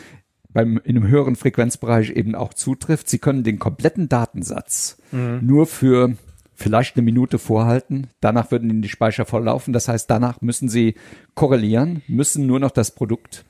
[0.51, 3.07] beim, in einem höheren Frequenzbereich eben auch zutrifft.
[3.07, 6.15] Sie können den kompletten Datensatz nur für
[6.59, 8.07] vielleicht eine Minute vorhalten.
[8.19, 9.73] Danach würden Ihnen die Speicher volllaufen.
[9.73, 10.95] Das heißt, danach müssen Sie
[11.35, 13.45] korrelieren, müssen nur noch das Produkt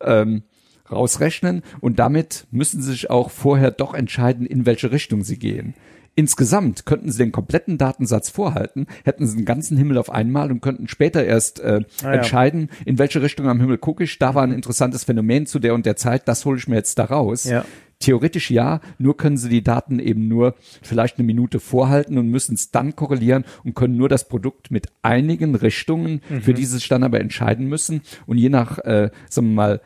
[0.00, 0.42] ähm,
[0.90, 5.74] rausrechnen und damit müssen Sie sich auch vorher doch entscheiden, in welche Richtung Sie gehen.
[6.18, 10.62] Insgesamt könnten Sie den kompletten Datensatz vorhalten, hätten Sie den ganzen Himmel auf einmal und
[10.62, 12.12] könnten später erst äh, Ah, ja.
[12.14, 14.18] entscheiden, in welche Richtung am Himmel gucke ich.
[14.18, 16.98] Da war ein interessantes Phänomen zu der und der Zeit, das hole ich mir jetzt
[16.98, 17.44] da raus.
[17.44, 17.66] Ja.
[17.98, 22.54] Theoretisch ja, nur können Sie die Daten eben nur vielleicht eine Minute vorhalten und müssen
[22.54, 26.88] es dann korrelieren und können nur das Produkt mit einigen Richtungen, für die Sie sich
[26.88, 28.00] dann aber entscheiden müssen.
[28.26, 29.80] Und je nach, äh, sagen wir mal,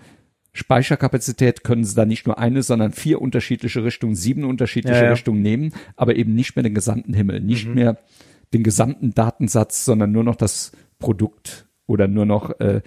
[0.53, 5.11] Speicherkapazität können Sie da nicht nur eine, sondern vier unterschiedliche Richtungen, sieben unterschiedliche Ja, ja.
[5.11, 7.99] Richtungen nehmen, aber eben nicht mehr den gesamten Himmel, nicht mehr
[8.53, 12.83] den gesamten Datensatz, sondern nur noch das Produkt oder nur noch äh,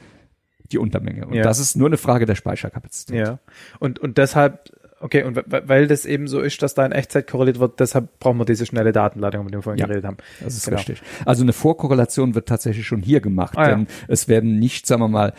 [0.72, 1.26] die Untermenge.
[1.28, 1.44] Und Ja.
[1.44, 3.18] das ist nur eine Frage der Speicherkapazität.
[3.28, 3.40] Ja.
[3.80, 7.28] Und, und deshalb, okay, und we- weil das eben so ist, dass da in Echtzeit
[7.30, 10.18] korreliert wird, deshalb brauchen wir diese schnelle Datenleitung, mit der wir vorhin Ja, geredet haben.
[10.44, 10.78] Das ist Genau.
[10.78, 11.02] richtig.
[11.26, 13.76] Also eine Vorkorrelation wird tatsächlich schon hier gemacht, Ah, ja.
[13.76, 15.34] denn es werden nicht, sagen wir mal,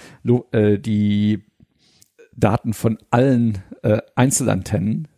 [0.52, 1.44] äh, die
[2.36, 5.08] Daten von allen äh, Einzelantennen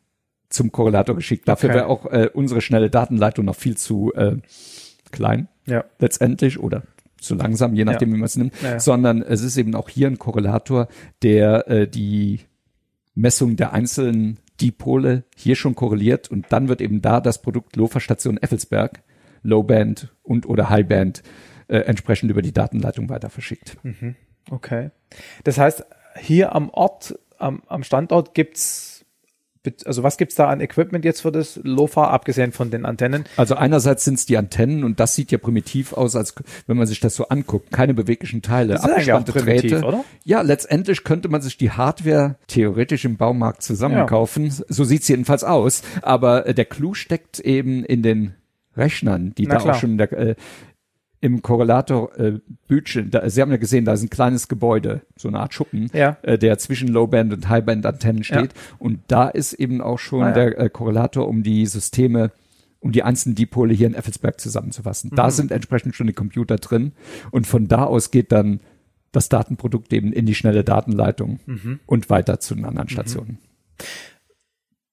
[0.48, 1.48] zum Korrelator geschickt.
[1.48, 1.78] Dafür Okay.
[1.78, 4.36] wäre auch äh, unsere schnelle Datenleitung noch viel zu äh,
[5.10, 5.84] klein Ja.
[5.98, 6.82] letztendlich oder
[7.20, 8.80] zu langsam, je nachdem, wie man es nimmt, Ja, ja.
[8.80, 10.88] sondern es ist eben auch hier ein Korrelator,
[11.22, 12.40] der äh, die
[13.14, 18.36] Messung der einzelnen Dipole hier schon korreliert und dann wird eben da das Produkt Lofer-Station
[18.38, 19.02] Effelsberg,
[19.42, 21.22] Lowband und oder Highband
[21.68, 23.76] äh, entsprechend über die Datenleitung weiter verschickt.
[24.50, 24.90] Okay.
[25.44, 25.84] Das heißt,
[26.18, 28.96] hier am Ort, am, am Standort gibt's
[29.84, 33.24] also was gibt's da an Equipment jetzt für das LoFa, abgesehen von den Antennen?
[33.36, 36.34] Also einerseits sind es die Antennen und das sieht ja primitiv aus, als
[36.66, 37.72] wenn man sich das so anguckt.
[37.72, 39.84] Keine beweglichen Teile, Das ist abgespannte primitiv, Drähte.
[39.86, 40.04] oder?
[40.24, 44.52] Ja, letztendlich könnte man sich die Hardware theoretisch im Baumarkt zusammenkaufen.
[44.68, 45.82] So sieht's jedenfalls aus.
[46.02, 48.34] Aber äh, der Clou steckt eben in den
[48.76, 49.74] Rechnern, die Na da klar.
[49.74, 50.34] auch schon in der, äh,
[51.26, 52.38] im Korrelator äh,
[52.68, 55.90] Bütchen, da, Sie haben ja gesehen, da ist ein kleines Gebäude, so eine Art Schuppen,
[55.92, 56.16] Ja.
[56.22, 58.54] äh, der zwischen Lowband und Highband Antennen steht.
[58.78, 60.32] Und da ist eben auch schon Ah, ja.
[60.34, 62.30] der äh, Korrelator, um die Systeme,
[62.80, 65.10] um die einzelnen Dipole hier in Effelsberg zusammenzufassen.
[65.12, 65.16] Mhm.
[65.16, 66.92] Da sind entsprechend schon die Computer drin
[67.32, 68.60] und von da aus geht dann
[69.12, 71.80] das Datenprodukt eben in die schnelle Datenleitung Mhm.
[71.86, 73.38] und weiter zu den anderen Stationen.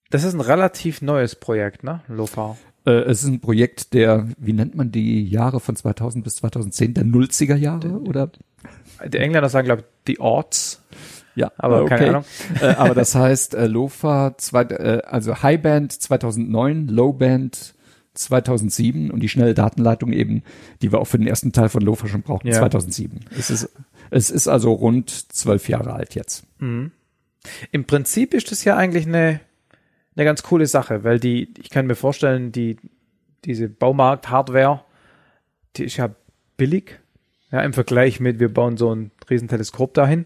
[0.10, 2.02] Das ist ein relativ neues Projekt, ne?
[2.08, 2.58] LoFa.
[2.86, 6.94] Äh, es ist ein Projekt der, wie nennt man die Jahre von 2000 bis 2010,
[6.94, 8.30] der Nulziger Jahre oder?
[9.08, 10.82] Die Engländer sagen, glaube ich, die Orts.
[11.36, 12.26] Ja, Aber äh, keine Ahnung.
[12.62, 14.66] äh, aber das heißt, äh, Lofa, zwei,
[15.02, 17.74] also Highband 2009, Lowband
[18.14, 20.44] 2007 und die schnelle Datenleitung eben,
[20.82, 22.60] die wir auch für den ersten Teil von Lofa schon brauchten, Ja.
[22.60, 23.22] 2007.
[23.38, 23.70] Es ist,
[24.12, 26.46] es ist also rund zwölf Jahre alt jetzt.
[26.60, 29.40] Im Prinzip ist das ja eigentlich eine,
[30.16, 32.78] eine ganz coole Sache, weil die, ich kann mir vorstellen, die,
[33.46, 34.82] diese Baumarkt-Hardware,
[35.76, 36.10] die ist ja
[36.58, 37.00] billig,
[37.52, 40.26] ja, im Vergleich mit, wir bauen so ein Riesenteleskop dahin.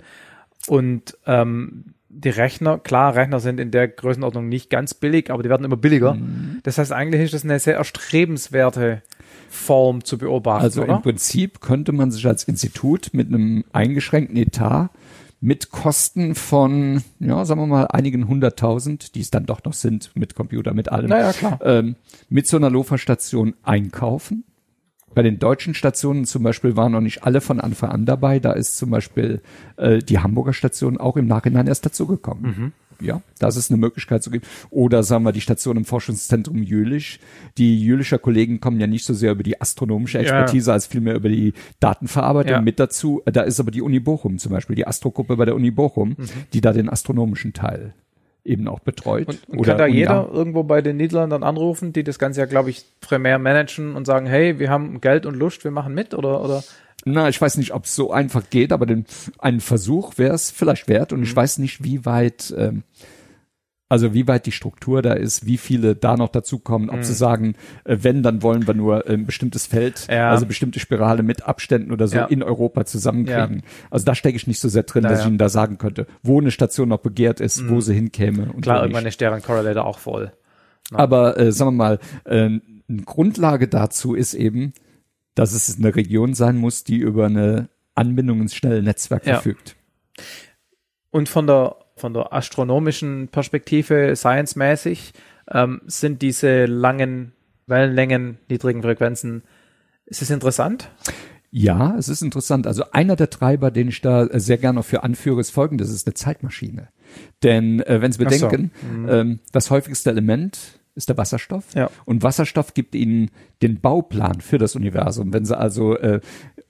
[0.67, 5.49] Und ähm, die Rechner, klar, Rechner sind in der Größenordnung nicht ganz billig, aber die
[5.49, 6.17] werden immer billiger.
[6.63, 9.03] Das heißt, eigentlich ist das eine sehr erstrebenswerte
[9.49, 10.95] Form zu beobachten, Also oder?
[10.95, 14.89] im Prinzip könnte man sich als Institut mit einem eingeschränkten Etat
[15.39, 20.11] mit Kosten von, ja, sagen wir mal, einigen hunderttausend, die es dann doch noch sind,
[20.15, 21.59] mit Computer, mit allem, Naja, klar.
[21.63, 21.95] ähm,
[22.29, 24.43] mit so einer Lofa-Station einkaufen.
[25.13, 28.39] Bei den deutschen Stationen zum Beispiel waren noch nicht alle von Anfang an dabei.
[28.39, 29.41] Da ist zum Beispiel
[29.77, 32.73] äh, die Hamburger Station auch im Nachhinein erst dazugekommen.
[33.01, 34.45] Ja, das ist eine Möglichkeit zu geben.
[34.69, 37.19] Oder sagen wir die Station im Forschungszentrum Jülich.
[37.57, 41.29] Die Jülicher Kollegen kommen ja nicht so sehr über die astronomische Expertise als vielmehr über
[41.29, 42.61] die Datenverarbeitung Ja.
[42.61, 43.21] mit dazu.
[43.25, 46.15] Da ist aber die Uni Bochum zum Beispiel, die Astrogruppe bei der Uni Bochum,
[46.53, 47.93] die da den astronomischen Teil
[48.43, 49.27] eben auch betreut.
[49.27, 52.69] Und, und kann da jeder irgendwo bei den Niederländern anrufen, die das Ganze ja, glaube
[52.69, 56.41] ich, primär managen und sagen, hey, wir haben Geld und Lust, wir machen mit oder
[56.43, 56.63] oder
[57.11, 59.05] Na, ich weiß nicht, ob es so einfach geht, aber den,
[59.39, 61.13] einen Versuch wäre es vielleicht wert.
[61.13, 61.35] Und ich Mhm.
[61.37, 62.83] weiß nicht, wie weit, ähm,
[63.89, 67.55] also wie weit die Struktur da ist, wie viele da noch dazukommen, ob sie sagen,
[67.85, 70.13] äh, wenn, dann wollen wir nur ein bestimmtes Feld, Mhm.
[70.13, 70.29] Ja.
[70.31, 72.25] also bestimmte Spirale mit Abständen oder so Ja.
[72.25, 73.63] in Europa zusammenkriegen.
[73.89, 75.19] Also da stecke ich nicht so sehr drin, dass ja.
[75.21, 78.51] ich Ihnen da sagen könnte, wo eine Station noch begehrt ist, wo sie hinkäme.
[78.51, 80.33] Und klar, irgendwann ist deren Correlator auch voll.
[80.91, 82.35] Aber äh, sagen wir mal, äh,
[82.89, 84.73] eine Grundlage dazu ist eben,
[85.37, 89.35] dass es eine Region sein muss, die über eine Anbindung ins schnelle Netzwerk Ja.
[89.35, 89.75] verfügt.
[91.11, 95.13] Und von der von der astronomischen Perspektive, science-mäßig,
[95.51, 97.31] ähm, sind diese langen
[97.65, 99.41] Wellenlängen, niedrigen Frequenzen,
[100.05, 100.91] ist es interessant?
[101.49, 102.67] Ja, es ist interessant.
[102.67, 106.07] Also einer der Treiber, den ich da sehr gerne für anführe, ist folgendes, es ist
[106.07, 106.89] eine Zeitmaschine.
[107.41, 108.47] Denn äh, wenn Sie Ach so.
[108.47, 108.71] bedenken,
[109.09, 111.63] ähm, das häufigste Element ist der Wasserstoff.
[111.75, 111.89] Ja.
[112.05, 113.29] Und Wasserstoff gibt Ihnen
[113.61, 115.31] den Bauplan für das Universum.
[115.31, 116.19] Wenn Sie also äh,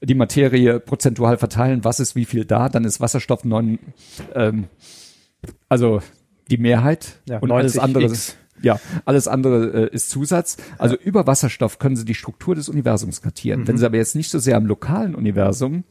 [0.04, 3.80] die Materie prozentual verteilen, was ist wie viel da, dann ist Wasserstoff neun,
[4.36, 4.66] ähm,
[5.70, 6.02] also
[6.52, 8.38] die Mehrheit Ja, und alles 90 andere X.
[8.62, 10.58] ja, alles andere äh, ist Zusatz.
[10.78, 13.68] Also über Wasserstoff können Sie die Struktur des Universums kartieren.
[13.68, 15.84] Wenn Sie aber jetzt nicht so sehr am lokalen Universum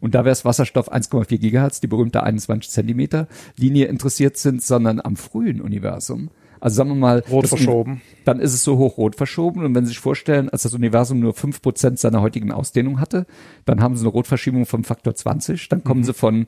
[0.00, 5.00] und da wäre es Wasserstoff 1,4 Gigahertz, die berühmte 21 Zentimeter Linie interessiert sind, sondern
[5.00, 6.30] am frühen Universum.
[6.64, 8.00] Also sagen wir mal, Rot verschoben.
[8.24, 9.66] dann ist es so hochrot verschoben.
[9.66, 13.26] Und wenn Sie sich vorstellen, als das Universum nur fünf Prozent seiner heutigen Ausdehnung hatte,
[13.66, 16.46] dann haben Sie eine Rotverschiebung vom Faktor 20, dann kommen Sie von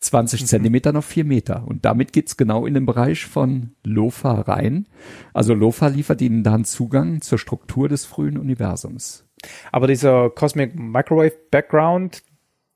[0.00, 1.64] 20 Zentimeter auf vier Meter.
[1.66, 4.86] Und damit geht's genau in den Bereich von LOFA rein.
[5.34, 9.26] Also LOFA liefert Ihnen dann Zugang zur Struktur des frühen Universums.
[9.70, 12.22] Aber dieser Cosmic Microwave Background,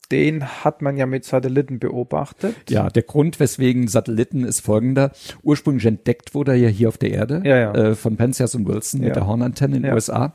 [0.09, 2.55] den hat man ja mit Satelliten beobachtet.
[2.69, 5.13] Ja, der Grund, weswegen Satelliten ist folgender.
[5.43, 7.75] Ursprünglich entdeckt wurde er ja hier auf der Erde Ja, ja.
[7.75, 9.09] Äh, von Penzias und Wilson Ja.
[9.09, 9.93] mit der Hornantenne in den.
[9.93, 10.35] USA.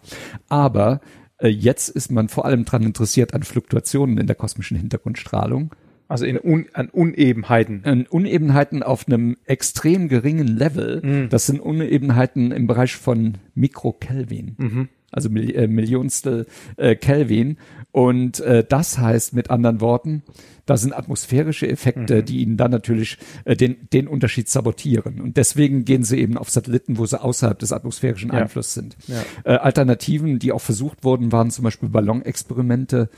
[0.50, 1.02] Aber
[1.38, 5.72] äh, jetzt ist man vor allem dran interessiert an Fluktuationen in der kosmischen Hintergrundstrahlung.
[6.12, 7.82] Also in un, an Unebenheiten.
[7.86, 11.02] An Unebenheiten auf einem extrem geringen Level.
[11.02, 11.30] Mhm.
[11.30, 14.56] Das sind Unebenheiten im Bereich von Mikrokelvin.
[14.58, 14.90] Mhm.
[15.10, 16.48] Also Mil äh, Millionstel
[16.78, 17.58] äh, Kelvin.
[17.92, 20.24] Und äh, das heißt mit anderen Worten,
[20.66, 22.26] da sind atmosphärische Effekte, Mhm.
[22.26, 25.20] die ihnen dann natürlich äh, den, den Unterschied sabotieren.
[25.22, 28.40] Und deswegen gehen sie eben auf Satelliten, wo sie außerhalb des atmosphärischen Ja.
[28.40, 28.98] Einflusses sind.
[29.08, 29.22] Ja.
[29.44, 33.10] Äh, Alternativen, die auch versucht wurden, waren zum Beispiel Ballonexperimente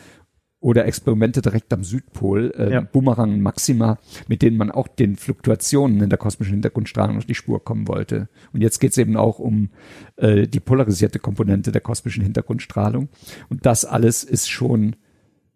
[0.64, 2.82] oder Experimente direkt am Südpol, äh, Ja.
[2.82, 4.00] Bumerang Maxima,
[4.30, 8.30] mit denen man auch den Fluktuationen in der kosmischen Hintergrundstrahlung auf die Spur kommen wollte.
[8.54, 9.70] Und jetzt geht es eben auch um
[10.16, 13.10] äh, die polarisierte Komponente der kosmischen Hintergrundstrahlung.
[13.50, 14.96] Und das alles ist schon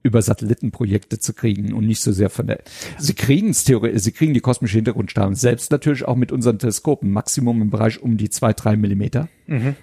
[0.03, 2.59] über Satellitenprojekte zu kriegen und nicht so sehr von der.
[2.97, 7.11] Sie kriegen es theoretisch, sie kriegen die kosmische Hintergrundstrahlung selbst natürlich auch mit unseren Teleskopen,
[7.11, 9.29] Maximum im Bereich um die zwei drei Millimeter.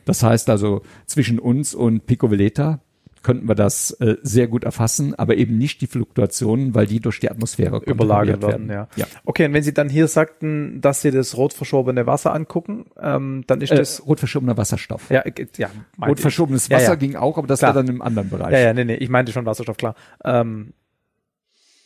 [0.04, 2.80] Das heißt also zwischen uns und Pico Veleta
[3.24, 7.18] könnten wir das äh, sehr gut erfassen, aber eben nicht die Fluktuationen, weil die durch
[7.18, 8.86] die Atmosphäre überlagert werden, ja.
[8.94, 9.06] ja.
[9.24, 13.42] Okay, und wenn Sie dann hier sagten, dass Sie das rot verschobene Wasser angucken, ähm,
[13.48, 15.10] dann ist Äh, das rot verschobener Wasserstoff.
[15.10, 15.70] ja, äh, ja,
[16.06, 16.94] Rot verschobenes Ja, Wasser ja.
[16.94, 17.74] ging auch, aber das Klar.
[17.74, 18.52] war dann im anderen Bereich.
[18.52, 19.96] Ja, ja, nee, nee, ich meinte schon Wasserstoff, klar.
[20.24, 20.74] Ähm,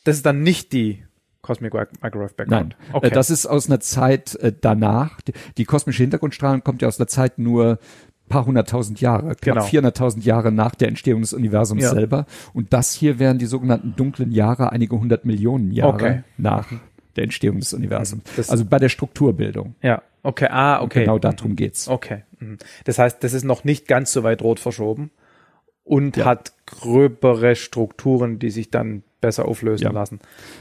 [0.05, 1.05] das ist dann nicht die
[1.43, 2.77] Cosmic Microwave Background.
[2.81, 3.06] Nein, okay.
[3.06, 5.20] äh, das ist aus einer Zeit äh, danach.
[5.23, 7.78] Die, die kosmische Hintergrundstrahlung kommt ja aus einer Zeit nur
[8.29, 9.65] paar hunderttausend Jahre, knapp Genau.
[9.65, 11.91] 400.000 Jahre nach der Entstehung des Universums Ja.
[11.91, 12.27] selber.
[12.55, 16.23] Und das hier wären die sogenannten dunklen Jahre, einige hundert Millionen Jahre Okay.
[16.37, 16.69] nach
[17.17, 18.23] der Entstehung des Universums.
[18.37, 19.75] Das- also bei der Strukturbildung.
[19.83, 21.01] ja, okay, ah, okay.
[21.01, 21.89] Genau darum geht's.
[21.89, 22.23] Okay.
[22.39, 22.59] mhm.
[22.85, 25.11] Das heißt, das ist noch nicht ganz so weit rot verschoben
[25.85, 29.90] und hat gröbere Strukturen, die sich dann besser auflösen Ja.
[29.90, 30.20] lassen.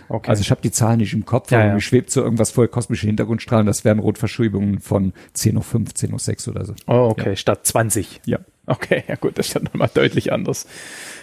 [0.10, 0.30] Okay.
[0.30, 1.74] Also ich habe die Zahlen nicht im Kopf, Ja, aber ja.
[1.76, 6.14] mir schwebt so irgendwas vor kosmische Hintergrundstrahlen, das wären Rotverschiebungen von 10 hoch 5, 10
[6.14, 6.74] hoch 6 oder so.
[6.88, 8.22] oh, okay, statt 20.
[8.26, 8.40] Ja.
[8.66, 10.68] Okay, ja gut, das ist dann nochmal deutlich anders.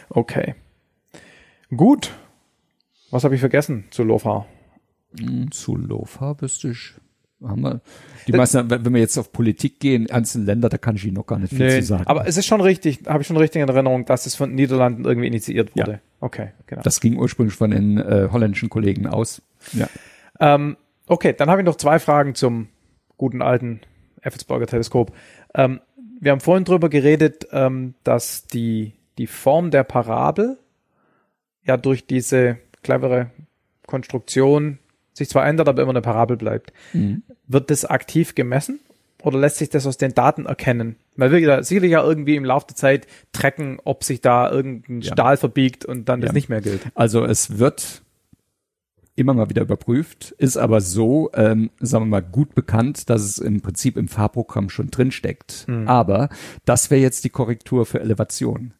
[0.08, 0.54] Okay.
[1.74, 2.12] Gut.
[3.10, 4.46] Was habe ich vergessen zu Lofa?
[5.18, 6.94] Hm, Zu Lofa wüsste ich,
[7.46, 7.80] haben wir,
[8.26, 11.26] die meisten, wenn wir jetzt auf Politik gehen, einzelne Länder, da kann ich Ihnen noch
[11.26, 12.06] gar nicht viel zu sagen.
[12.06, 14.56] aber es ist schon richtig, habe ich schon richtig in Erinnerung, dass es von den
[14.56, 15.92] Niederlanden irgendwie initiiert wurde.
[15.92, 15.98] Ja.
[16.20, 16.82] Okay, genau.
[16.82, 19.42] das ging ursprünglich von den äh, holländischen Kollegen aus.
[19.72, 19.88] Ja.
[20.40, 20.76] Ähm,
[21.06, 22.68] okay, dann habe ich noch zwei Fragen zum
[23.16, 23.80] guten alten
[24.22, 25.12] Effelsberger Teleskop.
[25.54, 25.80] Ähm,
[26.20, 30.58] wir haben vorhin drüber geredet, ähm, dass die, die Form der Parabel
[31.64, 33.30] ja durch diese clevere
[33.86, 34.78] Konstruktion
[35.14, 36.72] sich zwar ändert, aber immer eine Parabel bleibt.
[37.46, 38.80] Wird das aktiv gemessen
[39.22, 40.96] oder lässt sich das aus den Daten erkennen?
[41.16, 45.00] Man will ja sicherlich ja irgendwie im Laufe der Zeit tracken, ob sich da irgendein
[45.00, 45.12] Ja.
[45.12, 46.34] Stahl verbiegt und dann das Ja.
[46.34, 46.80] nicht mehr gilt.
[46.94, 48.02] Also es wird
[49.16, 53.38] immer mal wieder überprüft, ist aber so, ähm, sagen wir mal, gut bekannt, dass es
[53.38, 55.66] im Prinzip im Fahrprogramm schon drin steckt.
[55.86, 56.28] Aber
[56.64, 58.74] das wäre jetzt die Korrektur für Elevation.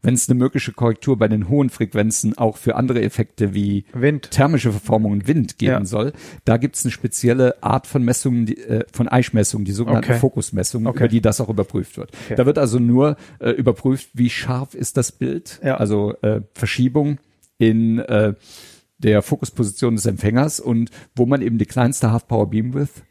[0.00, 4.30] Wenn es eine mögliche Korrektur bei den hohen Frequenzen auch für andere Effekte wie Wind.
[4.30, 5.84] thermische Verformung und Wind geben Ja.
[5.84, 6.12] soll,
[6.44, 10.20] da gibt es eine spezielle Art von Messungen, die, äh, von Eichmessungen, die sogenannten Okay.
[10.20, 10.98] Fokusmessungen, Okay.
[10.98, 12.12] über die das auch überprüft wird.
[12.26, 12.36] Okay.
[12.36, 15.78] Da wird also nur äh, überprüft, wie scharf ist das Bild, Ja.
[15.78, 17.18] also äh, Verschiebung
[17.58, 18.34] in äh,
[18.98, 23.02] der Fokusposition des Empfängers und wo man eben die kleinste Half Power Beamwidth,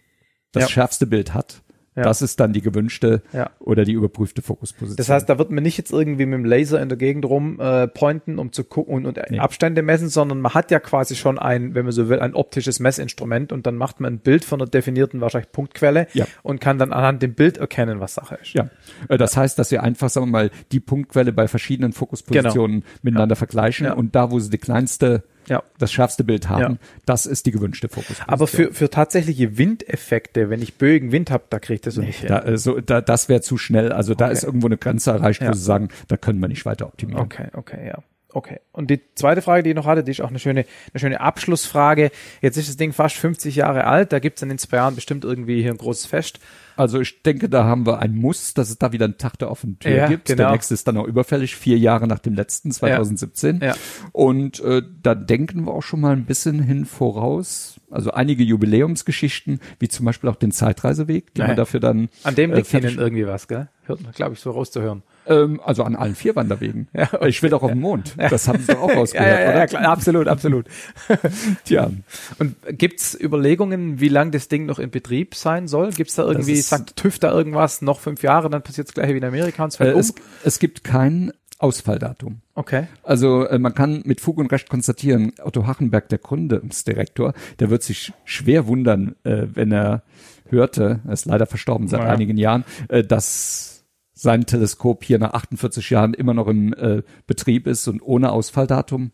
[0.54, 0.70] das Ja.
[0.70, 1.62] schärfste Bild hat.
[1.98, 2.04] Ja.
[2.04, 3.50] Das ist dann die gewünschte Ja.
[3.60, 4.96] oder die überprüfte Fokusposition.
[4.98, 7.60] Das heißt, da wird man nicht jetzt irgendwie mit dem Laser in der Gegend rum
[7.60, 9.40] äh, pointen, um zu gucken und, und Nee.
[9.40, 12.80] Abstände messen, sondern man hat ja quasi schon ein, wenn man so will, ein optisches
[12.80, 16.26] Messinstrument und dann macht man ein Bild von einer definierten wahrscheinlich Punktquelle Ja.
[16.44, 18.54] und kann dann anhand dem Bild erkennen, was Sache ist.
[18.54, 18.70] Ja,
[19.10, 23.36] Äh, das heißt, dass wir einfach, sagen wir mal, die Punktquelle bei verschiedenen Fokuspositionen miteinander
[23.36, 23.98] vergleichen Genau.
[23.98, 25.64] Und da, wo sie die kleinste, Ja.
[25.80, 26.78] das schärfste Bild haben, Ja.
[27.06, 28.30] das ist die gewünschte Fokusposition.
[28.30, 32.02] Aber für, für tatsächliche Windeffekte, wenn ich böigen Wind habe, da kriege ich das so
[32.02, 32.30] nicht hin.
[32.30, 33.92] da, äh, so, da, das wäre zu schnell.
[33.92, 34.34] Also da Okay.
[34.34, 35.50] ist irgendwo eine Grenze erreicht, Ja.
[35.50, 37.22] wo sie sagen, da können wir nicht weiter optimieren.
[37.22, 38.04] Okay, okay, ja.
[38.38, 38.60] Okay.
[38.72, 41.20] Und die zweite Frage, die ich noch hatte, die ist auch eine schöne, eine schöne
[41.22, 42.12] Abschlussfrage.
[42.40, 45.26] Jetzt ist das Ding fast 50 Jahre alt, da gibt's dann in zwei Jahren bestimmt
[45.26, 46.40] irgendwie hier ein großes Fest.
[46.76, 49.50] Also ich denke, da haben wir ein Muss, dass es da wieder einen Tag der
[49.50, 50.26] offenen Tür Ja, gibt.
[50.28, 50.44] genau.
[50.44, 53.60] Der nächste ist dann auch überfällig, vier Jahre nach dem letzten, 2017.
[53.64, 53.74] Ja.
[54.12, 57.80] Und äh, da denken wir auch schon mal ein bisschen hin voraus.
[57.90, 61.48] Also einige Jubiläumsgeschichten, wie zum Beispiel auch den Zeitreiseweg, die Ja.
[61.48, 63.70] man dafür dann An dem äh, liegt fertig- Ihnen irgendwie was, gell?
[63.86, 65.02] Hört man, glaube ich, so rauszuhören.
[65.28, 66.88] Ähm, also an allen vier Wanderwegen.
[66.94, 67.28] Ja, okay.
[67.30, 68.16] Ich will doch auf den Mond.
[68.18, 69.58] Das haben sie doch auch Ja, rausgehört, ja, ja, oder?
[69.60, 70.66] ja, klar, absolut, absolut.
[71.66, 71.92] Tja,
[72.40, 75.92] Und gibt's Überlegungen, wie lang das Ding noch in Betrieb sein soll?
[75.92, 79.18] Gibt's da irgendwie, ist- sagt TÜV da irgendwas, noch fünf Jahre, dann passiert's gleich wie
[79.18, 80.00] in Amerika und es äh, fällt um?
[80.00, 80.14] es,
[80.44, 82.42] es gibt kein Ausfalldatum.
[82.54, 82.88] Okay.
[83.04, 87.84] Also äh, man kann mit Fug und Recht konstatieren, Otto Hachenberg, der Gründungsdirektor, der wird
[87.84, 90.04] sich schwer wundern, äh, wenn er
[90.50, 92.14] hörte, er ist leider verstorben seit Naja.
[92.14, 93.77] einigen Jahren, äh, dass
[94.18, 99.12] sein Teleskop hier nach 48 Jahren immer noch im äh, Betrieb ist und ohne Ausfalldatum.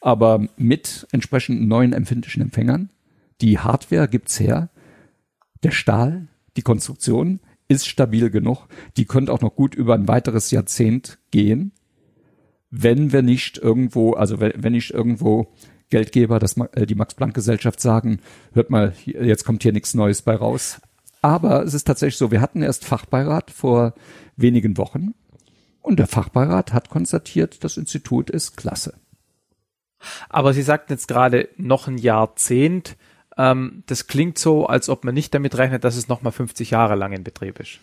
[0.00, 2.90] aber mit entsprechenden neuen empfindlichen Empfängern.
[3.40, 4.68] Die Hardware gibt's her.
[5.62, 6.26] Der Stahl,
[6.56, 7.38] die Konstruktion
[7.68, 8.66] ist stabil genug.
[8.96, 11.72] Die könnte auch noch gut über ein weiteres Jahrzehnt gehen,
[12.70, 15.52] wenn wir nicht irgendwo, also wenn, wenn nicht irgendwo
[15.90, 18.18] Geldgeber, das, äh, die Max-Planck-Gesellschaft sagen,
[18.54, 20.80] hört mal, jetzt kommt hier nichts Neues bei raus.
[21.20, 23.94] Aber es ist tatsächlich so, wir hatten erst Fachbeirat vor
[24.36, 25.14] wenigen Wochen
[25.82, 28.94] und der Fachbeirat hat konstatiert, das Institut ist klasse.
[30.28, 32.96] Aber Sie sagten jetzt gerade noch ein Jahrzehnt.
[33.36, 36.70] Ähm, das klingt so, als ob man nicht damit rechnet, dass es noch mal 50
[36.70, 37.78] Jahre lang in Betrieb ist.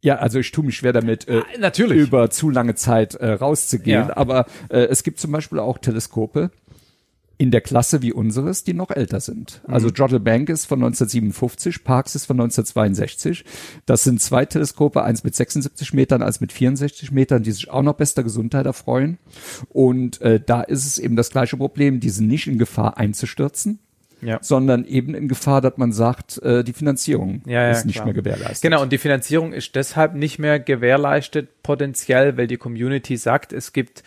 [0.00, 1.98] Ja, also ich tue mich schwer damit, äh, natürlich.
[1.98, 4.08] über zu lange Zeit äh, rauszugehen.
[4.08, 4.16] Ja.
[4.16, 6.50] Aber äh, es gibt zum Beispiel auch Teleskope
[7.42, 9.62] in der Klasse wie unseres, die noch älter sind.
[9.66, 9.94] Also Mhm.
[9.94, 13.44] Jodrell Bank ist von 1957, Parkes ist von 1962.
[13.84, 17.82] Das sind zwei Teleskope, eins mit 76 Metern, eins mit 64 Metern, die sich auch
[17.82, 19.18] noch bester Gesundheit erfreuen.
[19.70, 23.80] Und äh, da ist es eben das gleiche Problem, die sind nicht in Gefahr einzustürzen,
[24.20, 24.38] Ja.
[24.40, 28.04] sondern eben in Gefahr, dass man sagt, äh, die Finanzierung Ja, ja, ist nicht klar.
[28.06, 28.62] mehr gewährleistet.
[28.62, 33.72] Genau, und die Finanzierung ist deshalb nicht mehr gewährleistet potenziell, weil die Community sagt, es
[33.72, 34.04] gibt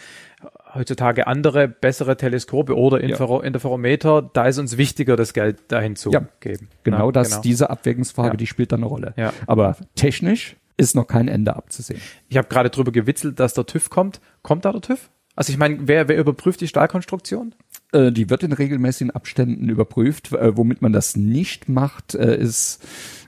[0.76, 4.22] heutzutage andere, bessere Teleskope oder Infra Interferometer.
[4.34, 6.69] Da ist uns wichtiger, das Geld dahin zu Ja, geben.
[6.84, 8.35] Genau Ja, das, diese Abwägungsfrage, Ja.
[8.35, 9.14] die spielt da eine Rolle.
[9.18, 9.34] Ja.
[9.47, 12.02] Aber technisch ist noch kein Ende abzusehen.
[12.27, 14.19] Ich habe gerade drüber gewitzelt, dass der TÜV kommt.
[14.41, 15.10] Kommt da der TÜV?
[15.35, 17.56] Also ich meine, wer, wer überprüft die Stahlkonstruktion?
[17.96, 20.32] Äh, die wird in regelmäßigen Abständen überprüft.
[20.34, 22.84] Äh, womit man das nicht macht, äh, ist,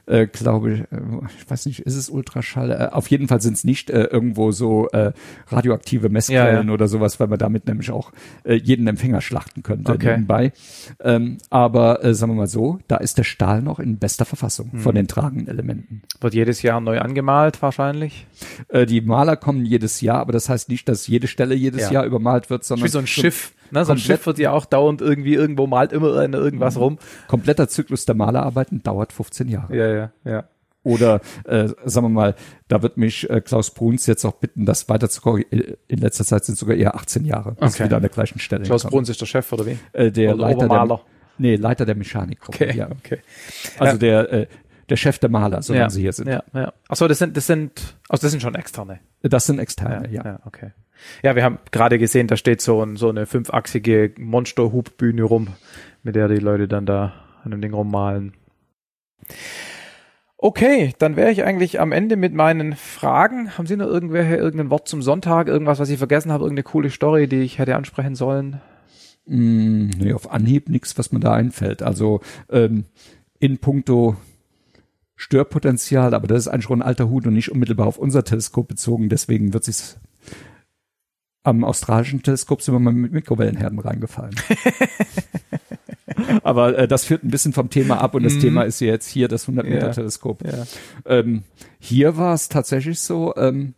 [0.06, 0.86] äh, glaube ich, äh,
[1.40, 2.72] ich weiß nicht, ist es Ultraschall?
[2.72, 5.12] Äh, auf jeden Fall sind es nicht äh, irgendwo so äh,
[5.50, 6.72] radioaktive Messquellen Ja, ja.
[6.72, 8.12] oder sowas, weil man damit nämlich auch
[8.44, 10.12] äh, jeden Empfänger schlachten könnte Okay.
[10.12, 10.52] nebenbei.
[11.00, 14.70] Ähm, aber äh, sagen wir mal so, da ist der Stahl noch in bester Verfassung
[14.74, 14.80] Mhm.
[14.80, 16.02] von den tragenden Elementen.
[16.22, 18.28] Wird jedes Jahr neu angemalt wahrscheinlich.
[18.70, 21.92] Äh, die Maler kommen jedes Jahr, aber das heißt nicht, dass jede Stelle jedes Ja.
[21.92, 23.54] Jahr übermalt wird, sondern Wie so ein Schiff.
[23.72, 23.86] Ne?
[23.86, 26.98] So ein Schiff wird ja auch dauernd irgendwie irgendwo malt immer irgendwas rum.
[27.28, 29.76] kompletter Zyklus der Malerarbeiten dauert 15 Jahre.
[29.76, 30.44] Ja, ja, ja.
[30.84, 32.36] Oder äh, sagen wir mal,
[32.70, 35.76] da wird mich äh, Klaus Bruns jetzt auch bitten, das weiter zu korrigieren.
[35.90, 37.86] In letzter Zeit sind es sogar eher 18 Jahre, bis Okay.
[37.86, 39.00] wieder an der gleichen Stelle Klaus hinkommen.
[39.00, 39.78] Bruns ist der Chef, oder wie?
[39.92, 41.02] Äh, der Oder Leiter der, Obermaler.
[41.40, 42.40] nee, Leiter der Mechanik.
[42.48, 42.90] Okay, Ja.
[42.92, 43.20] okay.
[43.80, 43.98] Also Ja.
[43.98, 44.48] der äh,
[44.88, 46.30] der Chef der Maler, so ja, wenn sie hier sind.
[46.30, 46.72] Ja, ja.
[46.88, 49.02] Achso, das sind, das sind, also das sind schon externe.
[49.22, 50.24] Das sind externe, ja.
[50.24, 50.72] ja, okay.
[51.24, 55.50] Ja, wir haben gerade gesehen, da steht so, ein, so eine fünfachsige Monster-Hubbühne rum,
[56.04, 57.14] mit der die Leute dann da
[57.44, 58.34] an dem Ding rummalen.
[60.40, 63.58] Okay, dann wäre ich eigentlich am Ende mit meinen Fragen.
[63.58, 66.92] Haben Sie noch irgendwelche, irgendein Wort zum Sonntag, irgendwas, was ich vergessen habe, irgendeine coole
[66.92, 68.62] Story, die ich hätte ansprechen sollen?
[69.26, 71.82] Mm, nee, auf Anhieb nichts, was mir da einfällt.
[71.82, 72.22] Also
[72.52, 72.86] ähm,
[73.40, 74.16] in puncto
[75.16, 78.68] Störpotenzial, aber das ist eigentlich schon ein alter Hut und nicht unmittelbar auf unser Teleskop
[78.68, 79.10] bezogen.
[79.10, 79.96] Deswegen wird sich
[81.48, 84.36] am australischen Teleskop sind wir mal mit Mikrowellenherden reingefallen.
[86.44, 88.40] aber äh, das führt ein bisschen vom Thema ab und das Mhm.
[88.42, 89.94] Thema ist ja jetzt hier das 100 Meter Ja.
[89.94, 90.44] Teleskop.
[90.46, 90.66] Ja.
[91.06, 91.44] Ähm,
[91.80, 93.76] hier war es tatsächlich so, ähm,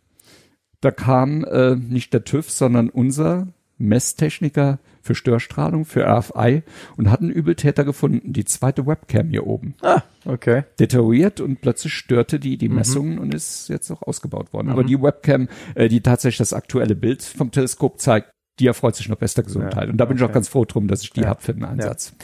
[0.80, 3.46] da kam äh, nicht der TÜV, sondern unser
[3.80, 6.62] Messtechniker für Störstrahlung, für RFI
[6.96, 9.74] und hat einen Übeltäter gefunden, die zweite Webcam hier oben.
[9.82, 10.64] Ah, okay.
[10.78, 12.58] Deterioriert und plötzlich störte die Mhm.
[12.58, 14.68] die Messungen und ist jetzt auch ausgebaut worden.
[14.68, 19.08] Aber die Webcam, äh, die tatsächlich das aktuelle Bild vom Teleskop zeigt, die erfreut sich
[19.08, 19.84] noch bester Gesundheit.
[19.86, 21.28] Ja, und da bin ich auch ganz froh drum, dass ich die Ja.
[21.28, 22.14] hab für den Einsatz.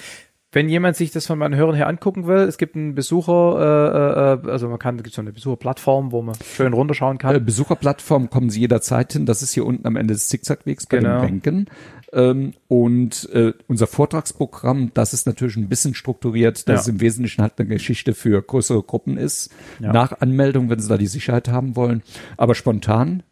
[0.52, 4.48] Wenn jemand sich das von meinen Hörern her angucken will, es gibt einen Besucher, äh,
[4.48, 7.35] äh, also man kann, es gibt so eine Besucherplattform, wo man schön runterschauen kann.
[7.35, 9.27] Äh, Besucherplattform kommen Sie jederzeit hin.
[9.27, 11.18] Das ist hier unten am Ende des Zickzackwegs bei Genau.
[11.20, 11.66] den Bänken.
[12.12, 16.81] Ähm, und äh, unser Vortragsprogramm, das ist natürlich ein bisschen strukturiert, dass Ja.
[16.82, 19.51] es im Wesentlichen halt eine Geschichte für größere Gruppen ist.
[19.81, 19.93] Ja.
[19.93, 22.02] Nach Anmeldung, wenn Sie da die Sicherheit haben wollen.
[22.36, 23.24] Aber spontan,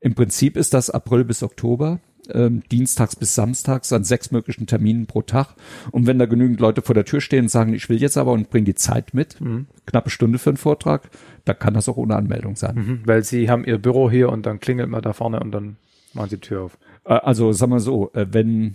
[0.00, 2.00] im Prinzip ist das April bis Oktober.
[2.32, 5.54] Ähm, dienstags bis samstags an sechs möglichen Terminen pro Tag.
[5.92, 8.32] Und wenn da genügend Leute vor der Tür stehen und sagen, ich will jetzt aber
[8.32, 9.66] und bring die Zeit mit, Mhm.
[9.86, 11.08] knappe Stunde für einen Vortrag,
[11.46, 12.74] da kann das auch ohne Anmeldung sein.
[12.76, 15.76] Mhm, weil sie haben ihr Büro hier und dann klingelt man da vorne und dann
[16.12, 16.78] machen sie die Tür auf.
[17.04, 18.74] Äh, Also sagen wir so, äh, wenn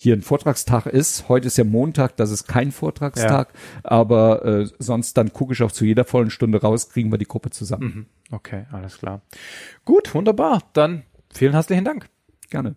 [0.00, 3.48] hier ein Vortragstag ist, heute ist ja Montag, das ist kein Vortragstag,
[3.82, 7.24] aber äh, sonst dann gucke ich auch zu jeder vollen Stunde raus, kriegen wir die
[7.26, 8.06] Gruppe zusammen.
[8.30, 8.36] Mhm.
[8.36, 9.22] Okay, alles klar.
[9.84, 10.62] Gut, wunderbar.
[10.74, 11.02] Dann
[11.34, 12.08] vielen herzlichen Dank.
[12.50, 12.76] Gerne.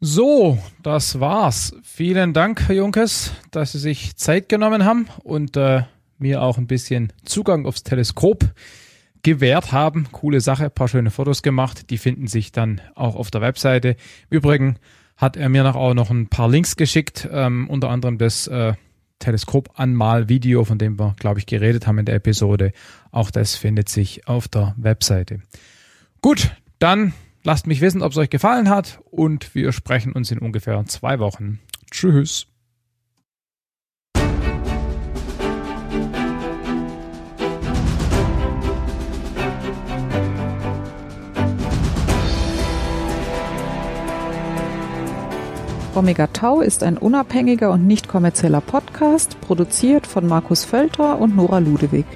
[0.00, 1.74] So, das war's.
[1.82, 5.84] Vielen Dank, Herr Junkes, dass Sie sich Zeit genommen haben und äh,
[6.18, 8.44] mir auch ein bisschen Zugang aufs Teleskop
[9.22, 10.08] gewährt haben.
[10.12, 11.90] Coole Sache, paar schöne Fotos gemacht.
[11.90, 13.96] Die finden sich dann auch auf der Webseite.
[14.30, 14.76] Im Übrigen
[15.16, 18.74] hat er mir noch auch noch ein paar Links geschickt, ähm, unter anderem das äh,
[19.20, 22.72] Teleskopanmal-Video, von dem wir, glaube ich, geredet haben in der Episode.
[23.10, 25.40] Auch das findet sich auf der Webseite.
[26.20, 27.14] Gut, dann
[27.46, 31.18] Lasst mich wissen, ob es euch gefallen hat und wir sprechen uns in ungefähr zwei
[31.18, 31.60] Wochen.
[31.90, 32.46] Tschüss.
[45.94, 51.58] Omega Tau ist ein unabhängiger und nicht kommerzieller Podcast, produziert von Markus Völter und Nora
[51.58, 52.06] Ludewig.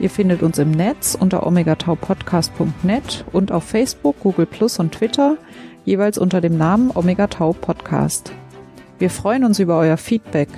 [0.00, 5.36] Ihr findet uns im Netz unter omegataupodcast.net und auf Facebook, Google Plus und Twitter
[5.84, 8.32] jeweils unter dem Namen Omega Tau Podcast.
[8.98, 10.48] Wir freuen uns über euer Feedback.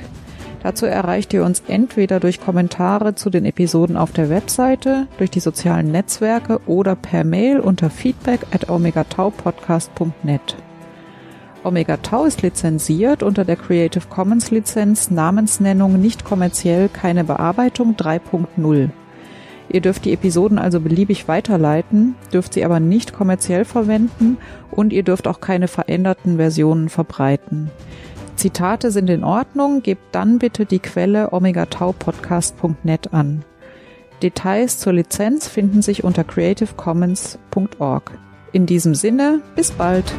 [0.63, 5.41] Dazu erreicht ihr uns entweder durch Kommentare zu den Episoden auf der Webseite, durch die
[5.41, 10.57] sozialen Netzwerke oder per Mail unter feedback at omegataupodcast.net.
[11.63, 18.91] Omega Tau ist lizenziert unter der Creative Commons Lizenz Namensnennung nicht kommerziell keine Bearbeitung 3.0.
[19.69, 24.39] Ihr dürft die Episoden also beliebig weiterleiten, dürft sie aber nicht kommerziell verwenden
[24.71, 27.71] und ihr dürft auch keine veränderten Versionen verbreiten.
[28.37, 33.45] Zitate sind in Ordnung, gebt dann bitte die Quelle omegataupodcast.net an.
[34.23, 38.13] Details zur Lizenz finden sich unter creativecommons.org.
[38.53, 40.15] In diesem Sinne, bis bald!